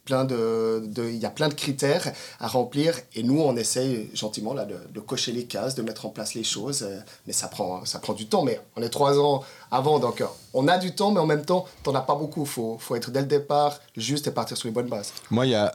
plein 0.04 0.24
de, 0.24 0.82
il 0.98 1.16
y 1.16 1.26
a 1.26 1.30
plein 1.30 1.48
de 1.48 1.54
critères 1.54 2.12
à 2.38 2.48
remplir 2.48 2.94
et 3.14 3.22
nous, 3.22 3.40
on 3.40 3.56
essaye 3.56 4.10
gentiment 4.14 4.54
là, 4.54 4.66
de, 4.66 5.00
cocher 5.00 5.32
les 5.32 5.44
cases, 5.44 5.74
de 5.74 5.82
mettre 5.82 6.06
en 6.06 6.10
place 6.10 6.34
les 6.34 6.44
choses, 6.44 6.82
euh, 6.82 6.98
mais 7.26 7.32
ça 7.32 7.48
prend, 7.48 7.84
ça 7.84 7.98
prend 7.98 8.12
du 8.12 8.26
temps. 8.26 8.42
Mais 8.42 8.60
on 8.76 8.82
est 8.82 8.88
trois 8.88 9.18
ans 9.18 9.42
avant, 9.70 9.98
donc 9.98 10.20
euh, 10.20 10.26
on 10.52 10.68
a 10.68 10.78
du 10.78 10.94
temps, 10.94 11.10
mais 11.10 11.20
en 11.20 11.26
même 11.26 11.44
temps, 11.44 11.64
t'en 11.82 11.94
as 11.94 12.00
pas 12.00 12.14
beaucoup. 12.14 12.44
Faut, 12.44 12.76
faut 12.78 12.96
être 12.96 13.10
dès 13.10 13.20
le 13.20 13.26
départ 13.26 13.78
juste 13.96 14.26
et 14.26 14.30
partir 14.30 14.56
sur 14.56 14.68
les 14.68 14.72
bonnes 14.72 14.88
bases. 14.88 15.12
Moi, 15.30 15.46
il 15.46 15.52
y 15.52 15.54
a 15.54 15.72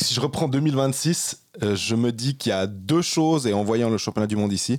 si 0.00 0.14
je 0.14 0.20
reprends 0.20 0.48
2026, 0.48 1.46
euh, 1.62 1.74
je 1.74 1.94
me 1.94 2.12
dis 2.12 2.36
qu'il 2.36 2.50
y 2.50 2.52
a 2.52 2.66
deux 2.66 3.02
choses, 3.02 3.46
et 3.46 3.52
en 3.52 3.64
voyant 3.64 3.90
le 3.90 3.98
championnat 3.98 4.26
du 4.26 4.36
monde 4.36 4.52
ici, 4.52 4.78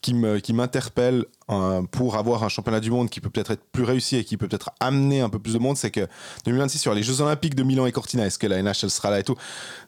qui 0.00 0.14
m'interpellent 0.14 1.24
qui 1.24 1.41
pour 1.90 2.16
avoir 2.16 2.44
un 2.44 2.48
championnat 2.48 2.80
du 2.80 2.90
monde 2.90 3.10
qui 3.10 3.20
peut 3.20 3.30
peut-être 3.30 3.52
être 3.52 3.64
plus 3.72 3.84
réussi 3.84 4.16
et 4.16 4.24
qui 4.24 4.36
peut 4.36 4.48
peut-être 4.48 4.70
amener 4.80 5.20
un 5.20 5.28
peu 5.28 5.38
plus 5.38 5.54
de 5.54 5.58
monde, 5.58 5.76
c'est 5.76 5.90
que 5.90 6.06
2026 6.44 6.78
sur 6.78 6.94
les 6.94 7.02
Jeux 7.02 7.20
Olympiques 7.20 7.54
de 7.54 7.62
Milan 7.62 7.86
et 7.86 7.92
Cortina, 7.92 8.26
est-ce 8.26 8.38
que 8.38 8.46
la 8.46 8.62
NHL 8.62 8.90
sera 8.90 9.10
là 9.10 9.20
et 9.20 9.24
tout, 9.24 9.36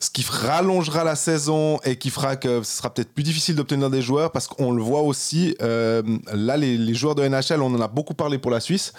ce 0.00 0.10
qui 0.10 0.24
rallongera 0.28 1.04
la 1.04 1.16
saison 1.16 1.78
et 1.84 1.96
qui 1.96 2.10
fera 2.10 2.36
que 2.36 2.62
ce 2.62 2.78
sera 2.78 2.92
peut-être 2.92 3.12
plus 3.12 3.24
difficile 3.24 3.56
d'obtenir 3.56 3.90
des 3.90 4.02
joueurs 4.02 4.32
parce 4.32 4.46
qu'on 4.46 4.72
le 4.72 4.82
voit 4.82 5.02
aussi, 5.02 5.56
euh, 5.62 6.02
là 6.32 6.56
les, 6.56 6.94
joueurs 6.94 7.14
de 7.14 7.26
NHL, 7.26 7.60
on 7.60 7.74
en 7.74 7.80
a 7.80 7.88
beaucoup 7.88 8.14
parlé 8.14 8.38
pour 8.38 8.50
la 8.50 8.60
Suisse, 8.60 8.92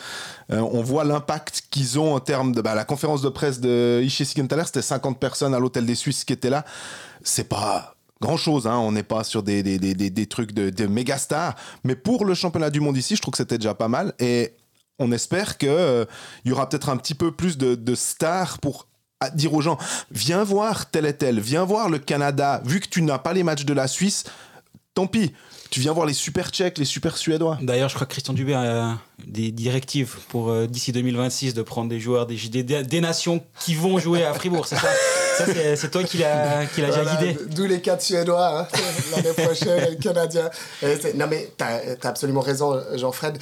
euh, 0.51 0.59
on 0.59 0.81
voit 0.81 1.03
l'impact 1.03 1.63
qu'ils 1.71 1.99
ont 1.99 2.13
en 2.13 2.19
termes 2.19 2.53
de 2.53 2.61
bah, 2.61 2.75
la 2.75 2.85
conférence 2.85 3.21
de 3.21 3.29
presse 3.29 3.59
de 3.59 4.01
Ishii 4.03 4.25
Sigenthaler, 4.25 4.63
c'était 4.65 4.81
50 4.81 5.19
personnes 5.19 5.53
à 5.53 5.59
l'hôtel 5.59 5.85
des 5.85 5.95
Suisses 5.95 6.25
qui 6.25 6.33
étaient 6.33 6.49
là, 6.49 6.65
c'est 7.23 7.49
pas 7.49 7.94
grand 8.25 8.37
chose. 8.37 8.67
Hein. 8.67 8.77
On 8.77 8.91
n'est 8.91 9.03
pas 9.03 9.23
sur 9.23 9.43
des, 9.43 9.63
des, 9.63 9.77
des, 9.77 9.93
des 9.93 10.25
trucs 10.25 10.51
de, 10.51 10.69
de 10.69 10.87
méga 10.87 11.17
stars. 11.17 11.55
Mais 11.83 11.95
pour 11.95 12.25
le 12.25 12.33
championnat 12.33 12.69
du 12.69 12.79
monde 12.79 12.97
ici, 12.97 13.15
je 13.15 13.21
trouve 13.21 13.31
que 13.31 13.37
c'était 13.37 13.57
déjà 13.57 13.75
pas 13.75 13.87
mal. 13.87 14.13
Et 14.19 14.53
on 14.99 15.11
espère 15.11 15.57
qu'il 15.57 15.69
euh, 15.69 16.05
y 16.43 16.51
aura 16.51 16.67
peut-être 16.67 16.89
un 16.89 16.97
petit 16.97 17.15
peu 17.15 17.31
plus 17.31 17.57
de, 17.57 17.75
de 17.75 17.95
stars 17.95 18.59
pour 18.59 18.87
dire 19.33 19.53
aux 19.53 19.61
gens 19.61 19.77
viens 20.11 20.43
voir 20.43 20.91
tel 20.91 21.05
et 21.05 21.13
tel, 21.13 21.39
viens 21.39 21.63
voir 21.63 21.89
le 21.89 21.99
Canada. 21.99 22.61
Vu 22.65 22.79
que 22.79 22.87
tu 22.87 23.01
n'as 23.01 23.17
pas 23.17 23.33
les 23.33 23.43
matchs 23.43 23.65
de 23.65 23.73
la 23.73 23.87
Suisse, 23.87 24.25
tant 24.93 25.07
pis. 25.07 25.31
Tu 25.71 25.79
viens 25.79 25.93
voir 25.93 26.05
les 26.05 26.13
super 26.13 26.49
tchèques, 26.49 26.77
les 26.77 26.85
super 26.85 27.17
suédois. 27.17 27.57
D'ailleurs, 27.61 27.89
je 27.89 27.95
crois 27.95 28.05
que 28.07 28.11
Christian 28.11 28.33
Dubé 28.33 28.53
a 28.53 28.97
des 29.25 29.51
directives 29.51 30.15
pour 30.29 30.49
euh, 30.49 30.67
d'ici 30.67 30.91
2026 30.91 31.53
de 31.53 31.61
prendre 31.63 31.89
des 31.89 31.99
joueurs 31.99 32.27
des, 32.27 32.37
des, 32.37 32.83
des, 32.83 33.01
nations 33.01 33.43
qui 33.59 33.75
vont 33.75 33.97
jouer 33.97 34.23
à 34.23 34.33
Fribourg, 34.33 34.67
c'est 34.67 34.77
ça? 34.77 34.87
Ça, 35.37 35.45
c'est 35.75 35.91
toi 35.91 36.03
qui 36.03 36.17
l'as 36.17 36.65
déjà 36.75 37.05
guidé. 37.05 37.37
D'où 37.47 37.65
les 37.65 37.81
quatre 37.81 38.01
Suédois, 38.01 38.61
hein, 38.61 38.67
l'année 39.15 39.33
prochaine, 39.33 39.91
le 39.91 39.95
Canadien. 39.95 40.49
Non, 41.15 41.27
mais 41.29 41.51
tu 41.57 41.63
as, 41.63 41.81
as, 42.01 42.07
absolument 42.07 42.41
raison, 42.41 42.81
Jean-Fred. 42.95 43.37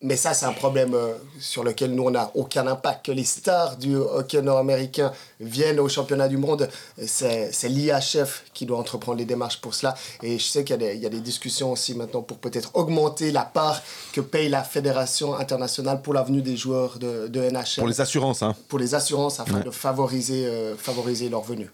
Mais 0.00 0.16
ça, 0.16 0.32
c'est 0.32 0.46
un 0.46 0.52
problème 0.52 0.94
euh, 0.94 1.14
sur 1.40 1.64
lequel 1.64 1.92
nous, 1.92 2.04
on 2.04 2.12
n'a 2.12 2.30
aucun 2.34 2.68
impact. 2.68 3.06
Que 3.06 3.10
les 3.10 3.24
stars 3.24 3.76
du 3.76 3.96
hockey 3.96 4.40
nord-américain 4.40 5.10
viennent 5.40 5.80
au 5.80 5.88
championnat 5.88 6.28
du 6.28 6.36
monde, 6.36 6.68
c'est 7.04 7.50
l'IHF 7.64 8.44
qui 8.54 8.64
doit 8.64 8.78
entreprendre 8.78 9.18
les 9.18 9.24
démarches 9.24 9.60
pour 9.60 9.74
cela. 9.74 9.96
Et 10.22 10.38
je 10.38 10.44
sais 10.44 10.62
qu'il 10.62 10.80
y, 10.80 10.98
y, 10.98 11.06
a 11.06 11.08
des 11.08 11.20
discussions 11.20 11.72
aussi 11.72 11.96
maintenant 11.96 12.22
pour 12.22 12.38
peut-être 12.38 12.70
augmenter 12.74 13.32
la 13.32 13.42
part 13.42 13.82
que 14.12 14.20
paye 14.20 14.48
la 14.48 14.62
Fédération 14.62 15.34
internationale 15.34 16.00
pour 16.00 16.14
l'avenue 16.14 16.42
des 16.42 16.56
joueurs 16.56 17.00
de, 17.00 17.26
de, 17.26 17.50
NHL. 17.50 17.78
Pour 17.78 17.88
les 17.88 18.00
assurances, 18.00 18.42
hein. 18.44 18.54
Pour 18.68 18.78
les 18.78 18.94
assurances, 18.94 19.40
afin 19.40 19.60
de 19.60 19.70
favoriser, 19.70 20.46
euh, 20.46 20.76
favoriser 20.76 21.28
leur 21.28 21.42
venue 21.42 21.70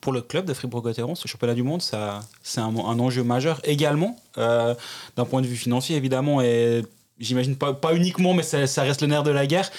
pour 0.00 0.12
le 0.12 0.20
club 0.20 0.46
de 0.46 0.52
Fribourg-Gotteron, 0.52 1.14
ce 1.14 1.28
championnat 1.28 1.54
du 1.54 1.62
monde, 1.62 1.80
c'est 1.80 1.96
un, 1.96 2.20
un, 2.60 2.98
enjeu 2.98 3.22
majeur 3.22 3.60
également, 3.62 4.16
euh, 4.36 4.74
d'un 5.16 5.24
point 5.24 5.42
de 5.42 5.46
vue 5.46 5.56
financier 5.56 5.96
évidemment, 5.96 6.40
et 6.40 6.84
j'imagine 7.18 7.56
pas, 7.56 7.72
pas 7.72 7.94
uniquement, 7.94 8.34
mais 8.34 8.42
ça, 8.42 8.66
ça, 8.66 8.82
reste 8.82 9.02
le 9.02 9.08
nerf 9.08 9.22
de 9.22 9.30
la 9.30 9.46
guerre. 9.46 9.70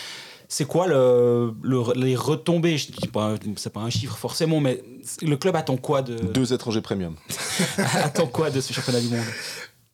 C'est 0.49 0.65
quoi 0.65 0.87
le, 0.87 1.53
les 1.95 2.15
retombées? 2.15 2.77
Je 2.77 2.91
dis 2.91 3.07
pas, 3.07 3.35
c'est 3.57 3.71
pas 3.71 3.81
un 3.81 3.89
chiffre 3.89 4.15
forcément, 4.15 4.61
mais 4.61 4.81
le 5.21 5.35
club 5.35 5.55
attend 5.55 5.75
quoi 5.75 6.01
de 6.01 6.15
deux 6.15 6.53
étrangers 6.53 6.81
premium 6.81 7.15
Attend 7.95 8.27
quoi 8.27 8.49
de 8.49 8.61
ce 8.61 8.71
championnat 8.71 9.01
du 9.01 9.09
monde? 9.09 9.25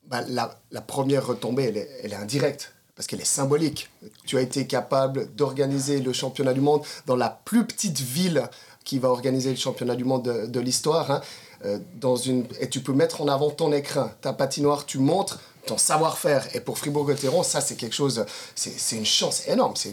Bah, 0.06 0.22
la, 0.28 0.60
la, 0.70 0.80
première 0.80 1.26
retombée, 1.26 1.64
elle 1.64 1.76
est, 1.78 1.90
elle 2.04 2.12
est 2.12 2.16
indirecte 2.16 2.72
parce 2.94 3.08
qu'elle 3.08 3.20
est 3.20 3.24
symbolique. 3.24 3.90
Tu 4.26 4.36
as 4.36 4.42
été 4.42 4.66
capable 4.68 5.34
d'organiser 5.34 6.00
le 6.00 6.12
championnat 6.12 6.52
du 6.52 6.60
monde 6.60 6.82
dans 7.06 7.16
la 7.16 7.30
plus 7.44 7.66
petite 7.66 8.00
ville 8.00 8.44
qui 8.84 9.00
va 9.00 9.08
organiser 9.08 9.50
le 9.50 9.56
championnat 9.56 9.96
du 9.96 10.04
monde 10.04 10.24
de, 10.24 10.46
de 10.46 10.60
l'histoire. 10.60 11.10
Hein. 11.10 11.20
euh, 11.64 11.78
dans 12.00 12.16
une, 12.16 12.46
et 12.60 12.68
tu 12.68 12.80
peux 12.80 12.92
mettre 12.92 13.22
en 13.22 13.28
avant 13.28 13.50
ton 13.50 13.72
écrin, 13.72 14.12
ta 14.20 14.32
patinoire, 14.32 14.86
tu 14.86 14.98
montres 14.98 15.40
ton 15.64 15.78
savoir-faire. 15.78 16.46
Et 16.54 16.60
pour 16.60 16.78
Fribourg-Gotteron, 16.78 17.42
ça, 17.42 17.60
c'est 17.60 17.76
quelque 17.76 17.94
chose, 17.94 18.24
c'est 18.54 18.96
une 18.96 19.06
chance 19.06 19.46
énorme, 19.48 19.74
c'est 19.76 19.92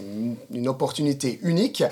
une, 0.52 0.68
opportunité 0.68 1.40
unique. 1.44 1.84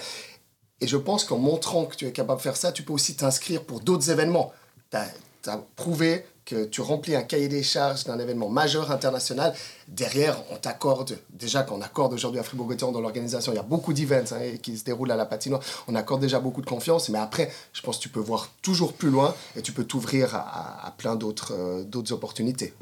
Et 0.81 0.87
je 0.87 0.97
pense 0.97 1.25
qu'en 1.25 1.37
montrant 1.37 1.85
que 1.85 1.95
tu 1.95 2.07
es 2.07 2.11
capable 2.11 2.39
de 2.39 2.43
faire 2.43 2.55
ça, 2.55 2.71
tu 2.71 2.83
peux 2.83 2.93
aussi 2.93 3.15
t'inscrire 3.15 3.63
pour 3.63 3.81
d'autres 3.81 4.09
événements. 4.09 4.53
Tu 4.91 4.97
as, 4.97 5.57
prouvé 5.75 6.25
que 6.45 6.65
tu 6.65 6.81
remplis 6.81 7.15
un 7.15 7.21
cahier 7.21 7.47
des 7.47 7.63
charges 7.63 8.05
d'un 8.05 8.17
événement 8.17 8.49
majeur 8.49 8.91
international. 8.91 9.53
Derrière, 9.87 10.41
on 10.51 10.55
t'accorde, 10.55 11.17
déjà 11.29 11.63
qu'on 11.63 11.81
accorde 11.81 12.13
aujourd'hui 12.13 12.39
à 12.39 12.43
Fribourg-Gotteron 12.43 12.91
dans 12.91 13.01
l'organisation, 13.01 13.51
il 13.51 13.55
y 13.55 13.59
a 13.59 13.63
beaucoup 13.63 13.93
d'events 13.93 14.31
hein, 14.31 14.57
qui 14.61 14.77
se 14.77 14.83
déroulent 14.83 15.11
à 15.11 15.15
la 15.15 15.25
patinoire. 15.25 15.61
On 15.87 15.95
accorde 15.95 16.21
déjà 16.21 16.39
beaucoup 16.39 16.61
de 16.61 16.65
confiance, 16.65 17.09
mais 17.09 17.19
après, 17.19 17.51
je 17.73 17.81
pense 17.81 17.97
que 17.97 18.03
tu 18.03 18.09
peux 18.09 18.19
voir 18.19 18.49
toujours 18.61 18.93
plus 18.93 19.09
loin 19.09 19.35
et 19.55 19.61
tu 19.61 19.71
peux 19.71 19.83
t'ouvrir 19.83 20.35
à, 20.35 20.93
plein 20.97 21.15
d'autres 21.15 21.53
euh, 21.53 22.11
opportunités. 22.11 22.73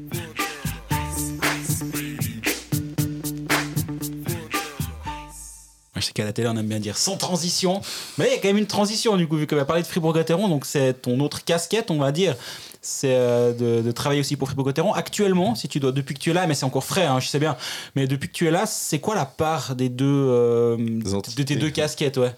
Je 6.00 6.06
sais 6.06 6.12
qu'à 6.12 6.24
la 6.24 6.32
télé, 6.32 6.48
on 6.48 6.56
aime 6.56 6.66
bien 6.66 6.80
dire 6.80 6.96
sans 6.96 7.16
transition. 7.16 7.80
Mais 8.16 8.26
il 8.26 8.32
y 8.32 8.34
a 8.34 8.38
quand 8.38 8.48
même 8.48 8.58
une 8.58 8.66
transition, 8.66 9.16
du 9.16 9.26
coup, 9.26 9.36
vu 9.36 9.46
qu'on 9.46 9.56
va 9.56 9.64
parler 9.64 9.82
de 9.82 9.86
Fribourg-Gotteron. 9.86 10.48
Donc, 10.48 10.66
c'est 10.66 11.02
ton 11.02 11.20
autre 11.20 11.44
casquette, 11.44 11.90
on 11.90 11.98
va 11.98 12.12
dire. 12.12 12.36
C'est 12.80 13.16
euh, 13.16 13.52
de, 13.52 13.82
de, 13.82 13.92
travailler 13.92 14.20
aussi 14.20 14.36
pour 14.36 14.48
Fribourg-Gotteron. 14.48 14.92
Actuellement, 14.92 15.54
si 15.54 15.68
tu 15.68 15.80
dois, 15.80 15.92
depuis 15.92 16.14
que 16.14 16.20
tu 16.20 16.30
es 16.30 16.32
là, 16.32 16.46
mais 16.46 16.54
c'est 16.54 16.64
encore 16.64 16.84
frais, 16.84 17.06
hein, 17.06 17.20
je 17.20 17.28
sais 17.28 17.40
bien. 17.40 17.56
Mais 17.96 18.06
depuis 18.06 18.28
que 18.28 18.34
tu 18.34 18.46
es 18.46 18.50
là, 18.50 18.66
c'est 18.66 19.00
quoi 19.00 19.14
la 19.14 19.26
part 19.26 19.74
des 19.74 19.88
deux, 19.88 20.06
euh, 20.06 20.76
de 20.78 21.42
tes 21.42 21.56
deux 21.56 21.70
casquettes, 21.70 22.18
ouais? 22.18 22.34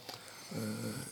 Euh, 0.57 0.59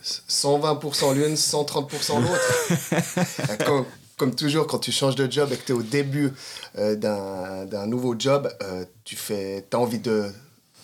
120% 0.03 1.13
l'une, 1.13 1.35
130% 1.35 2.21
l'autre. 2.21 3.57
comme, 3.65 3.85
comme, 4.17 4.35
toujours, 4.35 4.67
quand 4.67 4.79
tu 4.79 4.91
changes 4.91 5.15
de 5.15 5.31
job 5.31 5.49
et 5.51 5.57
que 5.57 5.65
tu 5.65 5.71
es 5.71 5.75
au 5.75 5.83
début 5.83 6.31
euh, 6.77 6.95
d'un 6.95 7.85
nouveau 7.87 8.15
job, 8.17 8.51
euh, 8.61 8.85
tu 9.03 9.15
fais, 9.15 9.65
as 9.71 9.77
envie 9.77 9.99
de 9.99 10.31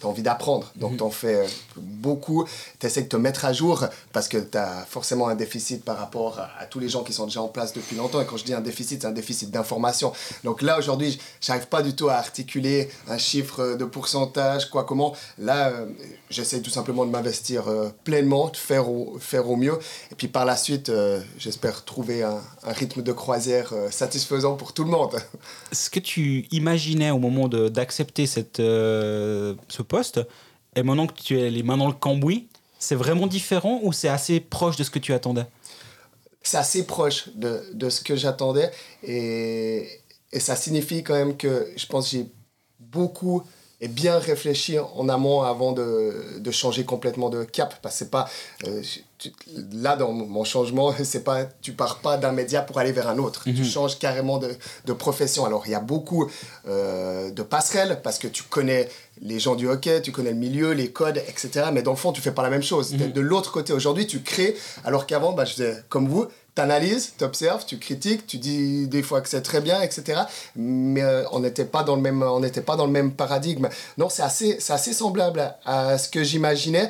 tu 0.06 0.08
as 0.08 0.12
envie 0.12 0.22
d'apprendre. 0.22 0.72
Donc, 0.76 0.92
mhm. 0.92 0.98
tu 0.98 1.04
en 1.04 1.10
fais 1.10 1.46
beaucoup. 1.76 2.46
Tu 2.80 2.86
essaies 2.86 3.04
de 3.04 3.08
te 3.08 3.18
mettre 3.18 3.46
à 3.46 3.54
jour 3.54 3.86
parce 4.14 4.28
que 4.28 4.38
tu 4.38 4.58
as 4.58 4.86
forcément 4.88 5.28
un 5.28 5.36
déficit 5.36 5.84
par 5.84 5.98
rapport 5.98 6.40
à, 6.40 6.66
tous 6.66 6.80
les 6.80 6.90
gens 6.90 7.04
qui 7.04 7.14
sont 7.14 7.26
déjà 7.26 7.42
en 7.42 7.48
place 7.48 7.74
depuis 7.74 7.96
longtemps. 7.96 8.22
Et 8.22 8.26
quand 8.26 8.38
je 8.38 8.46
dis 8.46 8.54
un 8.54 8.62
déficit, 8.62 9.02
c'est 9.02 9.08
un 9.08 9.12
déficit 9.12 9.52
d'information. 9.52 10.14
Donc 10.44 10.62
là, 10.62 10.78
aujourd'hui, 10.78 11.20
j'arrive 11.42 11.68
pas 11.68 11.82
du 11.82 11.96
tout 11.96 12.10
à 12.10 12.16
articuler 12.16 12.90
un 13.08 13.18
chiffre 13.18 13.76
de 13.76 13.86
pourcentage, 13.86 14.70
quoi, 14.70 14.84
comment. 14.84 15.16
Là, 15.38 15.70
euh, 15.70 15.86
j'essaie 16.30 16.62
tout 16.62 16.70
simplement 16.70 17.06
de 17.06 17.12
m'investir 17.12 17.68
euh, 17.68 17.90
pleinement, 18.04 18.50
de 18.50 18.58
faire 18.58 18.90
au, 18.90 19.18
faire 19.20 19.50
au 19.50 19.56
mieux. 19.56 19.78
Et 20.12 20.16
puis 20.16 20.28
par 20.28 20.46
la 20.46 20.56
suite, 20.56 20.90
euh, 20.90 21.22
j'espère 21.38 21.86
trouver 21.86 22.24
un, 22.24 22.42
un, 22.64 22.74
rythme 22.74 23.02
de 23.02 23.12
croisière 23.12 23.74
satisfaisant 23.92 24.56
pour 24.56 24.74
tout 24.74 24.84
le 24.84 24.92
monde. 24.92 25.16
Ce 25.72 25.90
que 25.90 26.00
tu 26.00 26.48
imaginais 26.52 27.12
au 27.12 27.20
moment 27.20 27.48
d'accepter 27.48 28.26
ce 28.26 29.82
poste. 29.82 30.22
Et 30.76 30.84
maintenant 30.84 31.08
que 31.08 31.14
tu 31.14 31.40
es 31.40 31.50
les 31.50 31.64
mains 31.64 31.78
dans 31.78 31.88
le 31.88 31.94
cambouis, 31.94 32.48
c'est 32.80 32.96
vraiment 32.96 33.28
différent 33.28 33.80
ou 33.84 33.94
c'est 33.94 34.10
assez 34.10 34.40
proche 34.40 34.76
de 34.76 34.84
ce 34.84 34.92
que 34.92 35.00
tu 35.00 35.14
attendais? 35.14 35.46
C'est 36.44 36.58
assez 36.58 36.86
proche 36.86 37.30
de, 37.36 37.64
de 37.74 37.90
ce 37.90 38.02
que 38.02 38.16
j'attendais. 38.16 38.70
Et, 39.02 39.88
et, 40.32 40.40
ça 40.40 40.56
signifie 40.56 41.04
quand 41.04 41.16
même 41.16 41.36
que 41.38 41.68
je 41.76 41.86
pense 41.88 42.06
que 42.06 42.18
j'ai 42.18 42.28
beaucoup 42.80 43.44
et 43.82 43.88
bien 43.88 44.18
réfléchi 44.20 44.80
en 44.80 45.10
amont 45.10 45.42
avant 45.42 45.74
de, 45.74 46.40
de 46.40 46.52
changer 46.52 46.86
complètement 46.86 47.30
de 47.30 47.44
cap. 47.44 47.76
Parce 47.82 47.96
que 47.96 48.00
c'est 48.00 48.12
pas. 48.12 48.30
Euh, 48.66 48.82
là, 49.74 49.96
dans 49.96 50.12
mon 50.12 50.44
changement, 50.44 50.94
c'est 51.04 51.24
pas, 51.24 51.46
tu 51.62 51.74
pars 51.74 52.00
pas 52.00 52.18
d'un 52.18 52.32
média 52.32 52.62
pour 52.62 52.80
aller 52.80 52.92
vers 52.92 53.10
un 53.10 53.18
autre. 53.18 53.44
Tu 53.44 53.52
mhm. 53.52 53.64
changes 53.66 54.00
carrément 54.00 54.38
de, 54.38 54.56
de, 54.86 54.94
profession. 54.94 55.46
Alors, 55.46 55.64
il 55.66 55.72
y 55.72 55.76
a 55.76 55.80
beaucoup 55.80 56.30
euh, 56.68 57.32
de 57.32 57.44
passerelles 57.44 58.00
parce 58.02 58.18
que 58.18 58.28
tu 58.28 58.44
connais 58.44 58.88
les 59.22 59.40
gens 59.40 59.56
du 59.56 59.68
hockey, 59.68 60.02
tu 60.02 60.12
connais 60.12 60.32
le 60.32 60.38
milieu, 60.38 60.72
les 60.72 60.92
codes, 60.92 61.18
etc. 61.18 61.68
Mais 61.74 61.82
dans 61.82 61.92
le 61.92 61.98
fond, 61.98 62.12
tu 62.12 62.22
fais 62.22 62.32
pas 62.32 62.44
la 62.44 62.50
même 62.50 62.64
chose. 62.64 62.94
Mhm. 62.94 63.12
De 63.12 63.22
l'autre 63.22 63.52
côté, 63.52 63.74
aujourd'hui, 63.74 64.08
tu 64.08 64.22
crées, 64.22 64.56
alors 64.86 65.06
qu'avant, 65.06 65.34
bah, 65.34 65.46
je 65.46 65.54
faisais 65.54 65.84
comme 65.90 66.08
vous, 66.08 66.28
tu 66.56 66.62
analyses, 66.62 67.14
tu 67.18 67.24
observes, 67.24 67.66
tu 67.66 67.78
critiques, 67.78 68.26
tu 68.26 68.38
dis 68.38 68.88
des 68.88 69.04
fois 69.04 69.22
que 69.22 69.30
c'est 69.30 69.42
très 69.42 69.62
bien, 69.62 69.82
etc. 69.82 70.22
Mais 70.56 71.02
euh, 71.02 71.24
on 71.32 71.42
n'était 71.42 71.66
pas 71.66 71.84
dans 71.84 71.96
le 71.96 72.02
même, 72.02 72.24
on 72.24 72.40
n'était 72.40 72.62
pas 72.62 72.76
dans 72.76 72.86
le 72.86 72.92
même 72.92 73.12
paradigme. 73.12 73.70
Non, 73.98 74.10
c'est 74.10 74.24
assez, 74.24 74.58
c'est 74.60 74.74
assez 74.74 74.94
semblable 74.94 75.54
à, 75.66 75.98
ce 75.98 76.10
que 76.10 76.24
j'imaginais, 76.24 76.90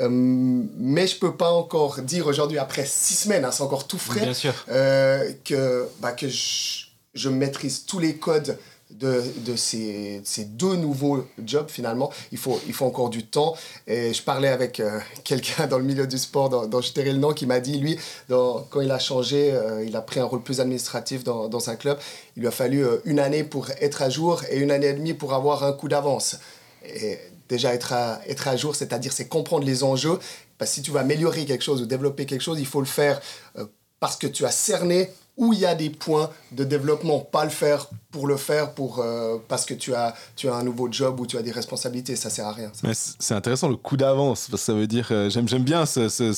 euh, 0.00 0.08
mais 0.10 1.06
je 1.06 1.18
peux 1.18 1.36
pas 1.36 1.52
encore 1.52 2.00
dire 2.00 2.26
aujourd'hui 2.26 2.58
après 2.58 2.84
six 2.86 3.14
semaines, 3.14 3.44
hein, 3.44 3.50
c'est 3.52 3.62
encore 3.62 3.86
tout 3.86 3.98
frais, 3.98 4.32
euh, 4.70 5.30
que 5.44 5.88
bah, 6.00 6.12
que 6.12 6.28
je, 6.28 6.86
je 7.14 7.28
maîtrise 7.28 7.84
tous 7.86 8.00
les 8.00 8.16
codes 8.16 8.58
de, 8.98 9.22
de 9.44 9.56
ces, 9.56 10.20
ces, 10.24 10.44
deux 10.44 10.76
nouveaux 10.76 11.26
jobs 11.44 11.68
finalement. 11.68 12.10
Il 12.32 12.38
faut, 12.38 12.60
il 12.66 12.72
faut 12.72 12.86
encore 12.86 13.10
du 13.10 13.26
temps. 13.26 13.54
Et 13.86 14.12
je 14.12 14.22
parlais 14.22 14.48
avec 14.48 14.80
euh, 14.80 15.00
quelqu'un 15.24 15.66
dans 15.66 15.78
le 15.78 15.84
milieu 15.84 16.06
du 16.06 16.18
sport, 16.18 16.48
dont, 16.48 16.66
dont 16.66 16.80
je 16.80 16.92
tairai 16.92 17.12
le 17.12 17.18
nom, 17.18 17.32
qui 17.32 17.46
m'a 17.46 17.60
dit, 17.60 17.78
lui, 17.78 17.98
quand 18.28 18.80
il 18.80 18.90
a 18.90 18.98
changé, 18.98 19.52
euh, 19.52 19.84
il 19.84 19.96
a 19.96 20.02
pris 20.02 20.20
un 20.20 20.24
rôle 20.24 20.42
plus 20.42 20.60
administratif 20.60 21.24
dans, 21.24 21.48
dans 21.48 21.70
un 21.70 21.76
club, 21.76 21.98
il 22.36 22.40
lui 22.40 22.48
a 22.48 22.52
fallu 22.52 22.84
euh, 22.84 22.98
une 23.04 23.18
année 23.18 23.44
pour 23.44 23.70
être 23.80 24.02
à 24.02 24.10
jour 24.10 24.42
et 24.50 24.58
une 24.58 24.70
année 24.70 24.88
et 24.88 24.94
demie 24.94 25.14
pour 25.14 25.34
avoir 25.34 25.64
un 25.64 25.72
coup 25.72 25.88
d'avance. 25.88 26.36
Et 26.86 27.18
déjà 27.48 27.74
être 27.74 27.92
à, 27.92 28.20
être 28.28 28.48
à 28.48 28.56
jour, 28.56 28.76
c'est-à-dire 28.76 29.12
c'est 29.12 29.28
comprendre 29.28 29.64
les 29.64 29.82
enjeux. 29.82 30.18
Parce 30.58 30.70
que 30.70 30.74
si 30.76 30.82
tu 30.82 30.92
veux 30.92 31.00
améliorer 31.00 31.44
quelque 31.44 31.64
chose 31.64 31.82
ou 31.82 31.86
développer 31.86 32.26
quelque 32.26 32.42
chose, 32.42 32.60
il 32.60 32.66
faut 32.66 32.80
le 32.80 32.86
faire 32.86 33.20
parce 33.98 34.16
que 34.16 34.26
tu 34.26 34.44
as 34.44 34.50
cerné 34.50 35.10
où 35.36 35.52
il 35.52 35.58
y 35.58 35.66
a 35.66 35.74
des 35.74 35.90
points 35.90 36.30
de 36.52 36.64
développement, 36.64 37.18
pas 37.20 37.44
le 37.44 37.50
faire 37.50 37.88
pour 38.12 38.28
le 38.28 38.36
faire 38.36 38.74
pour, 38.74 39.00
euh, 39.00 39.38
parce 39.48 39.64
que 39.64 39.74
tu 39.74 39.92
as, 39.92 40.14
tu 40.36 40.48
as 40.48 40.54
un 40.54 40.62
nouveau 40.62 40.90
job 40.90 41.18
ou 41.18 41.26
tu 41.26 41.36
as 41.36 41.42
des 41.42 41.50
responsabilités, 41.50 42.14
ça 42.14 42.30
sert 42.30 42.46
à 42.46 42.52
rien. 42.52 42.70
C'est 42.92 43.34
intéressant 43.34 43.68
le 43.68 43.76
coup 43.76 43.96
d'avance, 43.96 44.46
parce 44.48 44.62
que 44.62 44.66
ça 44.66 44.72
veut 44.74 44.86
dire, 44.86 45.08
euh, 45.10 45.28
j'aime 45.30 45.64
bien 45.64 45.84
ce, 45.86 46.08
ce, 46.08 46.32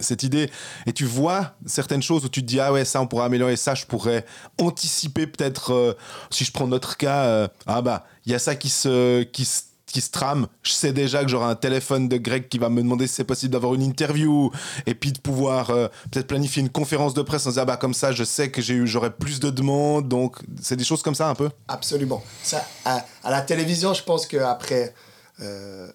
cette 0.00 0.22
idée, 0.22 0.50
et 0.86 0.94
tu 0.94 1.04
vois 1.04 1.52
certaines 1.66 2.02
choses 2.02 2.24
où 2.24 2.30
tu 2.30 2.40
te 2.40 2.46
dis, 2.46 2.60
ah 2.60 2.72
ouais, 2.72 2.86
ça 2.86 3.02
on 3.02 3.06
pourrait 3.06 3.26
améliorer, 3.26 3.56
ça 3.56 3.74
je 3.74 3.84
pourrais 3.84 4.24
anticiper 4.56 5.26
peut-être, 5.26 5.74
euh, 5.74 5.92
si 6.30 6.44
je 6.44 6.52
prends 6.52 6.66
notre 6.66 6.96
cas, 6.96 7.50
ah 7.66 7.82
bah, 7.82 8.06
il 8.24 8.32
y 8.32 8.34
a 8.34 8.38
ça 8.38 8.54
qui 8.54 8.70
se, 8.70 9.22
qui 9.24 9.44
se 9.44 9.62
qui 9.92 10.00
se 10.00 10.10
trame. 10.10 10.46
Je 10.62 10.72
sais 10.72 10.92
déjà 10.92 11.22
que 11.22 11.28
j'aurai 11.28 11.46
un 11.46 11.54
téléphone 11.54 12.08
de 12.08 12.16
Greg 12.16 12.48
qui 12.48 12.58
va 12.58 12.68
me 12.68 12.82
demander 12.82 13.06
si 13.06 13.14
c'est 13.14 13.24
possible 13.24 13.52
d'avoir 13.52 13.74
une 13.74 13.82
interview 13.82 14.50
et 14.86 14.94
puis 14.94 15.12
de 15.12 15.18
pouvoir 15.18 15.70
euh, 15.70 15.88
peut-être 16.10 16.26
planifier 16.26 16.62
une 16.62 16.70
conférence 16.70 17.14
de 17.14 17.22
presse 17.22 17.46
en 17.46 17.50
disant 17.50 17.62
ah 17.62 17.66
bah 17.66 17.76
comme 17.76 17.94
ça 17.94 18.12
je 18.12 18.24
sais 18.24 18.50
que 18.50 18.62
j'aurai 18.86 19.10
plus 19.10 19.40
de 19.40 19.50
demandes 19.50 20.08
donc 20.08 20.36
c'est 20.60 20.76
des 20.76 20.84
choses 20.84 21.02
comme 21.02 21.14
ça 21.14 21.28
un 21.28 21.34
peu. 21.34 21.50
Absolument. 21.68 22.22
Ça 22.42 22.64
à, 22.84 23.04
la 23.24 23.40
télévision 23.40 23.94
je 23.94 24.02
pense 24.02 24.26
qu'après 24.26 24.94
euh, 25.40 25.90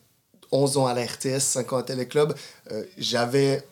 11 0.51 0.77
ans 0.77 0.87
à 0.87 0.93
la 0.93 1.03
RTS, 1.03 1.39
5 1.39 1.73
ans 1.73 1.77
à 1.77 1.83
Téléclub, 1.83 2.33
euh, 2.71 2.83
j'avais 2.97 3.63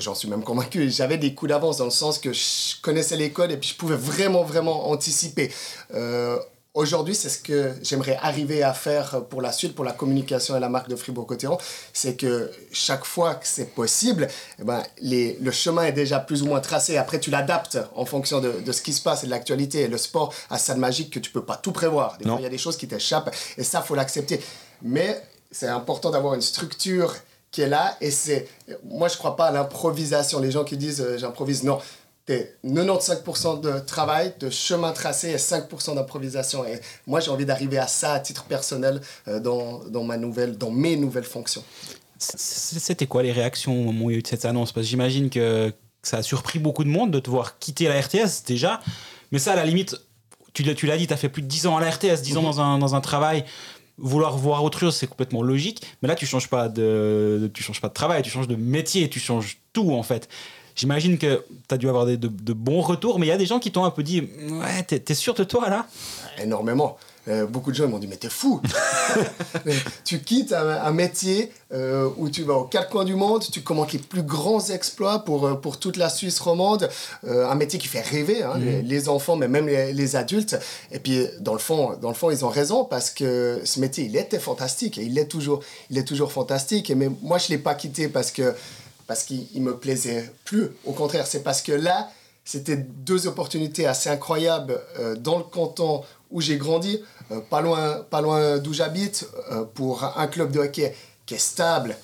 j'en 0.00 0.14
suis 0.14 0.28
même 0.28 0.42
convaincu, 0.42 0.90
j'avais 0.90 1.18
des 1.18 1.34
coups 1.34 1.50
d'avance 1.50 1.78
dans 1.78 1.84
le 1.84 1.90
sens 1.90 2.18
que 2.18 2.32
je 2.32 2.80
connaissais 2.82 3.16
les 3.16 3.30
codes 3.30 3.52
et 3.52 3.56
puis 3.56 3.70
je 3.70 3.76
pouvais 3.76 3.96
vraiment, 3.96 4.42
vraiment 4.42 4.90
anticiper. 4.90 5.52
Euh, 5.94 6.38
Aujourd'hui, 6.74 7.14
c'est 7.14 7.28
ce 7.28 7.38
que 7.38 7.74
j'aimerais 7.82 8.16
arriver 8.22 8.62
à 8.62 8.72
faire 8.72 9.26
pour 9.26 9.42
la 9.42 9.52
suite, 9.52 9.74
pour 9.74 9.84
la 9.84 9.92
communication 9.92 10.56
et 10.56 10.60
la 10.60 10.70
marque 10.70 10.88
de 10.88 10.96
Fribourg-Cotteron. 10.96 11.58
C'est 11.92 12.16
que 12.16 12.50
chaque 12.72 13.04
fois 13.04 13.34
que 13.34 13.46
c'est 13.46 13.74
possible, 13.74 14.26
eh 14.58 14.64
ben, 14.64 14.82
les, 15.02 15.36
le 15.42 15.50
chemin 15.50 15.84
est 15.84 15.92
déjà 15.92 16.18
plus 16.18 16.42
ou 16.42 16.46
moins 16.46 16.60
tracé. 16.60 16.96
Après, 16.96 17.20
tu 17.20 17.30
l'adaptes 17.30 17.78
en 17.94 18.06
fonction 18.06 18.40
de, 18.40 18.52
de, 18.64 18.72
ce 18.72 18.80
qui 18.80 18.94
se 18.94 19.02
passe 19.02 19.22
et 19.22 19.26
de 19.26 19.30
l'actualité. 19.30 19.82
Et 19.82 19.88
le 19.88 19.98
sport 19.98 20.32
a 20.48 20.56
ça 20.56 20.72
de 20.72 20.78
magique 20.78 21.12
que 21.12 21.18
tu 21.18 21.30
peux 21.30 21.44
pas 21.44 21.56
tout 21.56 21.72
prévoir. 21.72 22.16
Des 22.16 22.24
fois, 22.24 22.36
il 22.38 22.42
y 22.42 22.46
a 22.46 22.50
des 22.50 22.56
choses 22.56 22.78
qui 22.78 22.88
t'échappent 22.88 23.34
et 23.58 23.64
ça, 23.64 23.82
faut 23.82 23.94
l'accepter. 23.94 24.40
Mais 24.80 25.22
c'est 25.50 25.68
important 25.68 26.08
d'avoir 26.08 26.32
une 26.32 26.40
structure 26.40 27.14
qui 27.50 27.60
est 27.60 27.68
là. 27.68 27.98
Et 28.00 28.10
c'est, 28.10 28.48
moi, 28.84 29.08
je 29.08 29.18
crois 29.18 29.36
pas 29.36 29.48
à 29.48 29.52
l'improvisation. 29.52 30.40
Les 30.40 30.50
gens 30.50 30.64
qui 30.64 30.78
disent 30.78 31.02
euh, 31.02 31.18
j'improvise, 31.18 31.64
non 31.64 31.78
95% 32.28 33.60
de 33.60 33.78
travail, 33.80 34.34
de 34.38 34.50
chemin 34.50 34.92
tracé 34.92 35.30
et 35.30 35.36
5% 35.36 35.94
d'improvisation. 35.94 36.64
Et 36.64 36.80
moi, 37.06 37.20
j'ai 37.20 37.30
envie 37.30 37.46
d'arriver 37.46 37.78
à 37.78 37.86
ça 37.86 38.14
à 38.14 38.20
titre 38.20 38.44
personnel 38.44 39.00
euh, 39.28 39.40
dans, 39.40 39.80
dans, 39.84 40.04
ma 40.04 40.16
nouvelle, 40.16 40.56
dans 40.56 40.70
mes 40.70 40.96
nouvelles 40.96 41.24
fonctions. 41.24 41.64
C'était 42.18 43.06
quoi 43.06 43.24
les 43.24 43.32
réactions 43.32 43.72
au 43.72 43.84
moment 43.84 44.04
où 44.04 44.10
il 44.10 44.14
y 44.14 44.16
a 44.16 44.20
eu 44.20 44.22
cette 44.24 44.44
annonce? 44.44 44.70
Parce 44.72 44.86
que 44.86 44.90
j'imagine 44.90 45.28
que 45.28 45.72
ça 46.02 46.18
a 46.18 46.22
surpris 46.22 46.60
beaucoup 46.60 46.84
de 46.84 46.88
monde 46.88 47.10
de 47.10 47.18
te 47.18 47.28
voir 47.28 47.58
quitter 47.58 47.88
la 47.88 48.00
RTS 48.00 48.44
déjà. 48.46 48.80
Mais 49.32 49.40
ça, 49.40 49.52
à 49.52 49.56
la 49.56 49.64
limite, 49.64 49.96
tu, 50.52 50.62
tu 50.74 50.86
l'as 50.86 50.96
dit, 50.96 51.08
tu 51.08 51.12
as 51.12 51.16
fait 51.16 51.28
plus 51.28 51.42
de 51.42 51.48
10 51.48 51.66
ans 51.66 51.76
à 51.76 51.80
la 51.80 51.90
RTS, 51.90 52.22
10 52.22 52.36
ans 52.36 52.40
mhm. 52.42 52.46
dans 52.46 52.60
un, 52.60 52.78
dans 52.78 52.94
un 52.94 53.00
travail 53.00 53.44
vouloir 53.98 54.36
voir 54.36 54.64
autre 54.64 54.78
chose, 54.78 54.96
c'est 54.96 55.06
complètement 55.06 55.42
logique. 55.42 55.82
Mais 56.00 56.08
là, 56.08 56.14
tu 56.14 56.26
changes 56.26 56.48
pas 56.48 56.68
de, 56.68 57.50
tu 57.54 57.62
changes 57.62 57.80
pas 57.80 57.88
de 57.88 57.94
travail, 57.94 58.22
tu 58.22 58.30
changes 58.30 58.48
de 58.48 58.56
métier, 58.56 59.08
tu 59.08 59.20
changes 59.20 59.58
tout 59.72 59.92
en 59.92 60.02
fait. 60.02 60.28
J'imagine 60.74 61.18
que 61.18 61.44
tu 61.68 61.74
as 61.74 61.78
dû 61.78 61.88
avoir 61.88 62.06
des, 62.06 62.16
de, 62.16 62.52
bons 62.52 62.80
retours, 62.80 63.18
mais 63.18 63.26
il 63.26 63.28
y 63.28 63.32
a 63.32 63.36
des 63.36 63.46
gens 63.46 63.58
qui 63.58 63.70
t'ont 63.70 63.84
un 63.84 63.90
peu 63.90 64.02
dit 64.02 64.28
Ouais, 64.50 64.82
t'es, 64.86 65.02
es 65.06 65.14
sûr 65.14 65.34
de 65.34 65.44
toi 65.44 65.68
là? 65.68 65.86
Énormément. 66.38 66.96
Euh, 67.28 67.46
beaucoup 67.46 67.70
de 67.70 67.76
gens 67.76 67.86
m'ont 67.86 68.00
dit 68.00 68.08
mais 68.08 68.16
t'es 68.16 68.28
fou 68.28 68.60
Tu 70.04 70.18
quittes 70.18 70.52
un, 70.52 70.90
métier 70.90 71.52
euh, 71.72 72.10
où 72.16 72.28
tu 72.28 72.42
vas 72.42 72.54
aux 72.54 72.64
quatre 72.64 72.90
coins 72.90 73.04
du 73.04 73.14
monde, 73.14 73.44
tu 73.52 73.60
commences 73.60 73.92
les 73.92 74.00
plus 74.00 74.24
grands 74.24 74.70
exploits 74.70 75.20
pour, 75.20 75.46
euh, 75.46 75.54
pour 75.54 75.78
toute 75.78 75.96
la 75.96 76.10
Suisse 76.10 76.40
romande, 76.40 76.90
un 77.24 77.54
métier 77.54 77.78
qui 77.78 77.86
fait 77.86 78.00
rêver 78.00 78.42
hein, 78.42 78.58
mhm. 78.58 78.80
les, 78.84 79.08
enfants 79.08 79.36
mais 79.36 79.46
même 79.46 79.68
les, 79.68 80.16
adultes. 80.16 80.58
Et 80.90 80.98
puis 80.98 81.28
dans 81.38 81.52
le, 81.52 81.60
fond, 81.60 81.96
dans 82.02 82.08
le 82.08 82.14
fond 82.14 82.28
ils 82.32 82.44
ont 82.44 82.48
raison 82.48 82.84
parce 82.84 83.10
que 83.10 83.60
ce 83.64 83.78
métier 83.78 84.04
il 84.04 84.16
était 84.16 84.40
fantastique 84.40 84.98
et 84.98 85.04
il 85.04 85.16
est 85.16 85.26
toujours, 85.28 85.60
il 85.90 85.98
est 85.98 86.04
toujours 86.04 86.32
fantastique. 86.32 86.90
Et 86.90 86.96
mais 86.96 87.08
moi 87.22 87.38
je 87.38 87.50
l'ai 87.50 87.58
pas 87.58 87.76
quitté 87.76 88.08
parce 88.08 88.32
que 88.32 88.52
parce 89.12 89.24
qu'il 89.24 89.62
me 89.62 89.76
plaisait 89.76 90.32
plus. 90.44 90.70
Au 90.86 90.92
contraire, 90.92 91.26
c'est 91.26 91.42
parce 91.42 91.60
que 91.60 91.72
là, 91.72 92.10
c'était 92.44 92.76
deux 92.76 93.26
opportunités 93.26 93.86
assez 93.86 94.08
incroyables 94.08 94.80
dans 95.20 95.38
le 95.38 95.44
canton 95.44 96.02
où 96.32 96.40
j'ai 96.40 96.56
grandi, 96.56 97.00
euh, 97.30 97.40
pas 97.40 97.60
loin, 97.60 98.04
pas 98.10 98.20
loin 98.20 98.58
d'où 98.58 98.72
j'habite, 98.72 99.28
euh, 99.52 99.64
pour 99.74 100.02
un 100.16 100.26
club 100.26 100.50
de 100.50 100.60
hockey 100.60 100.94
qui 101.26 101.34
est 101.34 101.38
stable, 101.38 101.96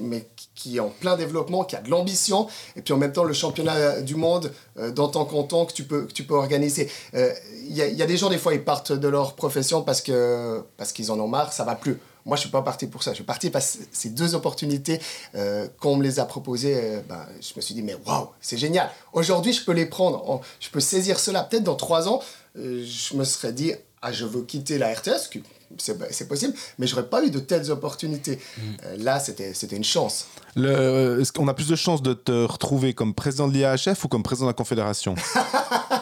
mais 0.00 0.26
qui 0.54 0.76
est 0.76 0.80
en 0.80 0.88
plein 0.88 1.16
développement, 1.16 1.64
qui 1.64 1.76
a 1.76 1.80
de 1.80 1.90
l'ambition, 1.90 2.48
et 2.76 2.82
puis 2.82 2.94
en 2.94 2.96
même 2.96 3.12
temps 3.12 3.24
le 3.24 3.34
championnat 3.34 4.00
du 4.00 4.14
monde 4.14 4.52
euh, 4.78 4.90
dans 4.90 5.08
ton 5.08 5.24
canton 5.24 5.66
que 5.66 5.72
tu 5.72 5.84
peux, 5.84 6.06
que 6.06 6.12
tu 6.12 6.24
peux 6.24 6.34
organiser. 6.34 6.90
Il 7.12 7.76
y, 7.76 7.80
y, 7.80 8.02
a 8.02 8.06
des 8.06 8.16
gens, 8.16 8.30
des 8.30 8.38
fois, 8.38 8.54
ils 8.54 8.64
partent 8.64 8.92
de 8.92 9.08
leur 9.08 9.34
profession 9.34 9.82
parce 9.82 10.00
qu'ils 10.00 10.62
parce 10.76 10.92
qu'ils 10.92 11.10
en 11.12 11.20
ont 11.20 11.28
marre, 11.28 11.52
ça 11.52 11.64
va 11.64 11.74
plus. 11.74 11.98
Moi, 12.26 12.36
je 12.36 12.42
suis 12.42 12.50
pas 12.50 12.62
parti 12.62 12.86
pour 12.86 13.02
ça. 13.02 13.10
Je 13.10 13.16
suis 13.16 13.24
parti 13.24 13.50
parce 13.50 13.76
que 13.76 13.84
ces 13.92 14.10
deux 14.10 14.34
opportunités, 14.34 15.00
euh, 15.34 15.68
qu'on 15.78 15.96
me 15.96 16.02
les 16.02 16.20
a 16.20 16.24
proposées, 16.24 17.00
ben, 17.08 17.26
je 17.40 17.52
me 17.56 17.60
suis 17.60 17.74
dit, 17.74 17.82
mais 17.82 17.96
waouh, 18.06 18.28
c'est 18.40 18.56
génial. 18.56 18.90
Aujourd'hui, 19.12 19.52
je 19.52 19.64
peux 19.64 19.72
les 19.72 19.86
prendre. 19.86 20.40
je 20.60 20.70
peux 20.70 20.80
saisir 20.80 21.18
cela. 21.18 21.42
Peut-être 21.42 21.64
dans 21.64 21.76
trois 21.76 22.08
ans, 22.08 22.20
euh, 22.58 22.84
je 22.84 23.16
me 23.16 23.24
serais 23.24 23.52
dit, 23.52 23.72
ah, 24.00 24.12
je 24.12 24.24
veux 24.24 24.42
quitter 24.42 24.78
la 24.78 24.92
RTS, 24.92 25.30
c'est 25.78 26.28
possible, 26.28 26.54
mais 26.78 26.86
j'aurais 26.86 27.06
pas 27.06 27.24
eu 27.24 27.30
de 27.30 27.40
telles 27.40 27.70
opportunités. 27.70 28.36
Mm. 28.36 28.62
Euh, 28.84 28.96
là, 28.98 29.18
c'était 29.18 29.76
une 29.76 29.84
chance. 29.84 30.26
Est-ce 30.56 31.32
qu'on 31.32 31.48
a 31.48 31.54
plus 31.54 31.68
de 31.68 31.76
chances 31.76 32.02
de 32.02 32.14
te 32.14 32.44
retrouver 32.44 32.94
comme 32.94 33.14
président 33.14 33.48
de 33.48 33.54
l'IAHF 33.54 34.04
ou 34.04 34.08
comme 34.08 34.22
président 34.22 34.46
de 34.46 34.50
la 34.50 34.54
Confédération? 34.54 35.14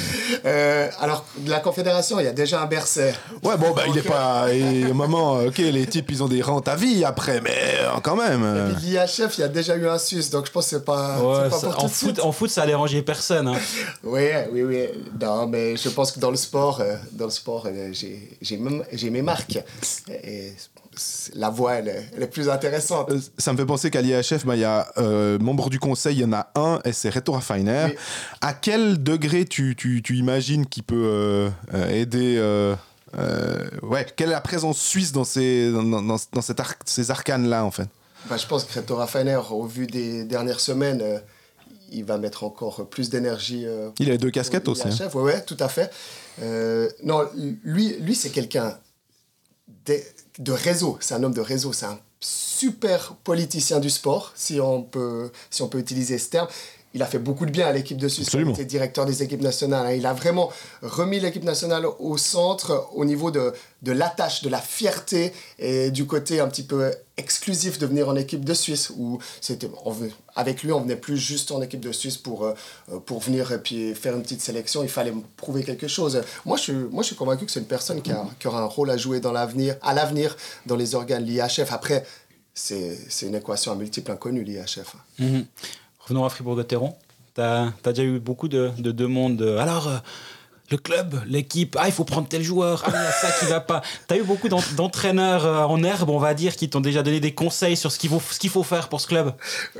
Euh, 0.44 0.88
alors, 1.00 1.24
de 1.38 1.50
la 1.50 1.60
Confédération, 1.60 2.18
il 2.18 2.24
y 2.24 2.28
a 2.28 2.32
déjà 2.32 2.62
un 2.62 2.66
Bercer. 2.66 3.12
Ouais, 3.44 3.56
bon, 3.56 3.70
bah, 3.72 3.82
il 3.86 3.96
est 3.96 4.02
pas. 4.02 4.52
Et 4.52 4.86
au 4.86 4.94
moment, 4.94 5.34
ok, 5.34 5.58
les 5.58 5.86
types, 5.86 6.10
ils 6.10 6.22
ont 6.22 6.26
des 6.26 6.42
rentes 6.42 6.66
à 6.66 6.74
vie 6.74 7.04
après, 7.04 7.40
mais 7.40 7.76
euh, 7.80 8.00
quand 8.02 8.16
même. 8.16 8.42
Et 8.42 8.74
puis 8.74 8.86
l'IHF, 8.86 9.38
il 9.38 9.40
y 9.42 9.44
a 9.44 9.48
déjà 9.48 9.76
eu 9.76 9.86
un 9.88 9.98
Suisse, 9.98 10.30
donc 10.30 10.46
je 10.46 10.50
pense 10.50 10.64
que 10.64 10.70
c'est 10.70 10.84
pas, 10.84 11.18
pas 11.18 11.48
pour 11.48 11.84
en, 11.84 11.88
foot, 11.88 12.18
en 12.20 12.32
foot, 12.32 12.50
ça 12.50 12.62
a 12.62 12.66
dérangé 12.66 13.02
personne. 13.02 13.48
Hein. 13.48 13.58
oui, 14.02 14.28
oui, 14.50 14.62
oui. 14.62 14.88
Non, 15.20 15.46
mais 15.46 15.76
je 15.76 15.88
pense 15.90 16.10
que 16.10 16.18
dans 16.18 16.30
le 16.30 16.36
sport, 16.36 16.80
euh, 16.80 16.96
dans 17.12 17.26
le 17.26 17.30
sport 17.30 17.68
j'ai 17.92 19.10
mes 19.10 19.22
marques. 19.22 19.58
Et 20.08 20.52
la 21.34 21.50
voix, 21.50 21.74
elle 21.74 21.88
est, 22.18 22.26
plus 22.26 22.48
intéressante. 22.48 23.10
Euh, 23.10 23.20
ça 23.38 23.52
me 23.52 23.58
fait 23.58 23.66
penser 23.66 23.90
qu'à 23.90 24.02
l'IHF, 24.02 24.44
bah, 24.44 24.56
il 24.56 24.60
y 24.60 24.64
a 24.64 24.88
euh, 24.98 25.38
membre 25.38 25.70
du 25.70 25.78
conseil, 25.78 26.16
il 26.16 26.20
y 26.20 26.24
en 26.24 26.32
a 26.32 26.50
un, 26.54 26.80
et 26.84 26.92
c'est 26.92 27.10
Reto 27.10 27.32
Raffiner. 27.32 27.96
À 28.40 28.52
quel 28.52 29.02
degré 29.02 29.44
tu, 29.44 29.74
tu, 29.76 30.02
tu 30.02 30.16
imagines 30.16 30.66
qu'il 30.66 30.82
peut 30.82 31.04
euh, 31.04 31.50
aider 31.88 32.38
ouais, 33.82 34.06
quelle 34.16 34.28
est 34.28 34.32
la 34.32 34.40
présence 34.40 34.78
suisse 34.78 35.12
dans 35.12 35.24
ces, 35.24 35.70
dans, 35.72 36.02
dans, 36.02 36.42
cette 36.42 36.60
ces 36.84 37.10
arcanes-là, 37.10 37.64
en 37.64 37.70
fait? 37.70 37.88
Bah, 38.28 38.36
Je 38.36 38.46
pense 38.46 38.64
que 38.64 38.78
Reto 38.78 38.96
Raffiner, 38.96 39.40
au 39.50 39.64
vu 39.64 39.86
des 39.86 40.24
dernières 40.24 40.60
semaines, 40.60 41.02
il 41.90 42.04
va 42.04 42.18
mettre 42.18 42.44
encore 42.44 42.86
plus 42.88 43.10
d'énergie. 43.10 43.66
il 43.98 44.10
a 44.10 44.16
deux 44.16 44.30
casquettes 44.30 44.68
aussi. 44.68 44.88
Oui, 44.88 44.98
hein. 45.02 45.18
ouais, 45.20 45.42
tout 45.42 45.56
à 45.58 45.68
fait. 45.68 45.90
non, 47.02 47.26
lui, 47.64 47.96
lui 47.98 48.14
c'est 48.14 48.30
quelqu'un 48.30 48.76
de 50.38 50.52
réseau. 50.52 50.98
C'est 51.00 51.14
un 51.14 51.22
homme 51.22 51.34
de 51.34 51.40
réseau. 51.40 51.72
C'est 51.72 51.86
un 51.86 51.98
super 52.20 53.14
politicien 53.24 53.80
du 53.80 53.90
sport, 53.90 54.32
si 54.36 54.60
on 54.60 54.82
peut, 54.82 55.30
si 55.50 55.62
on 55.62 55.68
peut 55.68 55.78
utiliser 55.78 56.18
ce 56.18 56.30
terme 56.30 56.48
il 56.94 57.02
a 57.02 57.06
fait 57.06 57.18
beaucoup 57.18 57.46
de 57.46 57.50
bien 57.50 57.66
à 57.66 57.72
l'équipe 57.72 57.96
de 57.96 58.08
Suisse. 58.08 58.28
Il 58.34 58.50
était 58.50 58.64
directeur 58.64 59.06
des 59.06 59.22
équipes 59.22 59.40
nationales. 59.40 59.86
Hein. 59.86 59.92
Il 59.92 60.06
a 60.06 60.12
vraiment 60.12 60.50
remis 60.82 61.20
l'équipe 61.20 61.44
nationale 61.44 61.86
au 61.86 62.18
centre 62.18 62.88
au 62.94 63.04
niveau 63.04 63.30
de, 63.30 63.52
de 63.82 63.92
l'attache, 63.92 64.42
de 64.42 64.50
la 64.50 64.60
fierté 64.60 65.32
et 65.58 65.90
du 65.90 66.06
côté 66.06 66.40
un 66.40 66.48
petit 66.48 66.62
peu 66.62 66.92
exclusif 67.16 67.78
de 67.78 67.86
venir 67.86 68.08
en 68.08 68.16
équipe 68.16 68.44
de 68.44 68.52
Suisse. 68.52 68.92
Où 68.96 69.18
c'était, 69.40 69.70
avec 70.36 70.62
lui, 70.62 70.72
on 70.72 70.80
venait 70.80 70.96
plus 70.96 71.16
juste 71.16 71.50
en 71.50 71.62
équipe 71.62 71.80
de 71.80 71.92
Suisse 71.92 72.18
pour, 72.18 72.44
euh, 72.44 72.54
pour 73.06 73.20
venir 73.20 73.52
et 73.52 73.58
puis 73.58 73.94
faire 73.94 74.14
une 74.14 74.22
petite 74.22 74.42
sélection. 74.42 74.82
Il 74.82 74.90
fallait 74.90 75.14
prouver 75.36 75.64
quelque 75.64 75.88
chose. 75.88 76.20
Moi, 76.44 76.58
je, 76.58 76.72
moi, 76.72 77.02
je 77.02 77.08
suis 77.08 77.16
convaincu 77.16 77.46
que 77.46 77.52
c'est 77.52 77.60
une 77.60 77.66
personne 77.66 78.02
qui, 78.02 78.12
a, 78.12 78.26
qui, 78.38 78.48
aura 78.48 78.60
un 78.60 78.66
rôle 78.66 78.90
à 78.90 78.98
jouer 78.98 79.20
dans 79.20 79.32
l'avenir, 79.32 79.76
à 79.80 79.94
l'avenir 79.94 80.36
dans 80.66 80.76
les 80.76 80.94
organes 80.94 81.24
l'IHF. 81.24 81.72
Après, 81.72 82.04
c'est, 82.54 82.98
une 83.22 83.34
équation 83.34 83.72
à 83.72 83.76
multiples 83.76 84.10
inconnus, 84.12 84.46
l'IHF. 84.46 84.94
Mm-hmm. 85.18 85.44
Revenons 86.04 86.24
à 86.24 86.28
Fribourg-Gotteron. 86.28 86.94
Tu 87.34 87.40
as, 87.40 87.72
déjà 87.84 88.02
eu 88.02 88.18
beaucoup 88.18 88.48
de, 88.48 88.70
demandes. 88.78 89.42
alors, 89.58 89.88
euh, 89.88 89.98
le 90.70 90.78
club, 90.78 91.20
l'équipe, 91.26 91.76
ah, 91.78 91.86
il 91.86 91.92
faut 91.92 92.04
prendre 92.04 92.26
tel 92.26 92.42
joueur, 92.42 92.82
ah, 92.86 92.90
il 92.90 92.94
y 92.94 93.06
a 93.06 93.12
ça 93.12 93.30
qui 93.38 93.44
va 93.46 93.60
pas. 93.60 93.82
Tu 94.08 94.14
as 94.14 94.16
eu 94.16 94.22
beaucoup 94.22 94.48
d'entraîneurs 94.48 95.46
euh, 95.46 95.64
en 95.64 95.82
herbe, 95.84 96.10
on 96.10 96.18
va 96.18 96.34
dire, 96.34 96.56
qui 96.56 96.68
t'ont 96.68 96.80
déjà 96.80 97.02
donné 97.02 97.20
des 97.20 97.34
conseils 97.34 97.76
sur 97.76 97.92
ce 97.92 97.98
qu'il 97.98 98.10
faut, 98.10 98.22
qu'il 98.38 98.50
faut 98.50 98.62
faire 98.62 98.88
pour 98.88 99.00
ce 99.00 99.06
club? 99.06 99.32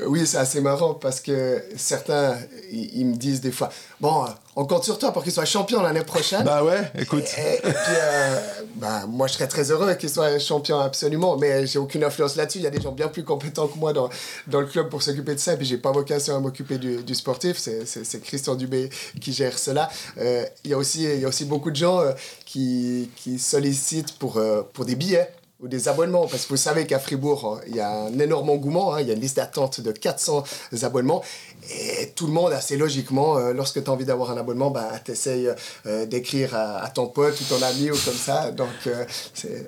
Oui, 0.05 0.25
c'est 0.25 0.37
assez 0.37 0.61
marrant 0.61 0.93
parce 0.93 1.19
que 1.19 1.63
certains, 1.75 2.37
ils 2.71 3.05
me 3.05 3.15
disent 3.15 3.41
des 3.41 3.51
fois, 3.51 3.69
bon, 3.99 4.25
on 4.55 4.65
compte 4.65 4.83
sur 4.83 4.99
toi 4.99 5.11
pour 5.11 5.23
qu'il 5.23 5.31
soit 5.31 5.45
champion 5.45 5.81
l'année 5.81 6.03
prochaine. 6.03 6.43
Bah 6.43 6.63
ouais, 6.63 6.91
écoute. 6.97 7.23
Et, 7.37 7.61
puis, 7.61 7.71
euh, 7.73 8.39
bah, 8.75 9.05
moi, 9.07 9.27
je 9.27 9.33
serais 9.33 9.47
très 9.47 9.71
heureux 9.71 9.93
qu'il 9.95 10.09
soit 10.09 10.37
champion 10.39 10.79
absolument, 10.79 11.37
mais 11.37 11.65
j'ai 11.65 11.79
aucune 11.79 12.03
influence 12.03 12.35
là-dessus. 12.35 12.59
Il 12.59 12.63
y 12.63 12.67
a 12.67 12.69
des 12.69 12.81
gens 12.81 12.91
bien 12.91 13.07
plus 13.07 13.23
compétents 13.23 13.67
que 13.67 13.77
moi 13.77 13.93
dans, 13.93 14.09
dans 14.47 14.61
le 14.61 14.67
club 14.67 14.89
pour 14.89 15.01
s'occuper 15.01 15.33
de 15.33 15.39
ça, 15.39 15.53
et 15.53 15.57
puis 15.57 15.65
j'ai 15.65 15.77
pas 15.77 15.91
vocation 15.91 16.35
à 16.35 16.39
m'occuper 16.39 16.77
du, 16.77 17.03
du, 17.03 17.15
sportif. 17.15 17.57
C'est 17.57 18.21
Christian 18.23 18.55
Dubé 18.55 18.89
qui 19.19 19.33
gère 19.33 19.57
cela. 19.57 19.89
Euh, 20.19 20.45
il 20.63 20.71
y, 20.71 20.73
a 20.73 20.77
aussi, 20.77 21.03
il 21.03 21.19
y 21.19 21.25
a 21.25 21.27
aussi 21.27 21.45
beaucoup 21.45 21.71
de 21.71 21.75
gens 21.75 21.99
euh, 21.99 22.11
qui, 22.45 23.09
qui 23.15 23.39
sollicitent 23.39 24.17
pour, 24.19 24.39
pour 24.73 24.85
des 24.85 24.95
billets 24.95 25.29
ou 25.63 25.69
des 25.69 25.87
abonnements, 25.87 26.27
parce 26.27 26.43
que 26.43 26.49
vous 26.49 26.57
savez 26.57 26.85
qu'à 26.85 26.99
Fribourg, 26.99 27.61
il 27.67 27.75
y 27.75 27.79
a 27.79 27.89
un 27.89 28.19
énorme 28.19 28.49
engouement, 28.49 28.93
hein. 28.93 29.01
il 29.01 29.07
y 29.07 29.11
a 29.11 29.13
une 29.13 29.21
liste 29.21 29.37
d'attente 29.37 29.79
de 29.79 29.93
400 29.93 30.43
abonnements, 30.81 31.23
et 31.71 32.11
tout 32.15 32.27
le 32.27 32.33
monde, 32.33 32.51
assez 32.51 32.75
logiquement, 32.75 33.37
euh, 33.37 33.53
lorsque 33.53 33.81
tu 33.81 33.89
as 33.89 33.93
envie 33.93 34.03
d'avoir 34.03 34.31
un 34.31 34.37
abonnement, 34.37 34.71
bah, 34.71 34.91
tu 35.05 35.11
essayes 35.11 35.49
euh, 35.85 36.05
d'écrire 36.05 36.53
à, 36.53 36.89
ton 36.89 37.07
pote 37.07 37.39
ou 37.39 37.43
ton 37.45 37.61
ami 37.61 37.89
ou 37.89 37.95
comme 37.95 38.13
ça. 38.13 38.51
Donc, 38.51 38.67
euh, 38.87 39.05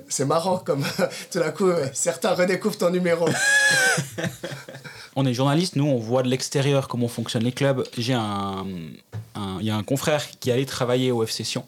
c'est 0.10 0.26
marrant 0.26 0.58
comme 0.58 0.84
tout 1.32 1.40
d'un 1.40 1.52
coup, 1.52 1.72
certains 1.94 2.34
redécouvrent 2.34 2.78
ton 2.78 2.90
numéro. 2.90 3.30
on 5.16 5.26
est 5.26 5.34
journaliste, 5.34 5.78
nous, 5.78 5.88
on 5.88 5.98
voit 5.98 6.24
de 6.24 6.28
l'extérieur 6.28 6.90
comment 6.90 7.08
fonctionnent 7.08 7.46
les 7.46 7.54
clubs. 7.54 7.88
J'ai 7.98 8.14
un, 8.14 8.66
il 9.62 9.66
y 9.66 9.70
a 9.70 9.78
un 9.78 9.84
confrère 9.84 10.26
qui 10.42 10.52
allait 10.52 10.66
travailler 10.66 11.14
au 11.14 11.24
FC 11.24 11.46
Sion 11.46 11.66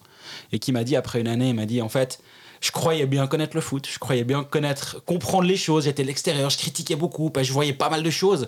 et 0.52 0.60
qui 0.60 0.74
m'a 0.74 0.84
dit, 0.84 0.98
après 0.98 1.22
une 1.22 1.30
année, 1.30 1.50
il 1.50 1.56
m'a 1.56 1.66
dit, 1.66 1.82
en 1.82 1.90
fait, 1.90 2.20
je 2.62 2.72
croyais 2.72 3.06
bien 3.06 3.28
connaître 3.28 3.56
le 3.56 3.62
foot, 3.62 3.88
je 3.92 4.00
croyais 4.00 4.24
bien 4.24 4.44
connaître, 4.44 5.04
comprendre 5.06 5.48
les 5.48 5.58
choses. 5.58 5.86
J'étais 5.86 6.04
de 6.04 6.08
l'extérieur, 6.08 6.50
je 6.50 6.58
critiquais 6.58 6.96
beaucoup, 6.96 7.30
que 7.30 7.44
je 7.44 7.54
voyais 7.54 7.74
pas 7.74 7.90
mal 7.90 8.04
de 8.04 8.10
choses 8.10 8.48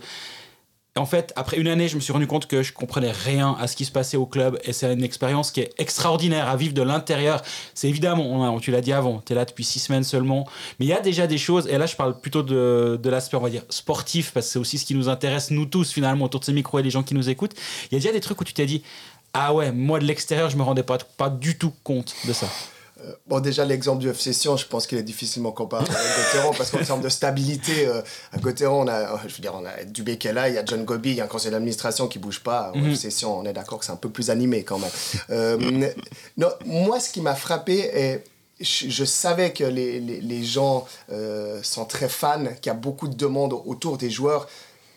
en 0.99 1.05
fait, 1.05 1.33
après 1.35 1.57
une 1.57 1.67
année, 1.67 1.87
je 1.87 1.95
me 1.95 2.01
suis 2.01 2.11
rendu 2.11 2.27
compte 2.27 2.47
que 2.47 2.61
je 2.61 2.73
comprenais 2.73 3.11
rien 3.11 3.55
à 3.59 3.67
ce 3.67 3.75
qui 3.75 3.85
se 3.85 3.91
passait 3.91 4.17
au 4.17 4.25
club 4.25 4.59
et 4.63 4.73
c'est 4.73 4.91
une 4.91 5.03
expérience 5.03 5.51
qui 5.51 5.61
est 5.61 5.73
extraordinaire 5.77 6.49
à 6.49 6.57
vivre 6.57 6.73
de 6.73 6.81
l'intérieur. 6.81 7.41
C'est 7.73 7.87
évidemment, 7.87 8.59
tu 8.59 8.71
l'as 8.71 8.81
dit 8.81 8.91
avant, 8.91 9.21
tu 9.25 9.33
es 9.33 9.35
là 9.35 9.45
depuis 9.45 9.63
six 9.63 9.79
semaines 9.79 10.03
seulement, 10.03 10.47
mais 10.79 10.85
il 10.85 10.89
y 10.89 10.93
a 10.93 10.99
déjà 10.99 11.27
des 11.27 11.37
choses, 11.37 11.67
et 11.67 11.77
là 11.77 11.85
je 11.85 11.95
parle 11.95 12.19
plutôt 12.19 12.43
de, 12.43 13.09
l'aspect, 13.09 13.37
on 13.37 13.41
va 13.41 13.49
dire, 13.49 13.63
sportif, 13.69 14.31
parce 14.31 14.47
que 14.47 14.53
c'est 14.53 14.59
aussi 14.59 14.77
ce 14.77 14.85
qui 14.85 14.95
nous 14.95 15.09
intéresse, 15.09 15.51
nous 15.51 15.65
tous 15.65 15.91
finalement, 15.91 16.25
autour 16.25 16.41
de 16.41 16.45
ces 16.45 16.53
micros 16.53 16.79
et 16.79 16.83
les 16.83 16.89
gens 16.91 17.03
qui 17.03 17.13
nous 17.13 17.29
écoutent. 17.29 17.55
Il 17.91 17.95
y 17.95 17.97
a 17.97 17.99
déjà 17.99 18.11
des 18.11 18.21
trucs 18.21 18.39
où 18.41 18.43
tu 18.43 18.53
t'es 18.53 18.65
dit, 18.65 18.83
ah 19.33 19.53
ouais, 19.53 19.71
moi 19.71 19.99
de 19.99 20.05
l'extérieur, 20.05 20.49
je 20.49 20.57
me 20.57 20.63
rendais 20.63 20.83
pas 20.83 21.29
du 21.29 21.57
tout 21.57 21.73
compte 21.83 22.15
de 22.27 22.33
ça. 22.33 22.47
Euh, 23.05 23.13
bon, 23.27 23.39
déjà, 23.39 23.65
l'exemple 23.65 23.99
du 23.99 24.09
FC 24.09 24.33
Sion, 24.33 24.57
je 24.57 24.65
pense 24.65 24.87
qu'il 24.87 24.97
est 24.97 25.03
difficilement 25.03 25.51
comparable 25.51 25.89
avec 25.89 26.17
Gauthieron 26.17 26.51
parce 26.57 26.71
qu'en 26.71 26.83
termes 26.83 27.01
de 27.01 27.09
stabilité, 27.09 27.87
euh, 27.87 28.01
à 28.31 28.37
Gauthieron, 28.37 28.81
on 28.81 28.87
a, 28.87 29.17
je 29.27 29.35
veux 29.35 29.41
dire, 29.41 29.53
on 29.55 29.65
a 29.65 29.83
Dubé 29.85 30.17
qui 30.17 30.27
est 30.27 30.33
là, 30.33 30.49
il 30.49 30.55
y 30.55 30.57
a 30.57 30.65
John 30.65 30.83
Gobi, 30.83 31.11
il 31.11 31.15
y 31.15 31.21
a 31.21 31.25
un 31.25 31.27
conseil 31.27 31.51
d'administration 31.51 32.07
qui 32.07 32.19
bouge 32.19 32.41
pas. 32.41 32.71
Au 32.73 32.77
mhm. 32.77 32.91
FC 32.91 33.11
Sion, 33.11 33.39
on 33.39 33.45
est 33.45 33.53
d'accord 33.53 33.79
que 33.79 33.85
c'est 33.85 33.91
un 33.91 33.97
peu 33.97 34.09
plus 34.09 34.29
animé 34.29 34.63
quand 34.63 34.79
même. 34.79 34.91
Euh, 35.29 35.89
non, 36.37 36.49
moi, 36.65 36.99
ce 36.99 37.11
qui 37.11 37.21
m'a 37.21 37.35
frappé 37.35 37.79
est. 37.79 38.23
Je, 38.61 39.05
savais 39.05 39.53
que 39.53 39.63
les, 39.63 40.01
les, 40.01 40.19
les 40.19 40.43
gens 40.43 40.85
sont 41.63 41.85
très 41.85 42.09
fans, 42.09 42.43
qu'il 42.61 42.69
y 42.69 42.69
a 42.69 42.73
beaucoup 42.73 43.07
de 43.07 43.15
demandes 43.15 43.53
autour 43.53 43.97
des 43.97 44.09
joueurs, 44.09 44.49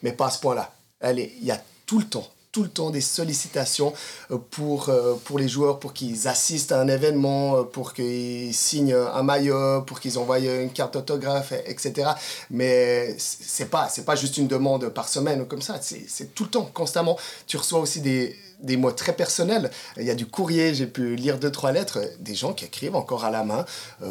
mais 0.03 0.11
pas 0.11 0.27
à 0.27 0.31
ce 0.31 0.41
point-là. 0.41 0.75
Allez, 1.01 1.33
il 1.41 1.47
y 1.47 1.53
a 1.53 1.63
tout 1.87 2.01
le 2.01 2.05
temps, 2.07 2.27
tout 2.53 2.63
le 2.63 2.69
temps 2.69 2.91
des 2.91 3.01
sollicitations 3.01 3.95
euh, 4.31 4.37
pour, 4.51 4.91
euh, 4.91 5.15
pour 5.25 5.39
les 5.39 5.49
joueurs, 5.49 5.81
pour 5.81 5.95
qu'ils 5.95 6.29
assistent 6.29 6.73
à 6.73 6.81
un 6.81 6.87
événement, 6.87 7.57
euh, 7.57 7.63
pour 7.63 7.95
qu'ils 7.95 8.55
signent 8.55 8.95
un 8.95 9.23
maillot, 9.23 9.83
pour 9.83 10.01
qu'ils 10.01 10.19
envoient 10.19 10.39
une 10.39 10.71
carte 10.71 10.95
autographe, 10.95 11.53
etc. 11.67 12.11
Mais 12.51 13.17
c'est 13.19 13.71
pas, 13.71 13.89
pas 14.05 14.17
juste 14.17 14.37
une 14.37 14.49
demande 14.49 14.91
par 14.91 15.09
semaine 15.09 15.41
ou 15.41 15.47
comme 15.47 15.63
ça, 15.63 15.81
c'est 15.81 16.35
tout 16.35 16.45
le 16.45 16.51
temps, 16.51 16.71
constamment. 16.75 17.19
Tu 17.47 17.57
reçois 17.57 17.81
aussi 17.81 18.03
des, 18.03 18.37
des 18.63 18.77
mots 18.77 18.93
très 18.93 19.15
personnels. 19.15 19.71
Il 19.97 20.05
y 20.05 20.11
a 20.11 20.15
du 20.15 20.27
courrier, 20.27 20.75
j'ai 20.75 20.87
pu 20.87 21.17
lire 21.17 21.39
deux, 21.39 21.51
trois 21.51 21.73
lettres, 21.73 22.01
des 22.21 22.35
gens 22.35 22.53
qui 22.53 22.67
écrivent 22.67 22.97
encore 22.97 23.25
à 23.25 23.31
la 23.31 23.45
main 23.45 23.65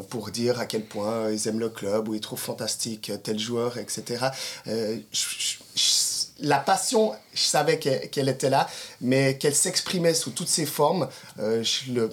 pour 0.09 0.31
dire 0.31 0.59
à 0.59 0.65
quel 0.65 0.83
point 0.83 1.29
ils 1.31 1.47
aiment 1.47 1.59
le 1.59 1.69
club, 1.69 2.09
ou 2.09 2.15
ils 2.15 2.21
trouvent 2.21 2.39
fantastique 2.39 3.11
tel 3.23 3.39
joueur, 3.39 3.77
etc. 3.77 4.25
Euh, 4.67 4.97
la 6.41 6.57
passion, 6.57 7.13
je 7.33 7.43
savais 7.43 7.79
qu'elle 7.79 8.29
était 8.29 8.49
là, 8.49 8.67
mais 8.99 9.37
qu'elle 9.37 9.55
s'exprimait 9.55 10.13
sous 10.13 10.31
toutes 10.31 10.49
ses 10.49 10.65
formes, 10.65 11.07
je 11.37 11.91
le, 11.93 12.09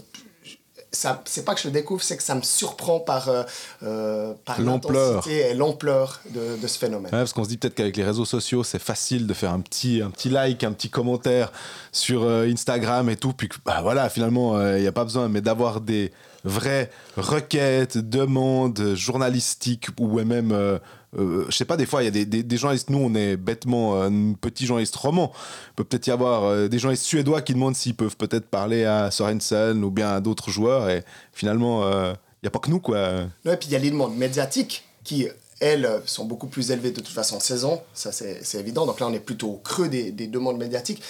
c'est 0.91 1.45
pas 1.45 1.55
que 1.55 1.61
je 1.61 1.69
le 1.69 1.73
découvre, 1.73 2.03
c'est 2.03 2.17
que 2.17 2.23
ça 2.23 2.35
me 2.35 2.43
surprend 2.43 3.01
par, 3.01 3.29
euh, 3.29 3.43
euh 3.83 4.35
par 4.45 4.61
l'ampleur 4.61 5.27
et 5.29 5.55
l'ampleur 5.55 6.21
de, 6.31 6.61
de, 6.61 6.67
ce 6.67 6.79
phénomène. 6.79 7.11
parce 7.11 7.33
qu'on 7.33 7.45
se 7.45 7.49
dit 7.49 7.59
peut-être 7.59 7.75
qu'avec 7.75 7.97
les 7.97 8.05
réseaux 8.05 8.25
sociaux, 8.25 8.65
c'est 8.65 8.79
facile 8.79 9.27
de 9.27 9.35
faire 9.35 9.53
un 9.53 9.61
petit, 9.61 10.01
un 10.03 10.11
petit 10.11 10.31
like, 10.31 10.65
un 10.65 10.73
petit 10.73 10.91
commentaire 10.91 11.53
sur 11.93 12.23
euh, 12.23 12.49
Instagram 12.51 13.11
et 13.11 13.17
tout, 13.17 13.33
puis 13.33 13.49
bah, 13.65 13.81
voilà, 13.83 14.09
finalement, 14.09 14.57
euh, 14.57 14.79
il 14.79 14.83
n'y 14.83 14.89
a 14.89 14.93
pas 14.93 15.05
besoin, 15.05 15.29
mais 15.29 15.41
d'avoir 15.41 15.81
des 15.81 16.13
vraies 16.45 16.91
requêtes, 17.17 17.99
demandes 17.99 18.95
journalistiques 18.95 19.89
ou 19.99 20.21
même 20.21 20.79
euh, 21.17 21.47
je 21.49 21.57
sais 21.57 21.65
pas, 21.65 21.77
des 21.77 21.87
fois, 21.87 22.03
il 22.03 22.05
y 22.05 22.09
a 22.09 22.25
des, 22.25 22.43
des, 22.43 22.57
journalistes, 22.57 22.91
nous, 22.91 22.99
on 22.99 23.15
est 23.15 23.37
bêtement 23.37 24.03
un 24.03 24.35
petit 24.35 24.67
journaliste 24.67 24.97
roman. 24.97 25.33
Il 25.71 25.75
peut 25.77 25.85
peut-être 25.85 26.07
y 26.07 26.11
avoir 26.11 26.45
euh, 26.45 26.69
des 26.69 26.79
journalistes 26.79 27.05
suédois 27.05 27.41
qui 27.41 27.55
demandent 27.55 27.77
s'ils 27.77 27.95
peuvent 27.95 28.17
peut-être 28.17 28.47
parler 28.47 28.85
à 28.85 29.11
Sorensen 29.11 29.83
ou 29.85 29.91
bien 29.91 30.11
à 30.11 30.21
d'autres 30.21 30.51
joueurs. 30.51 30.91
Et 30.91 31.03
finalement, 31.33 31.89
il 31.89 31.95
euh, 31.95 32.15
n'y 32.43 32.47
a 32.47 32.51
pas 32.51 32.59
que 32.59 32.71
nous, 32.71 32.81
quoi. 32.81 33.23
et 33.45 33.57
puis 33.57 33.69
il 33.69 33.73
y 33.73 33.77
a 33.77 33.79
les 33.79 33.91
demandes 33.91 34.17
médiatiques 34.17 34.85
qui, 35.03 35.27
elles, 35.61 35.89
sont 36.05 36.27
beaucoup 36.27 36.47
plus 36.47 36.71
élevées 36.71 36.91
de 36.91 37.01
toute 37.01 37.09
façon 37.09 37.37
en 37.37 37.41
saison. 37.41 37.81
Ça, 37.95 38.13
c'est 38.13 38.59
évident. 38.59 38.85
Donc 38.85 39.01
là, 39.01 39.07
on 39.07 39.13
est 39.15 39.21
plutôt 39.21 39.49
au 39.49 39.57
creux 39.57 39.89
des, 39.89 40.13
des 40.13 40.27
demandes 40.27 40.59
médiatiques. 40.59 41.03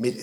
Mais 0.00 0.14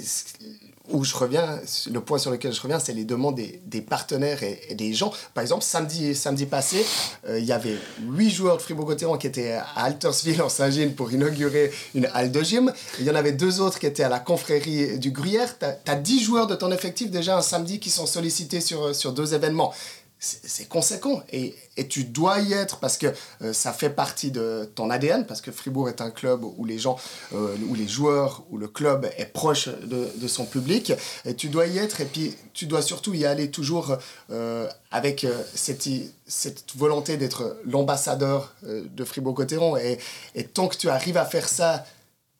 où 0.90 1.04
je 1.04 1.16
reviens, 1.16 1.60
le 1.92 2.00
point 2.02 2.18
sur 2.18 2.32
lequel 2.32 2.54
je 2.54 2.62
reviens, 2.62 2.80
c'est 2.80 2.94
les 2.94 3.04
demandes 3.04 3.36
des, 3.36 3.82
partenaires 3.82 4.42
et, 4.44 4.74
des 4.76 4.94
gens. 4.94 5.12
Par 5.34 5.42
exemple, 5.42 5.64
samedi, 5.64 6.16
samedi 6.16 6.46
passé, 6.46 6.86
euh, 7.28 7.40
il 7.40 7.46
y 7.46 7.52
avait 7.52 7.78
huit 8.02 8.30
joueurs 8.30 8.58
de 8.58 8.62
Fribourg-Gotteron 8.62 9.18
qui 9.18 9.28
étaient 9.28 9.52
à 9.52 9.66
Altersville 9.76 10.42
en 10.42 10.50
Saint-Gilles 10.50 10.96
pour 10.96 11.12
inaugurer 11.12 11.72
une 11.94 12.10
halle 12.14 12.32
de 12.32 12.42
gym. 12.42 12.72
Il 13.00 13.06
y 13.06 13.12
en 13.12 13.16
avait 13.16 13.34
deux 13.34 13.60
autres 13.60 13.80
qui 13.80 13.86
étaient 13.86 14.04
à 14.04 14.10
la 14.10 14.20
confrérie 14.20 14.98
du 14.98 15.12
Gruyère. 15.12 15.58
Tu 15.60 15.66
as, 15.92 15.96
10 15.96 16.24
joueurs 16.24 16.48
de 16.48 16.56
ton 16.56 16.72
effectif 16.72 17.12
déjà 17.12 17.38
un 17.38 17.42
samedi 17.42 17.80
qui 17.80 17.90
sont 17.90 18.06
sollicités 18.06 18.62
sur, 18.62 18.96
sur 18.96 19.12
deux 19.12 19.34
événements 19.34 19.74
c'est 20.20 20.68
conséquent. 20.68 21.22
Et, 21.32 21.56
et, 21.76 21.88
tu 21.88 22.04
dois 22.04 22.40
y 22.40 22.54
être 22.54 22.80
parce 22.80 22.98
que 22.98 23.08
euh, 23.44 23.54
ça 23.54 23.72
fait 23.72 23.92
partie 23.92 24.32
de 24.32 24.68
ton 24.74 24.90
ADN 24.90 25.28
parce 25.28 25.42
que 25.42 25.52
Fribourg 25.52 25.90
est 25.90 26.02
un 26.02 26.10
club 26.10 26.44
où 26.44 26.66
les 26.66 26.80
gens 26.80 26.98
euh, 27.34 27.56
où 27.70 27.76
les 27.76 27.88
joueurs 27.88 28.44
où 28.50 28.58
le 28.58 28.68
club 28.68 29.08
est 29.18 29.32
proche 29.32 29.68
de, 29.68 30.10
de, 30.16 30.28
son 30.28 30.46
public. 30.46 30.92
Et 31.26 31.36
tu 31.36 31.50
dois 31.50 31.68
y 31.68 31.78
être 31.78 32.02
et 32.02 32.06
puis 32.06 32.36
tu 32.54 32.66
dois 32.66 32.82
surtout 32.82 33.14
y 33.14 33.26
aller 33.26 33.52
toujours 33.52 33.96
euh, 34.32 34.68
avec 34.90 35.28
cette, 35.54 35.88
cette 36.26 36.76
volonté 36.76 37.18
d'être 37.18 37.58
l'ambassadeur 37.66 38.56
de 38.64 39.04
Fribourg-Gotteron 39.04 39.78
et, 39.78 40.00
et 40.34 40.46
tant 40.46 40.68
que 40.68 40.78
tu 40.78 40.90
arrives 40.90 41.18
à 41.18 41.26
faire 41.26 41.48
ça 41.48 41.86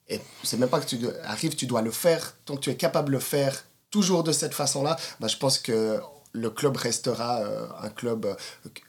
et 0.10 0.20
c'est 0.44 0.58
même 0.58 0.70
pas 0.70 0.80
que 0.80 0.88
tu 0.88 0.98
arrives 1.26 1.56
tu 1.56 1.68
dois 1.68 1.82
le 1.82 1.92
faire. 1.92 2.36
Tant 2.46 2.56
que 2.56 2.62
tu 2.62 2.70
es 2.72 2.76
capable 2.76 3.10
de 3.10 3.14
le 3.14 3.20
faire 3.20 3.66
toujours 3.92 4.24
de 4.24 4.32
cette 4.32 4.54
façon 4.54 4.84
là 4.84 4.98
bah, 5.20 5.28
je 5.28 5.38
pense 5.38 5.60
que 5.60 6.02
le 6.34 6.50
club 6.50 6.78
restera 6.78 7.42
euh, 7.42 7.66
un 7.82 7.90
club 7.90 8.26
euh, 8.26 8.36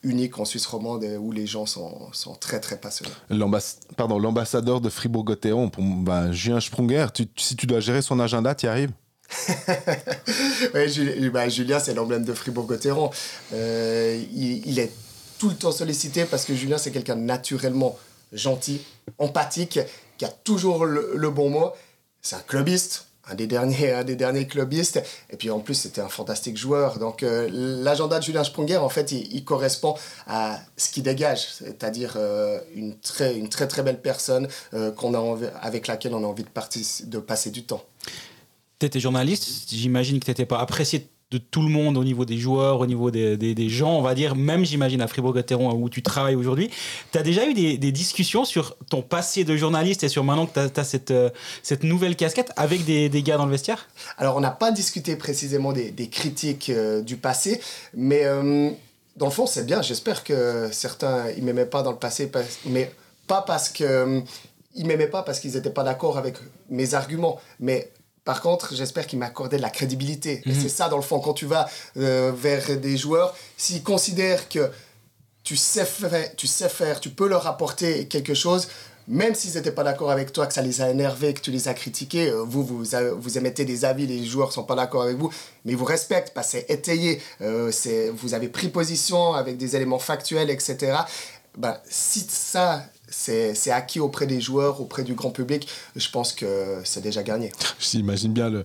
unique 0.02 0.38
en 0.38 0.44
Suisse 0.44 0.66
romande 0.66 1.04
où 1.18 1.32
les 1.32 1.46
gens 1.46 1.66
sont, 1.66 2.12
sont 2.12 2.34
très 2.34 2.60
très 2.60 2.78
passionnés. 2.78 3.12
Pardon, 3.96 4.18
l'ambassadeur 4.18 4.80
de 4.80 4.88
Fribourg-Gotteron, 4.88 5.70
bah, 5.78 6.30
Julien 6.32 6.60
Sprunger, 6.60 7.06
si 7.36 7.56
tu 7.56 7.66
dois 7.66 7.80
gérer 7.80 8.02
son 8.02 8.20
agenda, 8.20 8.54
tu 8.54 8.66
y 8.66 8.68
arrives 8.68 8.92
oui, 10.74 11.28
bah, 11.30 11.48
Julien, 11.48 11.78
c'est 11.78 11.92
l'emblème 11.94 12.24
de 12.24 12.32
Fribourg-Gotteron. 12.32 13.10
Euh, 13.52 14.24
il, 14.34 14.78
est 14.78 14.90
tout 15.38 15.50
le 15.50 15.54
temps 15.54 15.72
sollicité 15.72 16.24
parce 16.24 16.46
que 16.46 16.54
Julien, 16.54 16.78
c'est 16.78 16.90
quelqu'un 16.90 17.16
naturellement 17.16 17.98
gentil, 18.32 18.80
empathique, 19.18 19.80
qui 20.16 20.24
a 20.24 20.28
toujours 20.28 20.86
le 20.86 21.30
bon 21.30 21.50
mot. 21.50 21.72
C'est 22.22 22.36
un 22.36 22.40
clubiste, 22.40 23.07
un 23.30 23.34
des 23.34 23.46
derniers, 23.46 23.92
un 23.92 24.04
des 24.04 24.16
derniers 24.16 24.46
clubistes. 24.46 25.02
Et 25.30 25.36
puis 25.36 25.50
en 25.50 25.60
plus, 25.60 25.74
c'était 25.74 26.00
un 26.00 26.08
fantastique 26.08 26.56
joueur. 26.56 26.98
Donc 26.98 27.22
euh, 27.22 27.48
l'agenda 27.52 28.18
de 28.18 28.24
Julien 28.24 28.44
Sprunger, 28.44 28.78
en 28.78 28.88
fait, 28.88 29.12
il, 29.12 29.44
correspond 29.44 29.94
à 30.26 30.60
ce 30.76 30.90
qu'il 30.90 31.02
dégage, 31.02 31.46
c'est-à-dire 31.46 32.14
euh, 32.16 32.60
une, 32.74 32.98
très, 32.98 33.36
une 33.36 33.48
très 33.48 33.66
très 33.66 33.82
belle 33.82 34.00
personne 34.00 34.46
euh, 34.74 34.90
qu'on 34.92 35.14
a 35.14 35.38
avec 35.62 35.86
laquelle 35.86 36.14
on 36.14 36.22
a 36.22 36.26
envie 36.26 36.44
de, 36.44 37.06
de 37.06 37.18
passer 37.18 37.50
du 37.50 37.64
temps. 37.64 37.82
Tu 38.78 38.86
étais 38.86 39.00
journaliste, 39.00 39.70
j'imagine 39.70 40.20
que 40.20 40.26
tu 40.26 40.30
n'étais 40.30 40.46
pas 40.46 40.58
apprécié 40.58 41.08
de 41.30 41.36
tout 41.36 41.60
le 41.60 41.68
monde 41.68 41.98
au 41.98 42.04
niveau 42.04 42.24
des 42.24 42.38
joueurs, 42.38 42.80
au 42.80 42.86
niveau 42.86 43.10
des, 43.10 43.36
des, 43.36 43.68
gens, 43.68 43.98
on 43.98 44.02
va 44.02 44.14
dire, 44.14 44.34
même 44.34 44.64
j'imagine 44.64 45.02
à 45.02 45.06
Fribourg-Gotteron 45.06 45.74
où 45.74 45.90
tu 45.90 46.02
travailles 46.02 46.36
aujourd'hui. 46.36 46.70
Tu 47.12 47.18
as 47.18 47.22
déjà 47.22 47.46
eu 47.46 47.52
des, 47.52 47.92
discussions 47.92 48.46
sur 48.46 48.76
ton 48.90 49.02
passé 49.02 49.44
de 49.44 49.54
journaliste 49.56 50.04
et 50.04 50.08
sur 50.08 50.24
maintenant 50.24 50.46
que 50.46 50.68
tu 50.68 50.80
as, 50.80 50.84
cette, 50.84 51.10
euh, 51.10 51.28
cette 51.62 51.84
nouvelle 51.84 52.16
casquette 52.16 52.50
avec 52.56 52.84
des, 52.84 53.10
gars 53.22 53.36
dans 53.36 53.44
le 53.44 53.50
vestiaire? 53.50 53.88
Alors, 54.16 54.36
on 54.36 54.40
n'a 54.40 54.50
pas 54.50 54.72
discuté 54.72 55.16
précisément 55.16 55.72
des, 55.72 56.08
critiques 56.08 56.70
euh, 56.70 57.02
du 57.02 57.18
passé, 57.18 57.60
mais 57.92 58.24
euh, 58.24 58.70
dans 59.16 59.26
le 59.26 59.32
fond, 59.32 59.46
c'est 59.46 59.66
bien. 59.66 59.82
J'espère 59.82 60.24
que 60.24 60.70
certains, 60.72 61.30
ils 61.36 61.44
m'aimaient 61.44 61.66
pas 61.66 61.82
dans 61.82 61.92
le 61.92 61.98
passé, 61.98 62.30
mais 62.64 62.90
pas 63.26 63.42
parce 63.42 63.68
que... 63.68 64.22
ils 64.74 64.86
m'aimaient 64.86 65.08
pas 65.08 65.22
parce 65.22 65.40
qu'ils 65.40 65.52
n'étaient 65.52 65.68
pas 65.68 65.84
d'accord 65.84 66.16
avec 66.16 66.36
mes 66.70 66.94
arguments, 66.94 67.38
mais 67.60 67.90
par 68.28 68.42
contre, 68.42 68.74
j'espère 68.74 69.06
qu'il 69.06 69.18
m'accordait 69.18 69.56
de 69.56 69.62
la 69.62 69.70
crédibilité. 69.70 70.42
Et 70.44 70.50
mhm. 70.50 70.60
c'est 70.60 70.68
ça, 70.68 70.90
dans 70.90 70.98
le 70.98 71.02
fond, 71.02 71.18
quand 71.18 71.32
tu 71.32 71.46
vas 71.46 71.66
euh, 71.96 72.30
vers 72.30 72.76
des 72.76 72.98
joueurs, 72.98 73.34
s'ils 73.56 73.82
considèrent 73.82 74.50
que 74.50 74.70
tu 75.44 75.56
sais, 75.56 75.86
faire, 75.86 76.36
tu 76.36 76.46
sais 76.46 76.68
faire, 76.68 77.00
tu 77.00 77.08
peux 77.08 77.26
leur 77.26 77.46
apporter 77.46 78.06
quelque 78.06 78.34
chose, 78.34 78.68
même 79.06 79.34
s'ils 79.34 79.54
n'étaient 79.54 79.72
pas 79.72 79.82
d'accord 79.82 80.10
avec 80.10 80.30
toi, 80.30 80.46
que 80.46 80.52
ça 80.52 80.60
les 80.60 80.82
a 80.82 80.90
énervés, 80.90 81.32
que 81.32 81.40
tu 81.40 81.50
les 81.50 81.68
as 81.68 81.72
critiqués, 81.72 82.28
euh, 82.28 82.42
vous, 82.46 82.62
vous, 82.62 82.84
vous 83.16 83.38
émettez 83.38 83.64
des 83.64 83.86
avis, 83.86 84.06
les 84.06 84.26
joueurs 84.26 84.48
ne 84.48 84.52
sont 84.52 84.64
pas 84.64 84.74
d'accord 84.74 85.04
avec 85.04 85.16
vous, 85.16 85.32
mais 85.64 85.72
ils 85.72 85.78
vous 85.78 85.86
respectent 85.86 86.34
parce 86.34 86.52
que 86.52 86.58
c'est 86.58 86.70
étayé, 86.70 87.22
euh, 87.40 87.72
vous 88.12 88.34
avez 88.34 88.48
pris 88.48 88.68
position 88.68 89.32
avec 89.32 89.56
des 89.56 89.74
éléments 89.74 89.98
factuels, 89.98 90.50
etc. 90.50 90.98
Ben, 91.56 91.78
si 91.88 92.26
ça, 92.28 92.84
c'est 93.10 93.70
acquis 93.70 94.00
auprès 94.00 94.26
des 94.26 94.40
joueurs, 94.40 94.80
auprès 94.80 95.02
du 95.02 95.14
grand 95.14 95.30
public, 95.30 95.68
je 95.96 96.08
pense 96.10 96.32
que 96.32 96.80
c'est 96.84 97.02
déjà 97.02 97.22
gagné. 97.22 97.52
J'imagine 97.78 98.32
bien 98.32 98.50
le, 98.50 98.64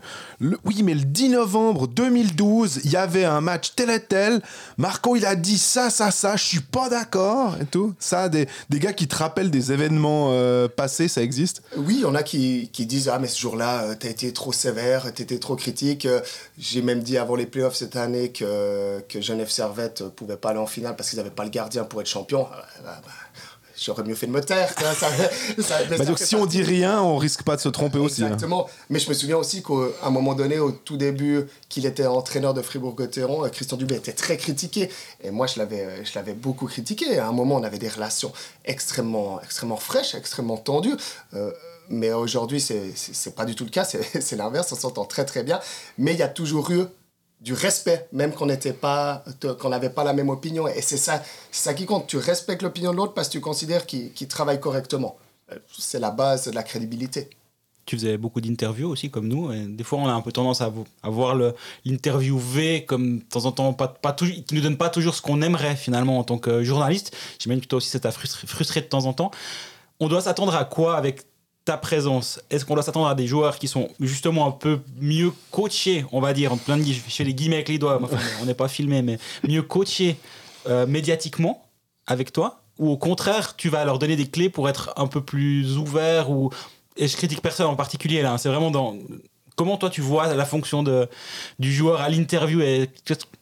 Oui, 0.65 0.83
mais 0.83 0.93
le 0.93 1.03
10 1.03 1.29
novembre 1.29 1.87
2012, 1.87 2.81
il 2.83 2.91
y 2.91 2.95
avait 2.95 3.25
un 3.25 3.41
match 3.41 3.73
tel 3.75 3.89
et 3.89 3.99
tel. 3.99 4.41
Marco, 4.77 5.15
il 5.15 5.25
a 5.25 5.35
dit 5.35 5.57
ça, 5.57 5.89
ça, 5.89 6.11
ça, 6.11 6.35
je 6.35 6.43
suis 6.43 6.59
pas 6.59 6.89
d'accord 6.89 7.55
et 7.61 7.65
tout. 7.65 7.93
Ça, 7.99 8.29
des, 8.29 8.47
des 8.69 8.79
gars 8.79 8.93
qui 8.93 9.07
te 9.07 9.15
rappellent 9.15 9.51
des 9.51 9.71
événements 9.71 10.29
euh, 10.31 10.67
passés, 10.67 11.07
ça 11.07 11.21
existe? 11.21 11.61
Oui, 11.77 11.95
il 11.97 12.01
y 12.01 12.05
en 12.05 12.15
a 12.15 12.23
qui, 12.23 12.69
qui 12.71 12.85
disent 12.85 13.09
Ah, 13.09 13.19
mais 13.19 13.27
ce 13.27 13.39
jour-là, 13.39 13.83
euh, 13.83 13.95
tu 13.99 14.07
as 14.07 14.09
été 14.09 14.33
trop 14.33 14.51
sévère, 14.51 15.13
tu 15.13 15.21
étais 15.21 15.39
trop 15.39 15.55
critique. 15.55 16.05
Euh, 16.05 16.21
j'ai 16.57 16.81
même 16.81 17.01
dit 17.01 17.17
avant 17.17 17.35
les 17.35 17.45
playoffs 17.45 17.75
cette 17.75 17.95
année 17.95 18.31
que, 18.31 18.99
que 19.07 19.21
Genève 19.21 19.49
Servette 19.49 20.03
pouvait 20.09 20.37
pas 20.37 20.49
aller 20.49 20.59
en 20.59 20.67
finale 20.67 20.95
parce 20.95 21.09
qu'ils 21.09 21.17
n'avaient 21.17 21.29
pas 21.29 21.43
le 21.43 21.49
gardien 21.49 21.83
pour 21.83 22.01
être 22.01 22.07
champion. 22.07 22.47
Bah, 22.83 23.01
bah, 23.05 23.11
j'aurais 23.83 24.03
mieux 24.03 24.15
fait 24.15 24.27
de 24.27 24.31
me 24.31 24.41
taire. 24.41 24.73
Bah, 25.89 26.05
donc 26.05 26.19
si 26.19 26.35
on 26.35 26.45
dit 26.45 26.63
rien, 26.63 27.01
on 27.01 27.17
risque 27.17 27.43
pas 27.43 27.55
de 27.55 27.61
se 27.61 27.69
tromper 27.69 27.99
aussi. 27.99 28.23
Hein. 28.23 28.27
Exactement. 28.27 28.69
Mais 28.89 28.99
je 28.99 29.09
me 29.09 29.13
souviens 29.13 29.37
aussi 29.37 29.61
qu'à 29.61 29.73
un 30.03 30.09
moment 30.09 30.33
donné, 30.33 30.59
au 30.59 30.71
tout 30.71 30.97
début, 30.97 31.45
qu'il 31.69 31.85
était 31.85 32.05
entraîneur 32.05 32.53
de 32.53 32.61
Fribourg-Gotteron, 32.61 33.45
euh, 33.45 33.49
Christian 33.49 33.77
Dubé 33.77 33.95
était 33.95 34.13
très 34.13 34.37
critiqué. 34.37 34.89
Et 35.23 35.31
moi, 35.31 35.47
je 35.47 35.59
l'avais, 35.59 35.81
euh, 35.81 36.03
je 36.03 36.11
l'avais 36.15 36.33
beaucoup 36.33 36.67
critiqué. 36.67 37.19
À 37.19 37.27
un 37.27 37.31
moment, 37.31 37.55
on 37.55 37.63
avait 37.63 37.79
des 37.79 37.89
relations 37.89 38.31
extrêmement, 38.65 39.41
extrêmement 39.41 39.77
fraîches, 39.77 40.15
extrêmement 40.15 40.57
tendues. 40.57 40.95
Euh, 41.33 41.51
mais 41.89 42.13
aujourd'hui, 42.13 42.61
c'est, 42.61 42.93
c'est 42.95 43.35
pas 43.35 43.45
du 43.45 43.55
tout 43.55 43.65
le 43.65 43.69
cas. 43.69 43.83
C'est, 43.83 44.03
c'est 44.21 44.35
l'inverse. 44.35 44.71
On 44.71 44.75
s'entend 44.75 45.05
très 45.05 45.25
très 45.25 45.43
bien. 45.43 45.59
Mais 45.97 46.13
il 46.13 46.19
y 46.19 46.23
a 46.23 46.29
toujours 46.29 46.71
eu 46.71 46.85
du 47.43 47.53
respect, 47.53 48.07
même 48.13 48.33
qu'on 48.33 48.45
n'était 48.45 48.73
pas, 48.73 49.23
qu'on 49.59 49.69
n'avait 49.69 49.89
pas 49.89 50.05
la 50.05 50.13
même 50.13 50.29
opinion. 50.29 50.65
Et 50.67 50.81
c'est 50.81 50.97
ça, 50.97 51.21
ça 51.51 51.73
qui 51.73 51.85
compte. 51.85 52.07
Tu 52.07 52.17
respectes 52.17 52.61
l'opinion 52.61 52.91
de 52.91 52.97
l'autre 52.97 53.13
parce 53.13 53.27
que 53.27 53.33
tu 53.33 53.41
considères 53.41 53.85
qu'il 53.85 54.27
travaille 54.29 54.61
correctement. 54.61 55.17
Euh, 55.51 55.59
c'est 55.77 55.99
la 55.99 56.09
base 56.09 56.45
de 56.45 56.51
la 56.51 56.63
crédibilité. 56.63 57.29
Tu 57.85 57.97
faisais 57.97 58.17
beaucoup 58.17 58.39
d'interviews 58.39 58.89
aussi, 58.89 59.11
comme 59.11 59.27
nous. 59.27 59.51
Des 59.67 59.83
fois, 59.83 59.99
on 59.99 60.07
a 60.07 60.13
un 60.13 60.21
peu 60.21 60.31
tendance 60.31 60.61
à, 60.61 60.71
à 61.03 61.09
voir 61.09 61.35
l'interviewé 61.83 62.85
comme 62.85 63.19
de 63.19 63.23
temps 63.25 63.43
en 63.43 63.51
temps, 63.51 63.73
pas, 63.73 63.89
pas 63.89 64.13
toujours, 64.13 64.35
qui 64.35 64.53
ne 64.53 64.59
nous 64.59 64.63
donne 64.63 64.77
pas 64.77 64.89
toujours 64.89 65.13
ce 65.13 65.21
qu'on 65.21 65.41
aimerait 65.41 65.75
finalement 65.75 66.17
en 66.17 66.23
tant 66.23 66.37
que 66.37 66.63
journaliste. 66.63 67.13
J'imagine 67.39 67.61
que 67.61 67.67
toi 67.67 67.77
aussi, 67.77 67.89
ça 67.89 67.99
t'a 67.99 68.11
frustré, 68.11 68.47
frustré 68.47 68.79
de 68.79 68.85
temps 68.85 69.05
en 69.05 69.11
temps. 69.11 69.31
On 69.99 70.07
doit 70.07 70.21
s'attendre 70.21 70.55
à 70.55 70.63
quoi 70.63 70.95
avec 70.95 71.23
ta 71.65 71.77
présence 71.77 72.41
Est-ce 72.49 72.65
qu'on 72.65 72.73
doit 72.73 72.83
s'attendre 72.83 73.07
à 73.07 73.15
des 73.15 73.27
joueurs 73.27 73.57
qui 73.57 73.67
sont 73.67 73.89
justement 73.99 74.47
un 74.47 74.51
peu 74.51 74.79
mieux 74.99 75.31
coachés, 75.51 76.05
on 76.11 76.19
va 76.19 76.33
dire, 76.33 76.51
en 76.53 76.57
plein 76.57 76.77
de 76.77 76.83
fais 76.83 77.23
les 77.23 77.33
guillemets 77.33 77.55
avec 77.57 77.69
les 77.69 77.77
doigts, 77.77 77.99
on 78.41 78.45
n'est 78.45 78.53
pas 78.53 78.67
filmé, 78.67 79.01
mais 79.01 79.17
mieux 79.47 79.61
coachés 79.63 80.17
euh, 80.67 80.85
médiatiquement 80.85 81.65
avec 82.07 82.33
toi 82.33 82.61
Ou 82.79 82.89
au 82.89 82.97
contraire, 82.97 83.55
tu 83.55 83.69
vas 83.69 83.85
leur 83.85 83.99
donner 83.99 84.15
des 84.15 84.27
clés 84.27 84.49
pour 84.49 84.67
être 84.69 84.93
un 84.97 85.07
peu 85.07 85.21
plus 85.21 85.77
ouvert 85.77 86.29
ou... 86.31 86.49
Et 86.95 87.07
je 87.07 87.15
critique 87.17 87.41
personne 87.41 87.65
en 87.67 87.75
particulier 87.75 88.21
là, 88.21 88.33
hein, 88.33 88.37
c'est 88.37 88.49
vraiment 88.49 88.69
dans 88.69 88.95
comment 89.55 89.77
toi 89.77 89.89
tu 89.89 90.01
vois 90.01 90.31
la 90.33 90.45
fonction 90.45 90.83
de, 90.83 91.07
du 91.59 91.73
joueur 91.73 92.01
à 92.01 92.09
l'interview 92.09 92.61
et 92.61 92.89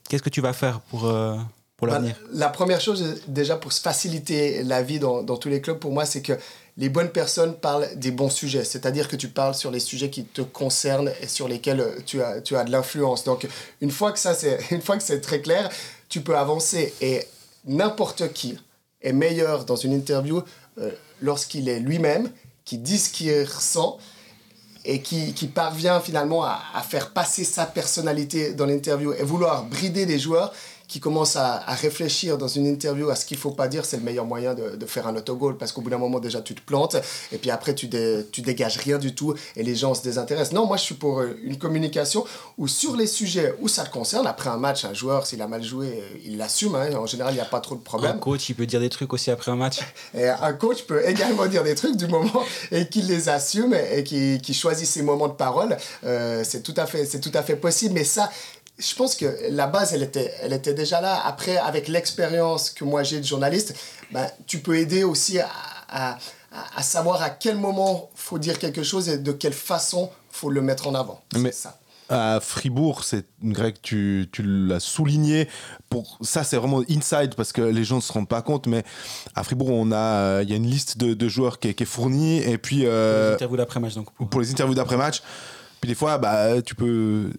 qu'est-ce 0.10 0.22
que 0.24 0.30
tu 0.30 0.42
vas 0.42 0.54
faire 0.54 0.80
pour, 0.90 1.06
euh, 1.06 1.36
pour 1.76 1.88
Bah, 1.88 1.96
l'avenir? 1.96 2.16
la 2.32 2.48
première 2.50 2.80
chose, 2.80 3.22
déjà 3.28 3.58
pour 3.58 3.74
se 3.74 3.82
faciliter 3.82 4.64
la 4.64 4.82
vie 4.84 5.00
dans, 5.00 5.22
dans 5.24 5.36
tous 5.38 5.50
les 5.50 5.60
clubs, 5.62 5.80
pour 5.80 5.92
moi, 5.92 6.06
c'est 6.06 6.22
que 6.22 6.34
les 6.82 6.90
bonnes 6.90 7.12
personnes 7.12 7.54
parlent 7.54 7.88
des 7.96 8.10
bons 8.10 8.32
sujets. 8.32 8.64
C'est-à-dire 8.64 9.08
que 9.08 9.16
tu 9.16 9.28
parles 9.28 9.54
sur 9.54 9.70
les 9.70 9.80
sujets 9.80 10.10
qui 10.10 10.26
te 10.26 10.42
concernent 10.42 11.12
et 11.22 11.28
sur 11.28 11.48
lesquels 11.48 11.80
euh, 11.80 12.00
tu 12.08 12.24
as, 12.24 12.42
tu 12.42 12.58
as 12.58 12.64
de 12.64 12.72
l'influence. 12.72 13.24
Donc, 13.24 13.48
une 13.82 13.92
fois 13.92 14.12
que 14.12 14.18
ça, 14.18 14.34
c'est, 14.34 14.60
une 14.72 14.82
fois 14.82 14.98
que 14.98 15.04
c'est 15.04 15.22
très 15.22 15.42
clair, 15.42 15.70
tu 16.10 16.22
peux 16.22 16.36
avancer. 16.36 16.92
Et 17.00 17.22
n'importe 17.66 18.34
qui 18.34 18.58
est 19.04 19.14
meilleur 19.14 19.64
dans 19.64 19.76
une 19.76 19.94
interview 19.94 20.42
euh, 20.80 20.92
lorsqu'il 21.22 21.70
est 21.70 21.80
lui-même, 21.80 22.32
qui 22.66 22.80
dit 22.80 22.98
ce 22.98 23.12
qu'il 23.12 23.44
ressent 23.44 24.00
et 24.84 25.04
qui, 25.04 25.36
qui 25.36 25.46
parvient 25.46 26.00
finalement 26.00 26.44
à, 26.44 26.64
à 26.74 26.82
faire 26.82 27.12
passer 27.12 27.44
sa 27.44 27.68
personnalité 27.68 28.54
dans 28.54 28.66
l'interview 28.66 29.14
et 29.14 29.22
vouloir 29.22 29.66
brider 29.66 30.08
les 30.08 30.18
joueurs 30.18 30.52
qui 30.92 31.00
commencent 31.00 31.38
à, 31.38 31.64
à 31.66 31.74
réfléchir 31.74 32.38
dans 32.38 32.50
une 32.50 32.66
interview 32.68 33.10
à 33.10 33.16
ce 33.16 33.26
qu'il 33.26 33.38
faut 33.38 33.52
pas 33.52 33.70
dire, 33.70 33.86
c'est 33.86 33.96
le 33.96 34.04
meilleur 34.04 34.26
moyen 34.26 34.54
de, 34.54 34.76
de 34.76 34.86
faire 34.86 35.08
un 35.08 35.16
autogol 35.16 35.58
parce 35.58 35.72
qu'au 35.72 35.80
bout 35.80 35.90
d'un 35.90 35.98
moment 35.98 36.20
déjà 36.20 36.42
tu 36.42 36.54
te 36.54 36.60
plantes 36.62 36.98
et 37.32 37.38
puis 37.38 37.50
après 37.50 37.74
tu, 37.74 37.88
dé, 37.88 38.26
tu 38.30 38.42
dégages 38.42 38.76
rien 38.78 38.98
du 38.98 39.16
tout 39.16 39.34
et 39.56 39.64
les 39.64 39.74
gens 39.74 39.94
se 39.94 40.04
désintéressent. 40.04 40.54
Non, 40.54 40.66
moi 40.66 40.76
je 40.76 40.82
suis 40.84 40.96
pour 40.96 41.22
euh, 41.22 41.40
une 41.44 41.58
communication 41.58 42.26
où 42.58 42.68
sur 42.68 42.98
les 42.98 43.08
sujets 43.08 43.56
où 43.62 43.70
ça 43.70 43.86
te 43.86 43.90
concerne, 43.90 44.28
après 44.28 44.50
un 44.50 44.58
match, 44.58 44.84
un 44.84 44.94
joueur 44.94 45.26
s'il 45.26 45.42
a 45.42 45.48
mal 45.48 45.64
joué, 45.64 46.04
il 46.26 46.36
l'assume, 46.38 46.76
hein, 46.76 46.90
en 46.98 47.06
général 47.06 47.32
il 47.34 47.38
n'y 47.38 47.42
a 47.42 47.46
pas 47.46 47.62
trop 47.62 47.76
de 47.76 47.80
Un 47.80 47.84
problème. 47.84 48.20
coach, 48.20 48.50
il 48.50 48.56
peut 48.56 48.66
dire 48.66 48.82
des 48.82 48.90
trucs 48.90 49.14
aussi 49.14 49.32
après 49.32 49.50
un 49.50 49.56
match. 49.56 49.80
Et 50.14 50.28
un 50.28 50.54
coach 50.54 50.84
peut 50.84 51.08
également 51.08 51.46
dire 51.46 51.64
des 51.64 51.76
trucs 51.76 51.96
du 51.96 52.08
moment 52.08 52.44
et 52.70 52.90
qu'il 52.90 53.08
les 53.08 53.30
assume 53.30 53.74
et 53.74 54.04
qu'il 54.04 54.54
choisit 54.56 54.86
ses 54.88 55.04
moments 55.04 55.30
de 55.30 55.34
parole. 55.34 55.78
Euh, 56.04 56.44
c'est 56.44 56.64
tout, 56.64 56.74
à 56.76 56.86
fait- 56.86 57.06
c'est 57.06 57.22
tout 57.22 57.32
à 57.34 57.44
fait 57.44 57.56
possible. 57.56 57.94
Mais 57.94 58.04
ça, 58.04 58.30
je 58.82 58.96
pense 58.96 59.16
que 59.16 59.26
la 59.50 59.68
base, 59.68 59.94
elle 59.94 60.04
était, 60.04 60.34
elle 60.42 60.54
était 60.54 60.74
déjà 60.74 61.00
là. 61.02 61.22
Après, 61.26 61.58
avec 61.58 61.88
l'expérience 61.88 62.70
que 62.70 62.84
moi 62.84 63.04
j'ai 63.04 63.20
de 63.20 63.26
journaliste, 63.26 63.74
ben, 64.12 64.28
tu 64.48 64.60
peux 64.60 64.78
aider 64.78 65.04
aussi 65.04 65.40
à, 65.40 65.50
à, 65.90 66.18
à- 66.76 66.82
savoir 66.84 67.22
à 67.22 67.30
quel 67.30 67.58
moment 67.58 68.10
faut 68.16 68.40
dire 68.40 68.60
quelque 68.60 68.84
chose 68.84 69.08
et 69.10 69.18
de 69.18 69.32
quelle 69.32 69.54
façon 69.54 70.10
faut 70.32 70.50
le 70.50 70.62
mettre 70.62 70.88
en 70.88 70.96
avant. 70.96 71.22
C'est 71.32 71.40
Mais- 71.40 71.52
ça. 71.52 71.78
À 72.14 72.42
Fribourg, 72.42 73.06
c'est 73.06 73.26
Greg, 73.42 73.76
tu, 73.82 74.28
tu 74.34 74.44
l'as 74.44 74.82
souligné. 74.82 75.48
Pour 75.90 76.18
ça, 76.22 76.44
c'est 76.44 76.58
vraiment 76.58 76.82
inside 76.90 77.36
parce 77.38 77.54
que 77.54 77.62
les 77.62 77.86
gens 77.86 77.96
ne 77.98 78.02
se 78.02 78.12
rendent 78.12 78.28
pas 78.28 78.42
compte. 78.42 78.68
Mais 78.68 78.84
à 79.34 79.46
Fribourg, 79.46 79.70
on 79.70 79.94
a, 79.94 79.96
euh, 79.98 80.40
il 80.44 80.50
y 80.50 80.54
a 80.54 80.58
une 80.58 80.68
liste 80.68 80.98
de, 80.98 81.14
de 81.14 81.28
joueurs 81.30 81.58
qui 81.60 81.70
est, 81.70 81.74
qui 81.74 81.84
est 81.84 81.86
fournie 81.86 82.40
et 82.40 82.58
puis 82.58 82.80
Les 82.80 82.88
euh, 82.88 83.36
interviews 83.36 83.56
d'après-match, 83.56 83.94
donc. 83.96 84.12
pour- 84.12 84.28
pour 84.30 84.42
les 84.42 84.52
interviews 84.52 84.76
d'après 84.76 84.98
match. 84.98 85.24
Puis 85.80 85.88
des 85.88 85.96
fois, 85.96 86.18
bah, 86.18 86.62
tu 86.62 86.76
peux, 86.76 87.32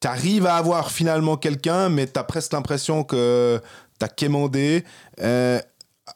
t'arrives 0.00 0.46
à 0.46 0.56
avoir 0.56 0.90
finalement 0.90 1.36
quelqu'un, 1.36 1.88
mais 1.88 2.06
t'as 2.06 2.24
presque 2.24 2.52
l'impression 2.52 3.04
que 3.04 3.60
t'as 3.98 4.08
quémandé. 4.08 4.84
euh, 5.20 5.60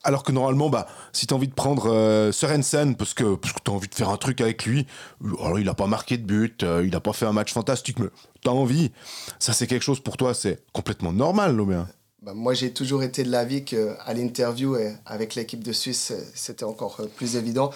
alors 0.04 0.22
que 0.22 0.32
normalement, 0.32 0.70
bah, 0.70 0.86
si 1.12 1.26
t'as 1.26 1.34
envie 1.34 1.48
de 1.48 1.54
prendre 1.54 1.90
euh, 1.92 2.32
parce 2.32 3.14
que, 3.14 3.34
parce 3.34 3.52
que 3.52 3.58
t'as 3.62 3.72
envie 3.72 3.88
de 3.88 3.94
faire 3.94 4.08
un 4.08 4.16
truc 4.16 4.40
avec 4.40 4.64
lui, 4.64 4.86
alors 5.40 5.58
il 5.58 5.68
a 5.68 5.74
pas 5.74 5.86
marqué 5.86 6.16
de 6.16 6.24
but, 6.24 6.62
euh, 6.62 6.84
il 6.86 6.94
a 6.94 7.00
pas 7.00 7.12
fait 7.12 7.26
un 7.26 7.32
match 7.32 7.52
fantastique, 7.52 7.98
mais 7.98 8.08
t'as 8.42 8.50
envie. 8.50 8.90
Ça, 9.38 9.52
c'est 9.52 9.66
quelque 9.66 9.82
chose 9.82 10.00
pour 10.00 10.16
toi, 10.16 10.34
c'est 10.34 10.64
complètement 10.72 11.12
normal, 11.12 11.56
Lomé. 11.56 11.82
Ben, 12.22 12.34
moi, 12.34 12.54
j'ai 12.54 12.72
toujours 12.72 13.02
été 13.02 13.24
de 13.24 13.30
l'avis 13.30 13.64
qu'à 13.64 14.14
l'interview, 14.14 14.76
et 14.76 14.94
avec 15.06 15.34
l'équipe 15.34 15.62
de 15.62 15.72
Suisse, 15.72 16.12
euh, 16.12 16.22
c'était 16.34 16.64
encore 16.64 16.96
euh, 17.00 17.06
plus 17.06 17.36
évident. 17.36 17.70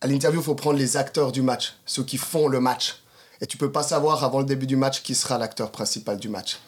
À 0.00 0.06
l'interview, 0.06 0.40
il 0.40 0.44
faut 0.44 0.54
prendre 0.54 0.78
les 0.78 0.96
acteurs 0.96 1.32
du 1.32 1.42
match, 1.42 1.74
ceux 1.84 2.04
qui 2.04 2.16
font 2.16 2.48
le 2.48 2.60
match. 2.60 3.02
Et 3.40 3.46
tu 3.46 3.56
peux 3.56 3.72
pas 3.72 3.82
savoir 3.82 4.22
avant 4.24 4.38
le 4.40 4.44
début 4.44 4.66
du 4.66 4.76
match 4.76 5.02
qui 5.02 5.14
sera 5.14 5.38
l'acteur 5.38 5.70
principal 5.70 6.18
du 6.18 6.28
match. 6.28 6.58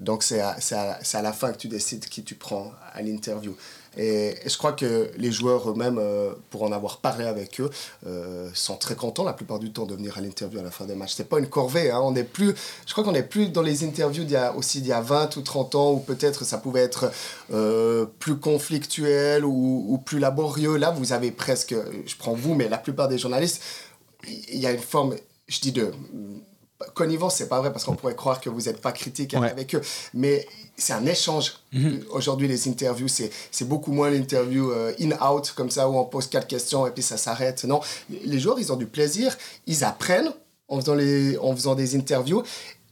Donc, 0.00 0.22
c'est 0.22 0.40
à, 0.40 0.56
à- 0.72 0.98
à 1.18 1.22
la 1.22 1.32
fin 1.32 1.52
que 1.52 1.56
tu 1.58 1.68
décides 1.68 2.04
qui 2.06 2.22
tu 2.22 2.34
prends 2.34 2.72
à 2.92 3.00
l'interview. 3.00 3.56
Et, 3.96 4.34
je 4.44 4.54
crois 4.58 4.72
que 4.74 5.10
les 5.16 5.32
joueurs 5.32 5.70
eux-mêmes, 5.70 5.96
euh, 5.98 6.32
pour 6.50 6.64
en 6.64 6.72
avoir 6.72 6.98
parlé 6.98 7.24
avec 7.24 7.60
eux, 7.60 7.70
euh, 8.06 8.50
sont 8.52 8.76
très 8.76 8.94
contents 8.94 9.24
la 9.24 9.32
plupart 9.32 9.58
du 9.58 9.72
temps 9.72 9.86
de 9.86 9.94
venir 9.94 10.18
à 10.18 10.20
l'interview 10.20 10.60
à 10.60 10.62
la 10.62 10.70
fin 10.70 10.84
des 10.84 10.94
matchs. 10.94 11.14
C'est 11.16 11.28
pas 11.30 11.38
une 11.38 11.46
corvée. 11.48 11.90
Hein. 11.90 12.00
On 12.02 12.14
est 12.14 12.24
plus, 12.24 12.54
je 12.86 12.92
crois 12.92 13.04
qu'on 13.04 13.12
n'est 13.12 13.22
plus 13.22 13.48
dans 13.48 13.62
les 13.62 13.84
interviews 13.84 14.26
aussi 14.54 14.82
d'il 14.82 14.90
y 14.90 14.92
a 14.92 15.00
20 15.00 15.36
ou 15.36 15.40
30 15.40 15.74
ans 15.76 15.92
où 15.92 16.00
peut-être 16.00 16.44
ça 16.44 16.58
pouvait 16.58 16.82
être 16.82 17.10
euh, 17.54 18.04
plus 18.18 18.36
conflictuel 18.36 19.46
ou 19.46 19.98
plus 20.04 20.18
laborieux. 20.18 20.76
Là, 20.76 20.90
vous 20.90 21.14
avez 21.14 21.30
presque, 21.30 21.74
je 22.04 22.16
prends 22.16 22.34
vous, 22.34 22.54
mais 22.54 22.68
la 22.68 22.76
plupart 22.78 23.08
des 23.08 23.16
journalistes, 23.16 23.62
il 24.28 24.58
y 24.58 24.66
a 24.66 24.72
une 24.72 24.78
forme, 24.80 25.14
je 25.48 25.60
dis 25.60 25.72
de 25.72 25.92
connivence, 26.94 27.36
c'est 27.36 27.48
pas 27.48 27.58
vrai 27.60 27.72
parce 27.72 27.84
qu'on 27.84 27.96
pourrait 27.96 28.14
croire 28.14 28.40
que 28.40 28.50
vous 28.50 28.62
n'êtes 28.62 28.80
pas 28.82 28.92
critique 28.92 29.34
Ouais. 29.38 29.50
avec 29.50 29.74
eux, 29.74 29.80
mais 30.12 30.46
c'est 30.76 30.92
un 30.92 31.06
échange. 31.06 31.54
Aujourd'hui, 32.10 32.48
les 32.48 32.68
interviews, 32.68 33.08
c'est 33.08 33.30
c'est 33.50 33.66
beaucoup 33.66 33.92
moins 33.92 34.10
l'interview 34.10 34.70
euh, 34.70 34.92
in-out, 35.00 35.52
comme 35.56 35.70
ça, 35.70 35.88
où 35.88 35.96
on 35.96 36.04
pose 36.04 36.26
quatre 36.26 36.46
questions 36.46 36.86
et 36.86 36.90
puis 36.90 37.02
ça 37.02 37.16
s'arrête. 37.16 37.64
Non, 37.64 37.80
les 38.10 38.38
joueurs, 38.38 38.58
ils 38.60 38.70
ont 38.72 38.76
du 38.76 38.86
plaisir, 38.86 39.36
ils 39.66 39.84
apprennent 39.84 40.32
en 40.68 40.78
faisant, 40.80 40.94
les, 40.94 41.38
en 41.38 41.54
faisant 41.56 41.74
des 41.74 41.96
interviews 41.96 42.42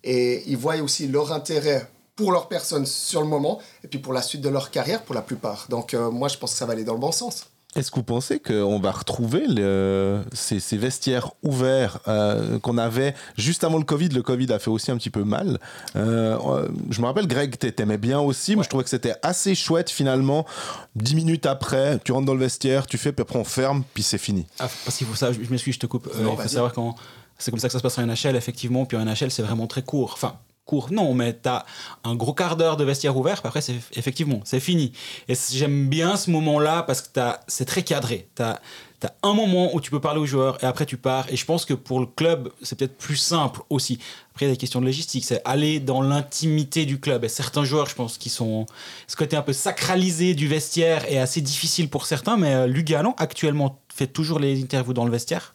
et 0.03 0.43
ils 0.47 0.57
voient 0.57 0.77
aussi 0.77 1.07
leur 1.09 1.33
intérêt 1.33 1.87
pour 2.17 2.31
leur 2.33 2.49
personne 2.49 2.87
sur 2.87 3.21
le 3.21 3.27
moment 3.27 3.61
et 3.83 3.89
puis 3.89 3.99
pour 3.99 4.13
la 4.15 4.23
suite 4.23 4.41
de 4.41 4.49
leur 4.49 4.71
carrière 4.71 5.03
pour 5.03 5.15
la 5.15 5.23
plupart. 5.23 5.67
Donc, 5.69 5.93
euh, 5.93 6.11
moi, 6.11 6.29
je 6.29 6.39
pense 6.39 6.53
que 6.53 6.59
ça 6.59 6.65
va 6.65 6.73
aller 6.73 6.85
dans 6.85 6.95
le 6.95 7.01
bon 7.01 7.13
sens. 7.13 7.51
Est-ce 7.77 7.91
que 7.91 7.97
vous 7.97 8.05
pensez 8.05 8.39
qu'on 8.39 8.79
va 8.79 8.93
retrouver 8.93 9.47
le- 9.49 10.23
ces, 10.33 10.61
ces 10.61 10.77
vestiaires 10.77 11.31
ouverts 11.43 11.99
euh, 12.07 12.59
qu'on 12.61 12.79
avait 12.79 13.15
juste 13.37 13.65
avant 13.65 13.79
le 13.79 13.85
Covid? 13.85 14.11
Le 14.11 14.23
Covid 14.23 14.53
a 14.53 14.59
fait 14.61 14.71
aussi 14.71 14.93
un 14.93 14.97
petit 14.97 15.11
peu 15.11 15.25
mal. 15.25 15.59
Euh, 15.97 16.39
euh, 16.47 16.69
je 16.91 17.01
me 17.01 17.07
rappelle, 17.07 17.27
Greg, 17.27 17.59
t'a- 17.59 17.73
t'aimais 17.73 17.99
bien 17.99 18.21
aussi. 18.21 18.55
Moi, 18.55 18.63
je 18.63 18.69
trouvais 18.69 18.85
que 18.85 18.91
c'était 18.91 19.15
assez 19.23 19.55
chouette 19.57 19.91
finalement. 19.91 20.47
Dix 20.95 21.17
minutes 21.17 21.47
après, 21.47 21.99
tu 22.05 22.13
rentres 22.13 22.27
dans 22.27 22.35
le 22.35 22.41
vestiaire, 22.41 22.87
tu 22.87 22.97
fais, 22.97 23.11
puis 23.13 23.23
après 23.23 23.39
on 23.39 23.45
ferme, 23.45 23.83
puis 23.93 24.05
c'est 24.05 24.19
fini. 24.19 24.47
Ah, 24.61 24.69
parce 24.85 24.97
qu'il 24.97 25.07
faut 25.09 25.17
ça, 25.17 25.33
je 25.33 25.39
m'excuse, 25.51 25.75
je 25.75 25.81
te 25.81 25.87
coupe. 25.87 26.09
Euh, 26.15 26.23
Non, 26.23 26.37
il 26.39 26.43
faut 26.43 26.49
savoir 26.49 26.73
quand 26.73 26.95
c'est 27.39 27.51
comme 27.51 27.59
ça 27.59 27.67
que 27.69 27.73
ça 27.73 27.79
se 27.79 27.83
passe 27.83 27.99
en 27.99 28.07
NHL, 28.07 28.37
effectivement. 28.37 28.85
Puis 28.87 28.97
en 28.97 29.05
NHL, 29.05 29.33
c'est 29.33 29.43
vraiment 29.43 29.67
très 29.67 29.83
court. 29.83 30.13
Enfin, 30.15 30.35
court, 30.65 30.91
non, 30.93 31.15
mais 31.15 31.33
t'as 31.35 31.65
un 32.05 32.15
gros 32.15 32.33
quart 32.35 32.57
d'heure 32.57 32.77
de 32.77 32.85
vestiaire 32.85 33.17
ouvert. 33.17 33.41
Puis 33.41 33.49
après, 33.49 33.61
c'est 33.61 33.77
effectivement, 33.95 34.41
c'est 34.45 34.61
fini. 34.61 34.93
Et 35.29 35.35
j'aime 35.53 35.89
bien 35.89 36.17
ce 36.17 36.31
moment-là 36.31 36.83
parce 36.83 37.03
que 37.03 37.09
t'as- 37.13 37.41
c'est 37.49 37.65
très 37.67 37.83
cadré. 37.83 38.29
T'as 38.35 38.59
as 39.05 39.13
un 39.23 39.35
moment 39.35 39.75
où 39.75 39.83
tu 39.83 39.91
peux 39.91 40.01
parler 40.01 40.19
aux 40.19 40.25
joueurs 40.25 40.57
et 40.65 40.67
après 40.67 40.87
tu 40.87 40.97
pars. 40.97 41.27
Et 41.31 41.37
je 41.37 41.45
pense 41.45 41.67
que 41.67 41.75
pour 41.75 42.01
le 42.01 42.07
club, 42.07 42.51
c'est 42.63 42.79
peut-être 42.79 42.97
plus 42.97 43.17
simple 43.17 43.61
aussi. 43.69 43.99
Après, 44.31 44.47
il 44.47 44.49
y 44.49 44.53
a 44.53 44.55
des 44.55 44.59
questions 44.59 44.81
de 44.81 44.87
logistique. 44.87 45.27
C'est 45.27 45.43
aller 45.45 45.79
dans 45.79 46.01
l'intimité 46.01 46.87
du 46.87 46.99
club. 46.99 47.23
Et 47.25 47.29
certains 47.29 47.65
joueurs, 47.65 47.87
je 47.87 47.95
pense, 47.95 48.17
qui 48.17 48.31
sont. 48.31 48.65
Ce 49.07 49.15
côté 49.15 49.37
un 49.37 49.43
peu 49.43 49.53
sacralisé 49.53 50.35
du 50.35 50.49
vestiaire 50.49 51.05
est 51.13 51.19
assez 51.19 51.43
difficile 51.43 51.91
pour 51.91 52.07
certains. 52.07 52.39
Mais 52.39 52.55
euh, 52.55 52.67
Lugano, 52.67 53.15
actuellement, 53.19 53.79
fait 53.95 54.07
toujours 54.07 54.39
les 54.39 54.63
interviews 54.63 54.95
dans 54.95 55.05
le 55.05 55.11
vestiaire. 55.11 55.55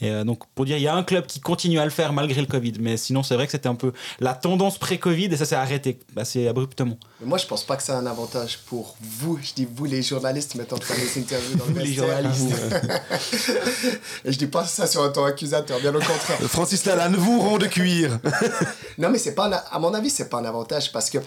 Et 0.00 0.10
euh, 0.10 0.22
donc, 0.24 0.44
pour 0.54 0.64
dire, 0.64 0.76
il 0.76 0.82
y 0.82 0.86
a 0.88 0.94
un 0.94 1.02
club 1.02 1.26
qui 1.26 1.40
continue 1.40 1.80
à 1.80 1.84
le 1.84 1.90
faire 1.90 2.12
malgré 2.12 2.40
le 2.40 2.46
Covid. 2.46 2.74
Mais 2.80 2.96
sinon, 2.96 3.22
c'est 3.24 3.34
vrai 3.34 3.46
que 3.46 3.52
c'était 3.52 3.68
un 3.68 3.74
peu 3.74 3.92
la 4.20 4.34
tendance 4.34 4.78
pré-Covid 4.78 5.24
et 5.26 5.36
ça 5.36 5.44
s'est 5.44 5.56
arrêté 5.56 5.98
assez 6.16 6.46
abruptement. 6.46 6.96
Mais 7.20 7.26
moi, 7.26 7.38
je 7.38 7.46
pense 7.46 7.64
pas 7.64 7.76
que 7.76 7.82
c'est 7.82 7.92
un 7.92 8.06
avantage 8.06 8.58
pour 8.66 8.96
vous. 9.00 9.38
Je 9.42 9.54
dis 9.54 9.66
vous, 9.70 9.86
les 9.86 10.02
journalistes, 10.02 10.54
mettant 10.54 10.76
de 10.78 10.84
faire 10.84 10.96
des 10.96 11.20
interviews 11.20 11.56
dans 11.56 11.64
le 11.66 11.72
Vous, 11.72 11.78
les 11.80 11.92
journalistes. 11.92 12.52
Et 14.24 14.32
je 14.32 14.38
dis 14.38 14.46
pas 14.46 14.64
ça 14.64 14.86
sur 14.86 15.02
un 15.02 15.10
ton 15.10 15.24
accusateur, 15.24 15.80
bien 15.80 15.90
au 15.94 15.98
contraire. 15.98 16.38
Francis 16.48 16.84
Lalanne, 16.84 17.16
vous 17.16 17.40
rond 17.40 17.58
de 17.58 17.66
cuir. 17.66 18.18
Non, 18.98 19.10
mais 19.10 19.18
c'est 19.18 19.34
pas 19.34 19.46
un- 19.46 19.62
à 19.74 19.78
mon 19.78 19.94
avis, 19.94 20.10
c'est 20.10 20.28
pas 20.28 20.38
un 20.38 20.44
avantage 20.44 20.90
parce 20.90 21.08
que 21.08 21.18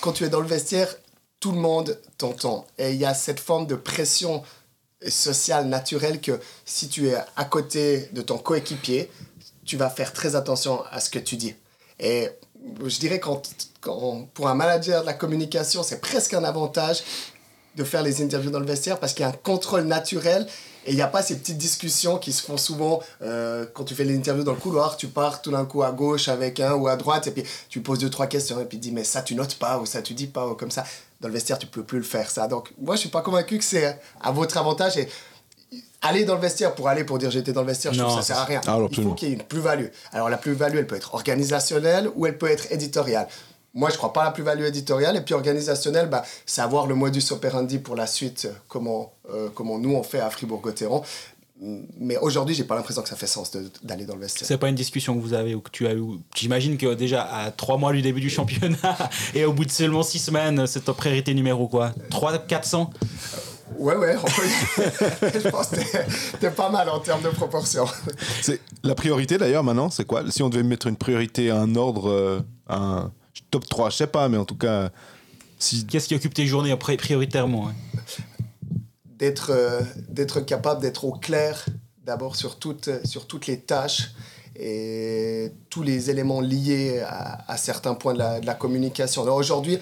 quand 0.00 0.12
tu 0.12 0.24
es 0.24 0.28
dans 0.28 0.40
le 0.40 0.46
vestiaire, 0.46 0.88
tout 1.38 1.52
le 1.52 1.58
monde 1.58 1.98
t'entend. 2.18 2.66
Et 2.78 2.90
il 2.92 2.96
y 2.98 3.04
a 3.04 3.14
cette 3.14 3.38
forme 3.38 3.66
de 3.66 3.76
pression 3.76 4.42
sociale 5.08 5.66
naturelle 5.66 6.20
que 6.20 6.40
si 6.64 6.88
tu 6.88 7.08
es 7.08 7.16
à 7.36 7.44
côté 7.44 8.08
de 8.12 8.22
ton 8.22 8.38
coéquipier, 8.38 9.10
tu 9.64 9.76
vas 9.76 9.90
faire 9.90 10.12
très 10.12 10.36
attention 10.36 10.82
à 10.90 11.00
ce 11.00 11.10
que 11.10 11.18
tu 11.18 11.36
dis. 11.36 11.54
Et 12.00 12.28
je 12.84 12.98
dirais 12.98 13.20
quand, 13.20 13.42
quand 13.80 14.28
pour 14.34 14.48
un 14.48 14.54
manager 14.54 15.02
de 15.02 15.06
la 15.06 15.14
communication, 15.14 15.82
c'est 15.82 16.00
presque 16.00 16.34
un 16.34 16.44
avantage 16.44 17.02
de 17.76 17.84
faire 17.84 18.02
les 18.02 18.22
interviews 18.22 18.50
dans 18.50 18.60
le 18.60 18.66
vestiaire 18.66 18.98
parce 18.98 19.14
qu'il 19.14 19.22
y 19.22 19.26
a 19.26 19.28
un 19.28 19.32
contrôle 19.32 19.84
naturel 19.84 20.46
et 20.84 20.90
il 20.90 20.96
n'y 20.96 21.02
a 21.02 21.06
pas 21.06 21.22
ces 21.22 21.36
petites 21.36 21.58
discussions 21.58 22.18
qui 22.18 22.32
se 22.32 22.42
font 22.42 22.56
souvent 22.56 23.00
euh, 23.22 23.66
quand 23.72 23.84
tu 23.84 23.94
fais 23.94 24.04
les 24.04 24.16
interviews 24.16 24.44
dans 24.44 24.52
le 24.52 24.58
couloir. 24.58 24.96
Tu 24.96 25.08
pars 25.08 25.40
tout 25.42 25.50
d'un 25.50 25.64
coup 25.64 25.82
à 25.82 25.92
gauche 25.92 26.28
avec 26.28 26.60
un 26.60 26.74
ou 26.74 26.88
à 26.88 26.96
droite 26.96 27.26
et 27.26 27.30
puis 27.30 27.44
tu 27.68 27.80
poses 27.80 27.98
deux, 27.98 28.10
trois 28.10 28.26
questions 28.26 28.60
et 28.60 28.64
puis 28.64 28.78
tu 28.78 28.88
dis 28.88 28.92
mais 28.92 29.04
ça 29.04 29.22
tu 29.22 29.34
notes 29.34 29.54
pas 29.54 29.78
ou 29.78 29.86
ça 29.86 30.02
tu 30.02 30.14
dis 30.14 30.26
pas 30.26 30.46
ou 30.46 30.54
comme 30.54 30.70
ça. 30.70 30.84
Dans 31.20 31.28
le 31.28 31.34
vestiaire, 31.34 31.58
tu 31.58 31.66
peux 31.68 31.84
plus 31.84 31.98
le 31.98 32.04
faire 32.04 32.30
ça. 32.30 32.48
Donc 32.48 32.72
moi 32.80 32.96
je 32.96 33.00
suis 33.00 33.08
pas 33.10 33.20
convaincu 33.22 33.58
que 33.58 33.64
c'est 33.64 33.98
à 34.20 34.32
votre 34.32 34.56
avantage 34.56 34.96
et 34.96 35.08
aller 36.00 36.24
dans 36.24 36.34
le 36.34 36.40
vestiaire 36.40 36.74
pour 36.74 36.88
aller 36.88 37.04
pour 37.04 37.18
dire 37.18 37.30
j'étais 37.30 37.52
dans 37.52 37.60
le 37.62 37.68
vestiaire, 37.68 37.92
je 37.92 38.00
Non, 38.00 38.08
trouve 38.08 38.18
que 38.18 38.24
ça 38.24 38.34
sert 38.34 38.42
à 38.42 38.44
rien. 38.46 38.60
Ah, 38.66 38.78
il 38.90 39.02
faut 39.02 39.14
qu'il 39.14 39.28
y 39.28 39.30
ait 39.30 39.34
une 39.34 39.42
plus-value. 39.42 39.86
Alors 40.12 40.28
la 40.28 40.36
plus-value, 40.36 40.76
elle 40.78 40.86
peut 40.86 40.96
être 40.96 41.14
organisationnelle 41.14 42.10
ou 42.16 42.26
elle 42.26 42.36
peut 42.36 42.50
être 42.50 42.70
éditoriale. 42.72 43.28
Moi, 43.74 43.88
je 43.90 43.96
crois 43.96 44.12
pas 44.12 44.22
à 44.22 44.24
la 44.26 44.30
plus-value 44.32 44.64
éditoriale. 44.64 45.16
Et 45.16 45.20
puis 45.22 45.34
organisationnelle, 45.34 46.08
bah, 46.08 46.22
c'est 46.44 46.60
avoir 46.60 46.86
le 46.86 46.94
modus 46.94 47.24
operandi 47.30 47.78
pour 47.78 47.96
la 47.96 48.06
suite, 48.06 48.46
euh, 48.46 48.52
comment, 48.68 49.12
euh, 49.32 49.48
comment 49.54 49.78
nous 49.78 49.94
on 49.94 50.02
fait 50.02 50.20
à 50.20 50.28
Fribourg-Gotteron. 50.28 51.02
mais 51.98 52.18
aujourd'hui, 52.18 52.54
j'ai 52.54 52.64
pas 52.64 52.74
l'impression 52.74 53.02
que 53.02 53.08
ça 53.08 53.16
fait 53.16 53.26
sens 53.26 53.52
d'aller 53.82 54.04
dans 54.04 54.14
le 54.14 54.20
vestiaire. 54.20 54.46
C'est 54.46 54.58
pas 54.58 54.68
une 54.68 54.74
discussion 54.74 55.14
que 55.14 55.20
vous 55.20 55.32
avez 55.32 55.54
ou 55.54 55.60
que 55.60 55.70
tu 55.70 55.86
as 55.86 55.94
eu. 55.94 56.02
J'imagine 56.34 56.76
que 56.76 56.94
déjà 56.94 57.22
à 57.22 57.50
trois 57.50 57.78
mois 57.78 57.92
du 57.92 58.02
début 58.02 58.20
du 58.20 58.30
championnat 58.30 58.98
et 59.34 59.44
au 59.44 59.52
bout 59.52 59.64
de 59.64 59.70
seulement 59.70 60.02
six 60.02 60.18
semaines, 60.18 60.66
c'est 60.66 60.84
ta 60.84 60.92
priorité 60.92 61.32
numéro 61.34 61.68
quoi? 61.68 61.92
3 62.10 62.38
400 62.38 62.90
Ouais, 63.78 63.96
ouais, 63.96 64.16
je 65.22 65.48
pense 65.48 65.68
que 65.68 66.36
t'es 66.38 66.50
pas 66.50 66.68
mal 66.68 66.88
en 66.88 67.00
termes 67.00 67.22
de 67.22 67.30
proportion. 67.30 67.86
C'est 68.42 68.60
la 68.82 68.94
priorité 68.94 69.38
d'ailleurs 69.38 69.64
maintenant, 69.64 69.90
c'est 69.90 70.04
quoi? 70.04 70.22
Si 70.30 70.42
on 70.42 70.50
devait 70.50 70.62
mettre 70.62 70.88
une 70.88 70.96
priorité, 70.96 71.50
un 71.50 71.74
ordre, 71.74 72.10
euh, 72.10 72.40
un 72.68 73.10
top 73.52 73.68
3, 73.68 73.90
je 73.90 73.96
sais 73.98 74.06
pas, 74.08 74.28
mais 74.28 74.38
en 74.38 74.44
tout 74.44 74.56
cas. 74.56 74.90
Si... 75.58 75.86
Qu'est-ce 75.86 76.08
qui 76.08 76.16
occupe 76.16 76.34
tes 76.34 76.46
journées 76.46 76.76
prioritairement 76.76 77.68
hein 77.68 77.74
d'être 79.18 79.50
euh, 79.50 79.80
d'être 80.08 80.40
capable 80.40 80.80
d'être 80.80 81.04
au 81.04 81.12
clair 81.12 81.64
d'abord 82.04 82.34
sur 82.34 82.58
toutes, 82.58 82.90
sur 83.06 83.28
toutes 83.28 83.46
les 83.46 83.60
tâches 83.60 84.10
et 84.56 85.52
tous 85.70 85.84
les 85.84 86.10
éléments 86.10 86.40
liés 86.40 87.00
à, 87.06 87.56
certains 87.56 87.94
points 87.94 88.14
de 88.14 88.18
la, 88.18 88.40
de 88.40 88.46
la 88.46 88.54
communication. 88.54 89.22
Aujourd'hui, 89.22 89.78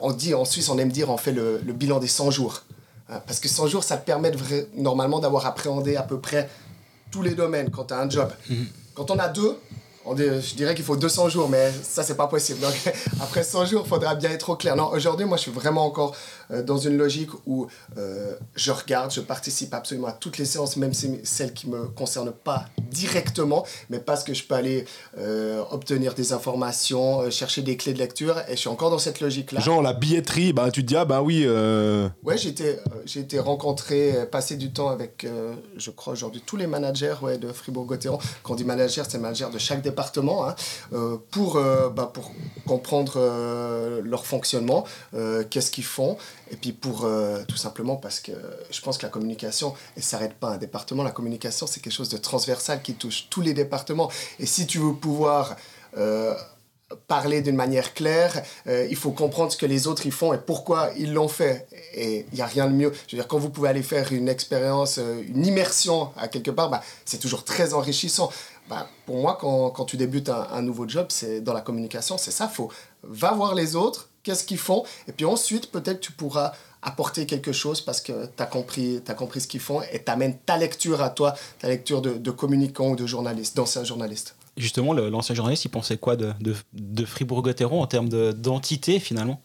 on 0.00 0.12
dit 0.12 0.34
en 0.34 0.44
Suisse, 0.44 0.68
on 0.68 0.78
aime 0.78 0.92
dire, 0.92 1.08
on 1.08 1.16
fait 1.16 1.32
le, 1.32 1.62
le 1.64 1.72
bilan 1.72 1.98
des 1.98 2.06
100 2.06 2.30
jours. 2.30 2.64
Hein, 3.08 3.22
parce 3.26 3.40
que 3.40 3.48
100 3.48 3.68
jours, 3.68 3.84
ça 3.84 3.96
te 3.96 4.04
permet 4.04 4.30
de, 4.30 4.38
normalement 4.74 5.18
d'avoir 5.18 5.46
appréhendé 5.46 5.96
à 5.96 6.02
peu 6.02 6.20
près 6.20 6.48
tous 7.10 7.22
les 7.22 7.34
domaines 7.34 7.70
quand 7.70 7.84
tu 7.86 7.94
as 7.94 8.00
un 8.00 8.10
job. 8.10 8.30
Mhm. 8.50 8.66
Quand 8.94 9.10
on 9.10 9.18
a 9.18 9.28
deux, 9.28 9.58
je 10.14 10.54
dirais 10.54 10.74
qu'il 10.74 10.84
faut 10.84 10.96
200 10.96 11.28
jours, 11.30 11.48
mais 11.48 11.72
ça, 11.82 12.02
c'est 12.02 12.16
pas 12.16 12.28
possible. 12.28 12.60
Donc, 12.60 12.74
après 13.20 13.42
100 13.42 13.66
jours, 13.66 13.82
il 13.84 13.88
faudra 13.88 14.14
bien 14.14 14.30
être 14.30 14.50
au 14.50 14.56
clair. 14.56 14.76
Non, 14.76 14.90
aujourd'hui, 14.92 15.26
moi, 15.26 15.36
je 15.36 15.42
suis 15.42 15.50
vraiment 15.50 15.84
encore 15.84 16.14
dans 16.50 16.78
une 16.78 16.96
logique 16.96 17.30
où 17.46 17.66
euh, 17.98 18.34
je 18.54 18.70
regarde, 18.70 19.10
je 19.10 19.20
participe 19.20 19.74
absolument 19.74 20.08
à 20.08 20.12
toutes 20.12 20.38
les 20.38 20.44
séances, 20.44 20.76
même 20.76 20.92
celles 20.94 21.52
qui 21.52 21.68
me 21.68 21.86
concernent 21.86 22.32
pas 22.32 22.66
directement, 22.90 23.66
mais 23.90 23.98
parce 23.98 24.24
que 24.24 24.34
je 24.34 24.44
peux 24.44 24.54
aller 24.54 24.84
euh, 25.18 25.62
obtenir 25.70 26.14
des 26.14 26.32
informations, 26.32 27.30
chercher 27.30 27.62
des 27.62 27.76
clés 27.76 27.92
de 27.92 27.98
lecture, 27.98 28.38
et 28.48 28.52
je 28.52 28.56
suis 28.56 28.68
encore 28.68 28.90
dans 28.90 28.98
cette 28.98 29.20
logique-là. 29.20 29.60
Genre 29.60 29.82
la 29.82 29.92
billetterie, 29.92 30.52
bah, 30.52 30.70
tu 30.70 30.82
te 30.82 30.86
dis, 30.86 30.96
ah 30.96 31.04
ben 31.04 31.20
oui. 31.20 31.46
Ouais, 32.22 32.38
j'ai 32.38 32.50
été, 32.50 32.76
j'ai 33.04 33.20
été 33.20 33.38
rencontré, 33.38 34.26
passé 34.30 34.56
du 34.56 34.72
temps 34.72 34.88
avec, 34.88 35.26
je 35.76 35.90
crois 35.90 36.12
aujourd'hui, 36.12 36.42
tous 36.44 36.56
les 36.56 36.66
managers 36.66 37.16
ouais, 37.22 37.38
de 37.38 37.52
Fribourg-Gotteron. 37.52 38.18
Quand 38.42 38.52
on 38.52 38.56
dit 38.56 38.64
manager, 38.64 39.06
c'est 39.08 39.18
manager 39.18 39.50
de 39.50 39.58
chaque 39.58 39.82
département, 39.82 40.48
hein, 40.48 40.54
pour, 41.30 41.60
bah, 41.94 42.10
pour 42.12 42.32
comprendre 42.66 44.00
leur 44.02 44.26
fonctionnement, 44.26 44.84
qu'est-ce 45.50 45.70
qu'ils 45.70 45.84
font. 45.84 46.16
Et 46.50 46.56
puis 46.56 46.72
pour 46.72 47.04
euh, 47.04 47.42
tout 47.46 47.56
simplement 47.56 47.96
parce 47.96 48.20
que 48.20 48.32
je 48.70 48.80
pense 48.80 48.98
que 48.98 49.02
la 49.02 49.08
communication, 49.08 49.74
elle 49.96 50.02
ne 50.02 50.06
s'arrête 50.06 50.34
pas 50.34 50.50
à 50.50 50.52
un 50.54 50.58
département. 50.58 51.02
La 51.02 51.10
communication, 51.10 51.66
c'est 51.66 51.80
quelque 51.80 51.92
chose 51.92 52.08
de 52.08 52.16
transversal 52.16 52.82
qui 52.82 52.94
touche 52.94 53.28
tous 53.30 53.40
les 53.40 53.54
départements. 53.54 54.10
Et 54.38 54.46
si 54.46 54.66
tu 54.66 54.78
veux 54.78 54.94
pouvoir 54.94 55.56
euh, 55.96 56.34
parler 57.08 57.40
d'une 57.40 57.56
manière 57.56 57.94
claire, 57.94 58.42
euh, 58.68 58.86
il 58.88 58.96
faut 58.96 59.10
comprendre 59.10 59.50
ce 59.50 59.56
que 59.56 59.66
les 59.66 59.88
autres 59.88 60.06
y 60.06 60.12
font 60.12 60.32
et 60.32 60.38
pourquoi 60.38 60.90
ils 60.96 61.12
l'ont 61.12 61.28
fait. 61.28 61.66
Et 61.94 62.26
il 62.30 62.34
n'y 62.34 62.42
a 62.42 62.46
rien 62.46 62.68
de 62.68 62.74
mieux. 62.74 62.92
Je 63.08 63.16
veux 63.16 63.22
dire, 63.22 63.28
quand 63.28 63.38
vous 63.38 63.50
pouvez 63.50 63.68
aller 63.68 63.82
faire 63.82 64.12
une 64.12 64.28
expérience, 64.28 64.98
une 64.98 65.44
immersion 65.44 66.10
à 66.16 66.28
quelque 66.28 66.52
part, 66.52 66.70
bah, 66.70 66.82
c'est 67.04 67.18
toujours 67.18 67.44
très 67.44 67.74
enrichissant. 67.74 68.30
Bah, 68.68 68.88
pour 69.04 69.16
moi, 69.16 69.36
quand, 69.40 69.70
quand 69.70 69.84
tu 69.84 69.96
débutes 69.96 70.28
un, 70.28 70.46
un 70.52 70.62
nouveau 70.62 70.88
job, 70.88 71.06
c'est 71.10 71.40
dans 71.40 71.52
la 71.52 71.60
communication, 71.60 72.18
c'est 72.18 72.32
ça. 72.32 72.48
Faut 72.48 72.70
va 73.02 73.32
voir 73.32 73.54
les 73.54 73.76
autres, 73.76 74.08
qu'est-ce 74.26 74.44
qu'ils 74.44 74.58
font, 74.58 74.82
et 75.06 75.12
puis 75.12 75.24
ensuite, 75.24 75.70
peut-être 75.70 76.00
tu 76.00 76.10
pourras 76.10 76.52
apporter 76.82 77.26
quelque 77.26 77.52
chose 77.52 77.80
parce 77.80 78.00
que 78.00 78.26
tu 78.26 78.42
as 78.42 78.46
compris, 78.46 79.00
as 79.06 79.14
compris 79.14 79.40
ce 79.40 79.46
qu'ils 79.46 79.60
font 79.60 79.82
et 79.92 80.02
tu 80.04 80.10
amènes 80.10 80.36
ta 80.44 80.56
lecture 80.56 81.00
à 81.00 81.10
toi, 81.10 81.34
ta 81.60 81.68
lecture 81.68 82.02
de, 82.02 82.14
de 82.14 82.30
communicant 82.32 82.88
ou 82.88 82.96
de 82.96 83.06
journaliste, 83.06 83.56
d'ancien 83.56 83.84
journaliste. 83.84 84.34
Justement, 84.56 84.94
l'ancien 84.94 85.34
journaliste, 85.34 85.64
il 85.64 85.68
pensait 85.68 85.96
quoi 85.96 86.16
de, 86.16 86.32
de, 86.40 86.56
de 86.72 87.04
Fribourg-Gotteron 87.04 87.82
en 87.82 87.86
termes 87.86 88.08
d'entité 88.32 88.98
finalement? 88.98 89.40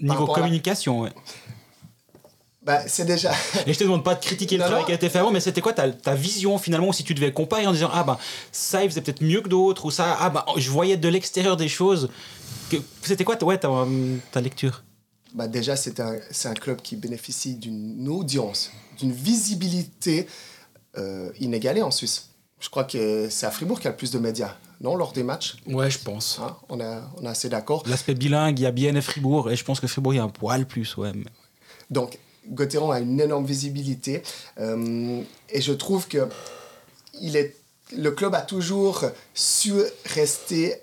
Niveau 0.00 0.26
communication, 0.26 1.02
ouais. 1.02 1.12
Bah, 2.62 2.80
c'est 2.86 3.04
déjà. 3.04 3.32
Et 3.66 3.74
je 3.74 3.78
te 3.78 3.84
demande 3.84 4.04
pas 4.04 4.14
de 4.14 4.24
critiquer 4.24 4.56
le 4.56 4.64
travail 4.64 4.86
qui 4.86 4.92
a 4.92 4.94
été 4.94 5.10
fait 5.10 5.18
avant, 5.18 5.30
mais 5.30 5.40
c'était 5.40 5.60
quoi 5.60 5.74
ta, 5.74 5.90
ta, 5.90 6.14
vision 6.14 6.56
finalement 6.56 6.92
si 6.92 7.04
tu 7.04 7.12
devais 7.12 7.30
comparer 7.30 7.66
en 7.66 7.72
disant 7.72 7.90
ah 7.92 8.04
bah 8.04 8.18
ça 8.52 8.82
il 8.82 8.88
faisait 8.88 9.02
peut-être 9.02 9.22
mieux 9.22 9.42
que 9.42 9.50
d'autres 9.50 9.84
ou 9.84 9.90
ça 9.90 10.16
ah 10.18 10.30
bah 10.30 10.46
je 10.56 10.70
voyais 10.70 10.96
de 10.96 11.08
l'extérieur 11.08 11.58
des 11.58 11.68
choses 11.68 12.08
c'était 13.02 13.24
quoi 13.24 13.42
ouais, 13.44 13.58
ta, 13.58 13.68
ta 14.32 14.40
lecture? 14.40 14.82
Bah 15.34 15.48
Déjà, 15.48 15.76
c'est 15.76 16.00
un, 16.00 16.16
un, 16.44 16.54
club 16.54 16.80
qui 16.80 16.96
bénéficie 16.96 17.56
d'une 17.56 18.08
audience, 18.08 18.70
d'une 18.98 19.12
visibilité 19.12 20.26
euh, 20.96 21.30
inégalée 21.40 21.82
en 21.82 21.90
Suisse. 21.90 22.28
Je 22.60 22.70
crois 22.70 22.84
que 22.84 23.28
c'est 23.28 23.46
à 23.46 23.50
Fribourg 23.50 23.78
qu'il 23.78 23.86
y 23.86 23.88
a 23.88 23.90
le 23.90 23.96
plus 23.96 24.12
de 24.12 24.18
médias, 24.18 24.54
non, 24.80 24.96
lors 24.96 25.12
des 25.12 25.24
matchs? 25.24 25.56
Ouais, 25.66 25.90
je 25.90 25.98
pense. 25.98 26.38
Hein, 26.40 26.56
on, 26.68 26.80
est, 26.80 26.98
on 27.16 27.24
est 27.24 27.28
assez 27.28 27.48
d'accord. 27.48 27.82
L'aspect 27.86 28.14
bilingue, 28.14 28.58
il 28.60 28.62
y 28.62 28.66
a 28.66 28.70
bien 28.70 28.98
Fribourg, 29.00 29.50
et 29.50 29.56
je 29.56 29.64
pense 29.64 29.80
que 29.80 29.86
Fribourg, 29.86 30.14
il 30.14 30.18
y 30.18 30.20
a 30.20 30.24
un 30.24 30.28
poil 30.28 30.66
plus, 30.66 30.96
ouais. 30.96 31.12
Donc, 31.90 32.18
Gauthieron 32.48 32.92
a 32.92 33.00
une 33.00 33.20
énorme 33.20 33.44
visibilité, 33.44 34.22
euh, 34.60 35.20
et 35.50 35.60
je 35.60 35.72
trouve 35.72 36.06
que 36.06 36.28
il 37.20 37.36
est, 37.36 37.56
le 37.96 38.10
club 38.12 38.34
a 38.34 38.40
toujours 38.40 39.04
su 39.34 39.72
rester 40.06 40.76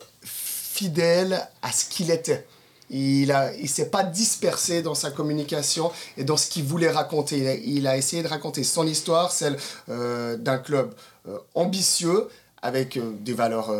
fidèle 0.72 1.48
à 1.62 1.72
ce 1.72 1.86
qu'il 1.86 2.12
était. 2.12 2.46
Il 2.90 3.28
ne 3.28 3.60
il 3.60 3.70
s'est 3.70 3.90
pas 3.90 4.04
dispersé 4.04 4.82
dans 4.82 4.96
sa 4.96 5.12
communication 5.12 5.92
et 6.18 6.24
dans 6.24 6.38
ce 6.38 6.50
qu'il 6.50 6.64
voulait 6.64 6.90
raconter. 6.92 7.62
Il 7.66 7.88
a, 7.88 7.98
essayé 7.98 8.22
de 8.24 8.28
raconter 8.28 8.64
son 8.64 8.86
histoire, 8.86 9.32
celle 9.32 9.58
euh, 9.90 10.36
d'un 10.38 10.58
club 10.58 10.94
euh, 11.28 11.38
ambitieux, 11.56 12.28
avec 12.62 12.98
euh, 12.98 13.14
des 13.20 13.34
valeurs 13.34 13.74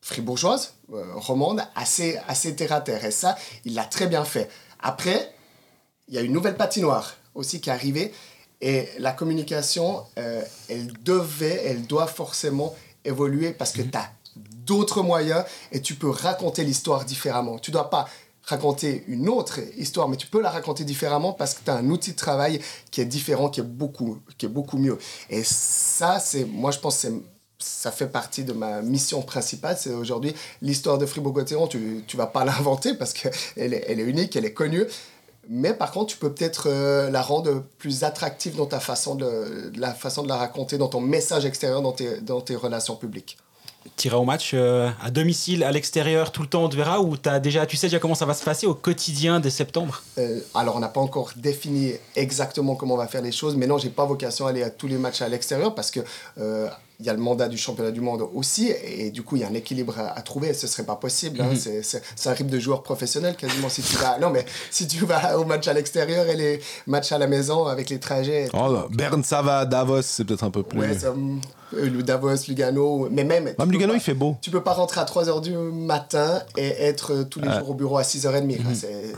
fribourgeoises, 0.00 0.74
romandes, 1.14 1.62
assez, 1.74 2.18
assez 2.28 2.54
terre-à-terre. 2.56 3.04
Et 3.04 3.10
ça, 3.10 3.36
il 3.64 3.74
l'a 3.74 3.84
très 3.84 4.06
bien 4.06 4.24
fait. 4.24 4.48
Après, 4.80 5.34
il 6.08 6.14
y 6.14 6.18
a 6.18 6.20
une 6.20 6.32
nouvelle 6.32 6.56
patinoire 6.56 7.16
aussi 7.34 7.60
qui 7.60 7.70
est 7.70 7.72
arrivée. 7.72 8.12
Et 8.60 8.88
la 8.98 9.12
communication, 9.12 10.04
elle 10.16 10.92
devait, 11.02 11.62
elle 11.66 11.86
doit 11.86 12.06
forcément 12.06 12.74
évoluer 13.04 13.52
parce 13.52 13.72
que 13.72 13.82
mhm. 13.82 13.90
tu 13.90 13.98
as 13.98 14.10
d'autres 14.36 15.02
moyens 15.02 15.44
et 15.72 15.80
tu 15.80 15.94
peux 15.94 16.10
raconter 16.10 16.64
l'histoire 16.64 17.04
différemment. 17.04 17.58
Tu 17.58 17.70
dois 17.70 17.90
pas 17.90 18.06
raconter 18.46 19.04
une 19.08 19.28
autre 19.28 19.60
histoire, 19.76 20.08
mais 20.08 20.16
tu 20.16 20.26
peux 20.26 20.40
la 20.40 20.50
raconter 20.50 20.84
différemment 20.84 21.32
parce 21.32 21.54
que 21.54 21.64
tu 21.64 21.70
as 21.70 21.76
un 21.76 21.88
outil 21.90 22.12
de 22.12 22.16
travail 22.16 22.60
qui 22.90 23.00
est 23.00 23.06
différent, 23.06 23.48
qui 23.48 23.60
est 23.60 23.64
beaucoup, 23.64 24.20
qui 24.38 24.46
est 24.46 24.50
beaucoup 24.50 24.78
mieux. 24.78 24.98
Et 25.30 25.42
ça, 25.44 26.18
c'est, 26.18 26.44
moi, 26.44 26.70
je 26.70 26.78
pense 26.78 27.02
que 27.02 27.08
ça 27.58 27.90
fait 27.90 28.08
partie 28.08 28.44
de 28.44 28.52
ma 28.52 28.82
mission 28.82 29.22
principale. 29.22 29.76
C'est 29.78 29.94
aujourd'hui 29.94 30.34
l'histoire 30.60 30.98
de 30.98 31.06
Fribourg-Gotteron. 31.06 31.68
Tu 31.68 31.78
ne 31.78 32.16
vas 32.16 32.26
pas 32.26 32.44
l'inventer 32.44 32.94
parce 32.94 33.12
qu'elle 33.12 33.32
est, 33.72 33.84
elle 33.88 34.00
est 34.00 34.04
unique, 34.04 34.36
elle 34.36 34.44
est 34.44 34.52
connue. 34.52 34.84
Mais 35.48 35.74
par 35.74 35.92
contre, 35.92 36.12
tu 36.12 36.18
peux 36.18 36.32
peut-être 36.32 36.68
euh, 36.68 37.10
la 37.10 37.20
rendre 37.20 37.62
plus 37.78 38.02
attractive 38.02 38.56
dans 38.56 38.66
ta 38.66 38.80
façon 38.80 39.14
de, 39.14 39.70
la 39.76 39.92
façon 39.92 40.22
de 40.22 40.28
la 40.28 40.36
raconter, 40.36 40.78
dans 40.78 40.88
ton 40.88 41.00
message 41.00 41.44
extérieur, 41.44 41.82
dans 41.82 41.92
tes, 41.92 42.20
dans 42.20 42.40
tes 42.40 42.56
relations 42.56 42.96
publiques 42.96 43.36
iras 44.04 44.16
au 44.18 44.24
match 44.24 44.52
euh, 44.54 44.90
à 45.02 45.10
domicile, 45.10 45.64
à 45.64 45.72
l'extérieur, 45.72 46.32
tout 46.32 46.42
le 46.42 46.48
temps, 46.48 46.64
on 46.64 46.68
te 46.68 46.76
verra 46.76 47.00
Ou 47.00 47.16
déjà, 47.42 47.66
tu 47.66 47.76
sais 47.76 47.86
déjà 47.86 47.98
comment 47.98 48.14
ça 48.14 48.26
va 48.26 48.34
se 48.34 48.44
passer 48.44 48.66
au 48.66 48.74
quotidien 48.74 49.40
de 49.40 49.48
septembre? 49.48 50.02
Euh, 50.18 50.40
Alors, 50.54 50.76
on 50.76 50.80
n'a 50.80 50.88
pas 50.88 51.00
encore 51.00 51.30
défini 51.36 51.92
exactement 52.16 52.74
comment 52.74 52.94
on 52.94 52.98
va 52.98 53.06
faire 53.06 53.22
les 53.22 53.32
choses, 53.32 53.56
mais 53.56 53.66
non, 53.66 53.78
j'ai 53.78 53.90
pas 53.90 54.04
vocation 54.04 54.46
à 54.46 54.50
aller 54.50 54.62
à 54.62 54.70
tous 54.70 54.86
les 54.86 54.98
matchs 54.98 55.22
à 55.22 55.28
l'extérieur 55.28 55.74
parce 55.74 55.90
que 55.90 56.00
euh, 56.38 56.68
il 57.00 57.06
y 57.06 57.10
a 57.10 57.12
le 57.12 57.18
mandat 57.18 57.48
du 57.48 57.58
championnat 57.58 57.90
du 57.90 58.00
monde 58.00 58.26
aussi, 58.34 58.70
et, 58.70 59.10
du 59.10 59.22
coup, 59.22 59.36
il 59.36 59.42
y 59.42 59.44
a 59.44 59.48
un 59.48 59.54
équilibre 59.54 59.94
à, 59.98 60.20
trouver, 60.22 60.54
ce 60.54 60.66
serait 60.66 60.84
pas 60.84 60.96
possible. 60.96 61.40
Hein. 61.40 61.52
Mhm. 61.52 61.82
C'est 61.82 62.28
un 62.28 62.32
rythme 62.32 62.50
de 62.50 62.58
joueur 62.58 62.82
professionnel 62.82 63.36
quasiment 63.36 63.68
si 63.68 63.82
tu 63.82 63.96
vas. 63.96 64.18
Non, 64.18 64.30
mais 64.30 64.44
si 64.70 64.86
tu 64.86 65.04
vas 65.04 65.38
au 65.38 65.44
match 65.44 65.66
à 65.68 65.72
l'extérieur 65.72 66.28
et 66.28 66.36
les 66.36 66.60
matchs 66.86 67.12
à 67.12 67.18
la 67.18 67.26
maison 67.26 67.66
avec 67.66 67.90
les 67.90 67.98
trajets. 67.98 68.48
Oh, 68.54 68.76
Berne, 68.90 69.24
ça 69.24 69.42
va, 69.42 69.64
Davos, 69.64 70.02
c'est 70.02 70.24
peut-être 70.24 70.44
un 70.44 70.50
peu 70.50 70.62
plus. 70.62 70.78
Ouais, 70.78 70.96
euh, 71.74 72.02
Davos, 72.02 72.46
Lugano, 72.48 73.08
mais 73.10 73.24
même. 73.24 73.52
Même 73.58 73.70
Lugano, 73.70 73.94
il 73.94 74.00
fait 74.00 74.14
beau. 74.14 74.36
Tu 74.40 74.50
peux 74.50 74.62
pas 74.62 74.74
rentrer 74.74 75.00
à 75.00 75.04
3h 75.04 75.40
du 75.40 75.52
matin 75.52 76.42
et 76.56 76.68
être 76.68 77.12
euh, 77.12 77.24
tous 77.24 77.40
les 77.40 77.50
jours 77.50 77.70
au 77.70 77.74
bureau 77.74 77.98
à 77.98 78.02
6h30. 78.02 78.62
Mhm. 78.62 78.74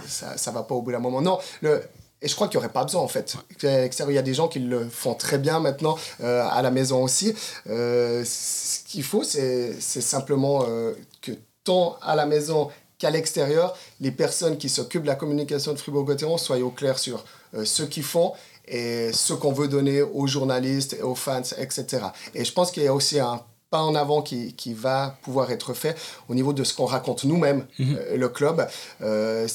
ça, 0.06 0.36
ça 0.36 0.50
va 0.50 0.62
pas 0.62 0.74
au 0.74 0.82
bout 0.82 0.92
d'un 0.92 0.98
moment. 0.98 1.20
Non, 1.20 1.38
le, 1.60 1.82
et 2.26 2.28
je 2.28 2.34
crois 2.34 2.48
qu'il 2.48 2.58
n'y 2.58 2.64
aurait 2.64 2.72
pas 2.72 2.82
besoin 2.82 3.02
en 3.02 3.08
fait. 3.08 3.36
Il 3.62 4.12
y 4.12 4.18
a 4.18 4.22
des 4.22 4.34
gens 4.34 4.48
qui 4.48 4.58
le 4.58 4.88
font 4.88 5.14
très 5.14 5.38
bien 5.38 5.60
maintenant 5.60 5.96
euh, 6.24 6.44
à 6.50 6.60
la 6.60 6.72
maison 6.72 7.04
aussi. 7.04 7.32
Euh, 7.70 8.24
ce 8.26 8.80
qu'il 8.84 9.04
faut, 9.04 9.22
c'est 9.22 9.80
simplement 9.80 10.64
euh, 10.66 10.94
que 11.22 11.30
tant 11.62 11.96
à 12.02 12.16
la 12.16 12.26
maison 12.26 12.68
qu'à 12.98 13.10
l'extérieur, 13.10 13.78
les 14.00 14.10
personnes 14.10 14.58
qui 14.58 14.68
s'occupent 14.68 15.02
de 15.02 15.06
la 15.06 15.14
communication 15.14 15.72
de 15.72 15.78
Fribourg-Gotteron 15.78 16.36
soient 16.36 16.58
au 16.58 16.70
clair 16.70 16.98
sur 16.98 17.24
ce 17.62 17.84
qu'ils 17.84 18.02
font 18.02 18.32
et 18.66 19.12
ce 19.12 19.32
qu'on 19.32 19.52
veut 19.52 19.68
donner 19.68 20.02
aux 20.02 20.26
journalistes 20.26 20.96
aux 21.04 21.14
fans, 21.14 21.42
etc. 21.58 22.06
Et 22.34 22.44
je 22.44 22.52
pense 22.52 22.72
qu'il 22.72 22.82
y 22.82 22.88
a 22.88 22.94
aussi 22.94 23.20
un 23.20 23.40
pas 23.76 23.82
en 23.82 23.94
avant 23.94 24.22
qui, 24.22 24.54
qui, 24.54 24.72
va 24.72 25.18
pouvoir 25.20 25.50
être 25.50 25.74
fait 25.74 25.94
au 26.30 26.34
niveau 26.34 26.54
de 26.54 26.64
ce 26.64 26.74
qu'on 26.74 26.86
raconte 26.86 27.24
nous-mêmes, 27.24 27.66
mhm. 27.78 27.98
euh, 27.98 28.16
le 28.16 28.28
club. 28.30 28.66
Euh, 29.02 29.46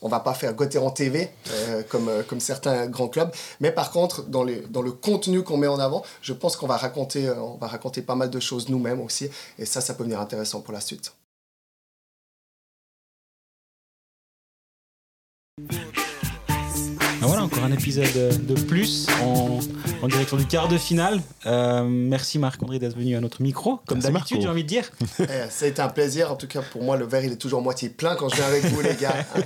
on 0.00 0.08
va 0.08 0.20
pas 0.20 0.32
faire 0.34 0.54
en 0.80 0.90
TV 0.90 1.28
euh, 1.50 1.82
comme, 1.88 2.08
euh, 2.08 2.22
comme 2.22 2.38
certains 2.38 2.86
grands 2.86 3.08
clubs, 3.08 3.32
mais 3.58 3.72
par 3.72 3.90
contre, 3.90 4.22
dans, 4.22 4.44
les, 4.44 4.60
dans 4.70 4.82
le 4.82 4.92
contenu 4.92 5.42
qu'on 5.42 5.56
met 5.56 5.66
en 5.66 5.80
avant, 5.80 6.04
je 6.22 6.32
pense 6.32 6.54
qu'on 6.56 6.68
va, 6.68 6.76
raconter, 6.76 7.28
on 7.30 7.56
va 7.56 7.66
raconter 7.66 8.00
pas 8.00 8.14
mal 8.14 8.30
de 8.30 8.38
choses 8.38 8.68
nous-mêmes 8.68 9.00
aussi, 9.00 9.28
et 9.58 9.66
ça, 9.66 9.80
ça 9.80 9.94
peut 9.94 10.04
venir 10.04 10.20
intéressant 10.20 10.60
pour 10.60 10.72
la 10.72 10.80
suite. 10.80 11.12
Ah, 17.22 17.26
encore 17.46 17.62
un 17.62 17.72
épisode 17.72 18.12
de 18.44 18.54
plus 18.54 19.06
en, 19.22 19.60
direction 20.08 20.36
du 20.36 20.46
quart 20.46 20.66
de 20.66 20.76
finale. 20.78 21.20
Euh, 21.46 21.84
merci 21.84 22.40
Marc-André 22.40 22.80
d'être 22.80 22.96
venu 22.96 23.16
à 23.16 23.20
notre 23.20 23.40
micro, 23.40 23.78
comme 23.86 24.00
d'habitude, 24.00 24.42
j'ai 24.42 24.48
envie 24.48 24.64
de 24.64 24.68
dire. 24.68 24.90
C'est 25.50 25.78
eh, 25.78 25.80
un 25.80 25.88
plaisir. 25.88 26.32
En 26.32 26.36
tout 26.36 26.48
cas, 26.48 26.60
pour 26.60 26.82
moi, 26.82 26.96
le 26.96 27.06
verre, 27.06 27.24
il 27.24 27.32
est 27.32 27.36
toujours 27.36 27.62
moitié 27.62 27.88
plein 27.88 28.16
quand 28.16 28.28
je 28.28 28.36
viens 28.36 28.46
avec 28.46 28.64
vous, 28.64 28.80
les 28.80 28.94
gars. 28.94 29.14
Hein, 29.36 29.40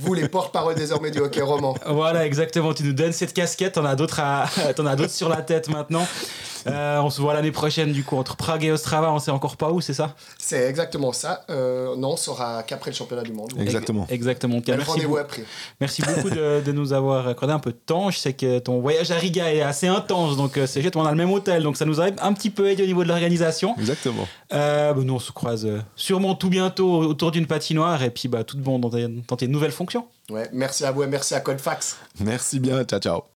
vous, 0.00 0.14
les 0.14 0.28
porte-parole 0.28 0.74
désormais 0.74 1.10
du 1.10 1.18
hockey 1.18 1.40
roman. 1.40 1.74
Voilà, 1.86 2.26
exactement. 2.26 2.74
Tu 2.74 2.82
nous 2.82 2.92
donnes 2.92 3.12
cette 3.12 3.32
casquette. 3.32 3.74
T'en 3.74 3.84
as 3.84 3.94
d'autres 3.96 5.10
sur 5.10 5.28
la 5.28 5.42
tête 5.42 5.68
maintenant. 5.68 6.06
Euh, 6.66 6.98
on 7.00 7.10
se 7.10 7.20
voit 7.20 7.34
l'année 7.34 7.52
prochaine, 7.52 7.92
du 7.92 8.04
coup, 8.04 8.16
entre 8.16 8.36
Prague 8.36 8.64
et 8.64 8.72
Ostrava. 8.72 9.12
On 9.12 9.18
sait 9.18 9.30
encore 9.30 9.56
pas 9.56 9.70
où, 9.70 9.80
c'est 9.80 9.94
ça? 9.94 10.14
C'est 10.38 10.68
exactement 10.68 11.12
ça. 11.12 11.44
Euh, 11.50 11.94
non, 11.96 12.12
on 12.12 12.16
saura 12.16 12.62
qu'après 12.62 12.90
le 12.90 12.96
championnat 12.96 13.22
du 13.22 13.32
monde. 13.32 13.52
Exactement. 13.58 14.06
Exactement. 14.08 14.60
Merci, 14.66 15.06
beaucoup. 15.06 15.24
Merci 15.80 16.02
beaucoup 16.02 16.30
de, 16.30 16.62
de, 16.64 16.72
nous 16.72 16.92
avoir 16.92 17.33
accordé 17.34 17.52
un 17.52 17.58
peu 17.58 17.72
de 17.72 17.76
temps. 17.76 18.10
Je 18.10 18.18
sais 18.18 18.32
que 18.32 18.58
ton 18.58 18.80
voyage 18.80 19.10
à 19.10 19.16
Riga 19.16 19.52
est 19.52 19.62
assez 19.62 19.86
intense, 19.86 20.36
donc 20.36 20.56
euh, 20.56 20.66
c'est 20.66 20.82
juste, 20.82 20.96
on 20.96 21.04
a 21.04 21.10
le 21.10 21.16
même 21.16 21.30
hôtel, 21.30 21.62
donc 21.62 21.76
ça 21.76 21.84
nous 21.84 22.00
a 22.00 22.06
un 22.06 22.32
petit 22.32 22.50
peu 22.50 22.68
aidé 22.68 22.82
au 22.82 22.86
niveau 22.86 23.04
de 23.04 23.08
l'organisation. 23.08 23.74
Exactement. 23.78 24.26
Euh, 24.52 24.92
bah, 24.92 25.00
nous, 25.04 25.14
on 25.14 25.18
se 25.18 25.32
croise 25.32 25.68
sûrement 25.96 26.34
tout 26.34 26.48
bientôt 26.48 27.00
autour 27.00 27.30
d'une 27.30 27.46
patinoire 27.46 28.02
et 28.02 28.10
puis 28.10 28.28
bah, 28.28 28.44
tout 28.44 28.56
bon 28.56 28.78
dans 28.78 28.90
tes, 28.90 29.06
dans 29.08 29.36
tes 29.36 29.48
nouvelles 29.48 29.72
fonctions. 29.72 30.06
Ouais, 30.30 30.48
merci 30.52 30.84
à 30.84 30.92
vous 30.92 31.02
et 31.02 31.06
merci 31.06 31.34
à 31.34 31.40
Codefax. 31.40 31.98
Merci 32.20 32.60
bien. 32.60 32.84
Ciao, 32.84 33.00
ciao. 33.00 33.33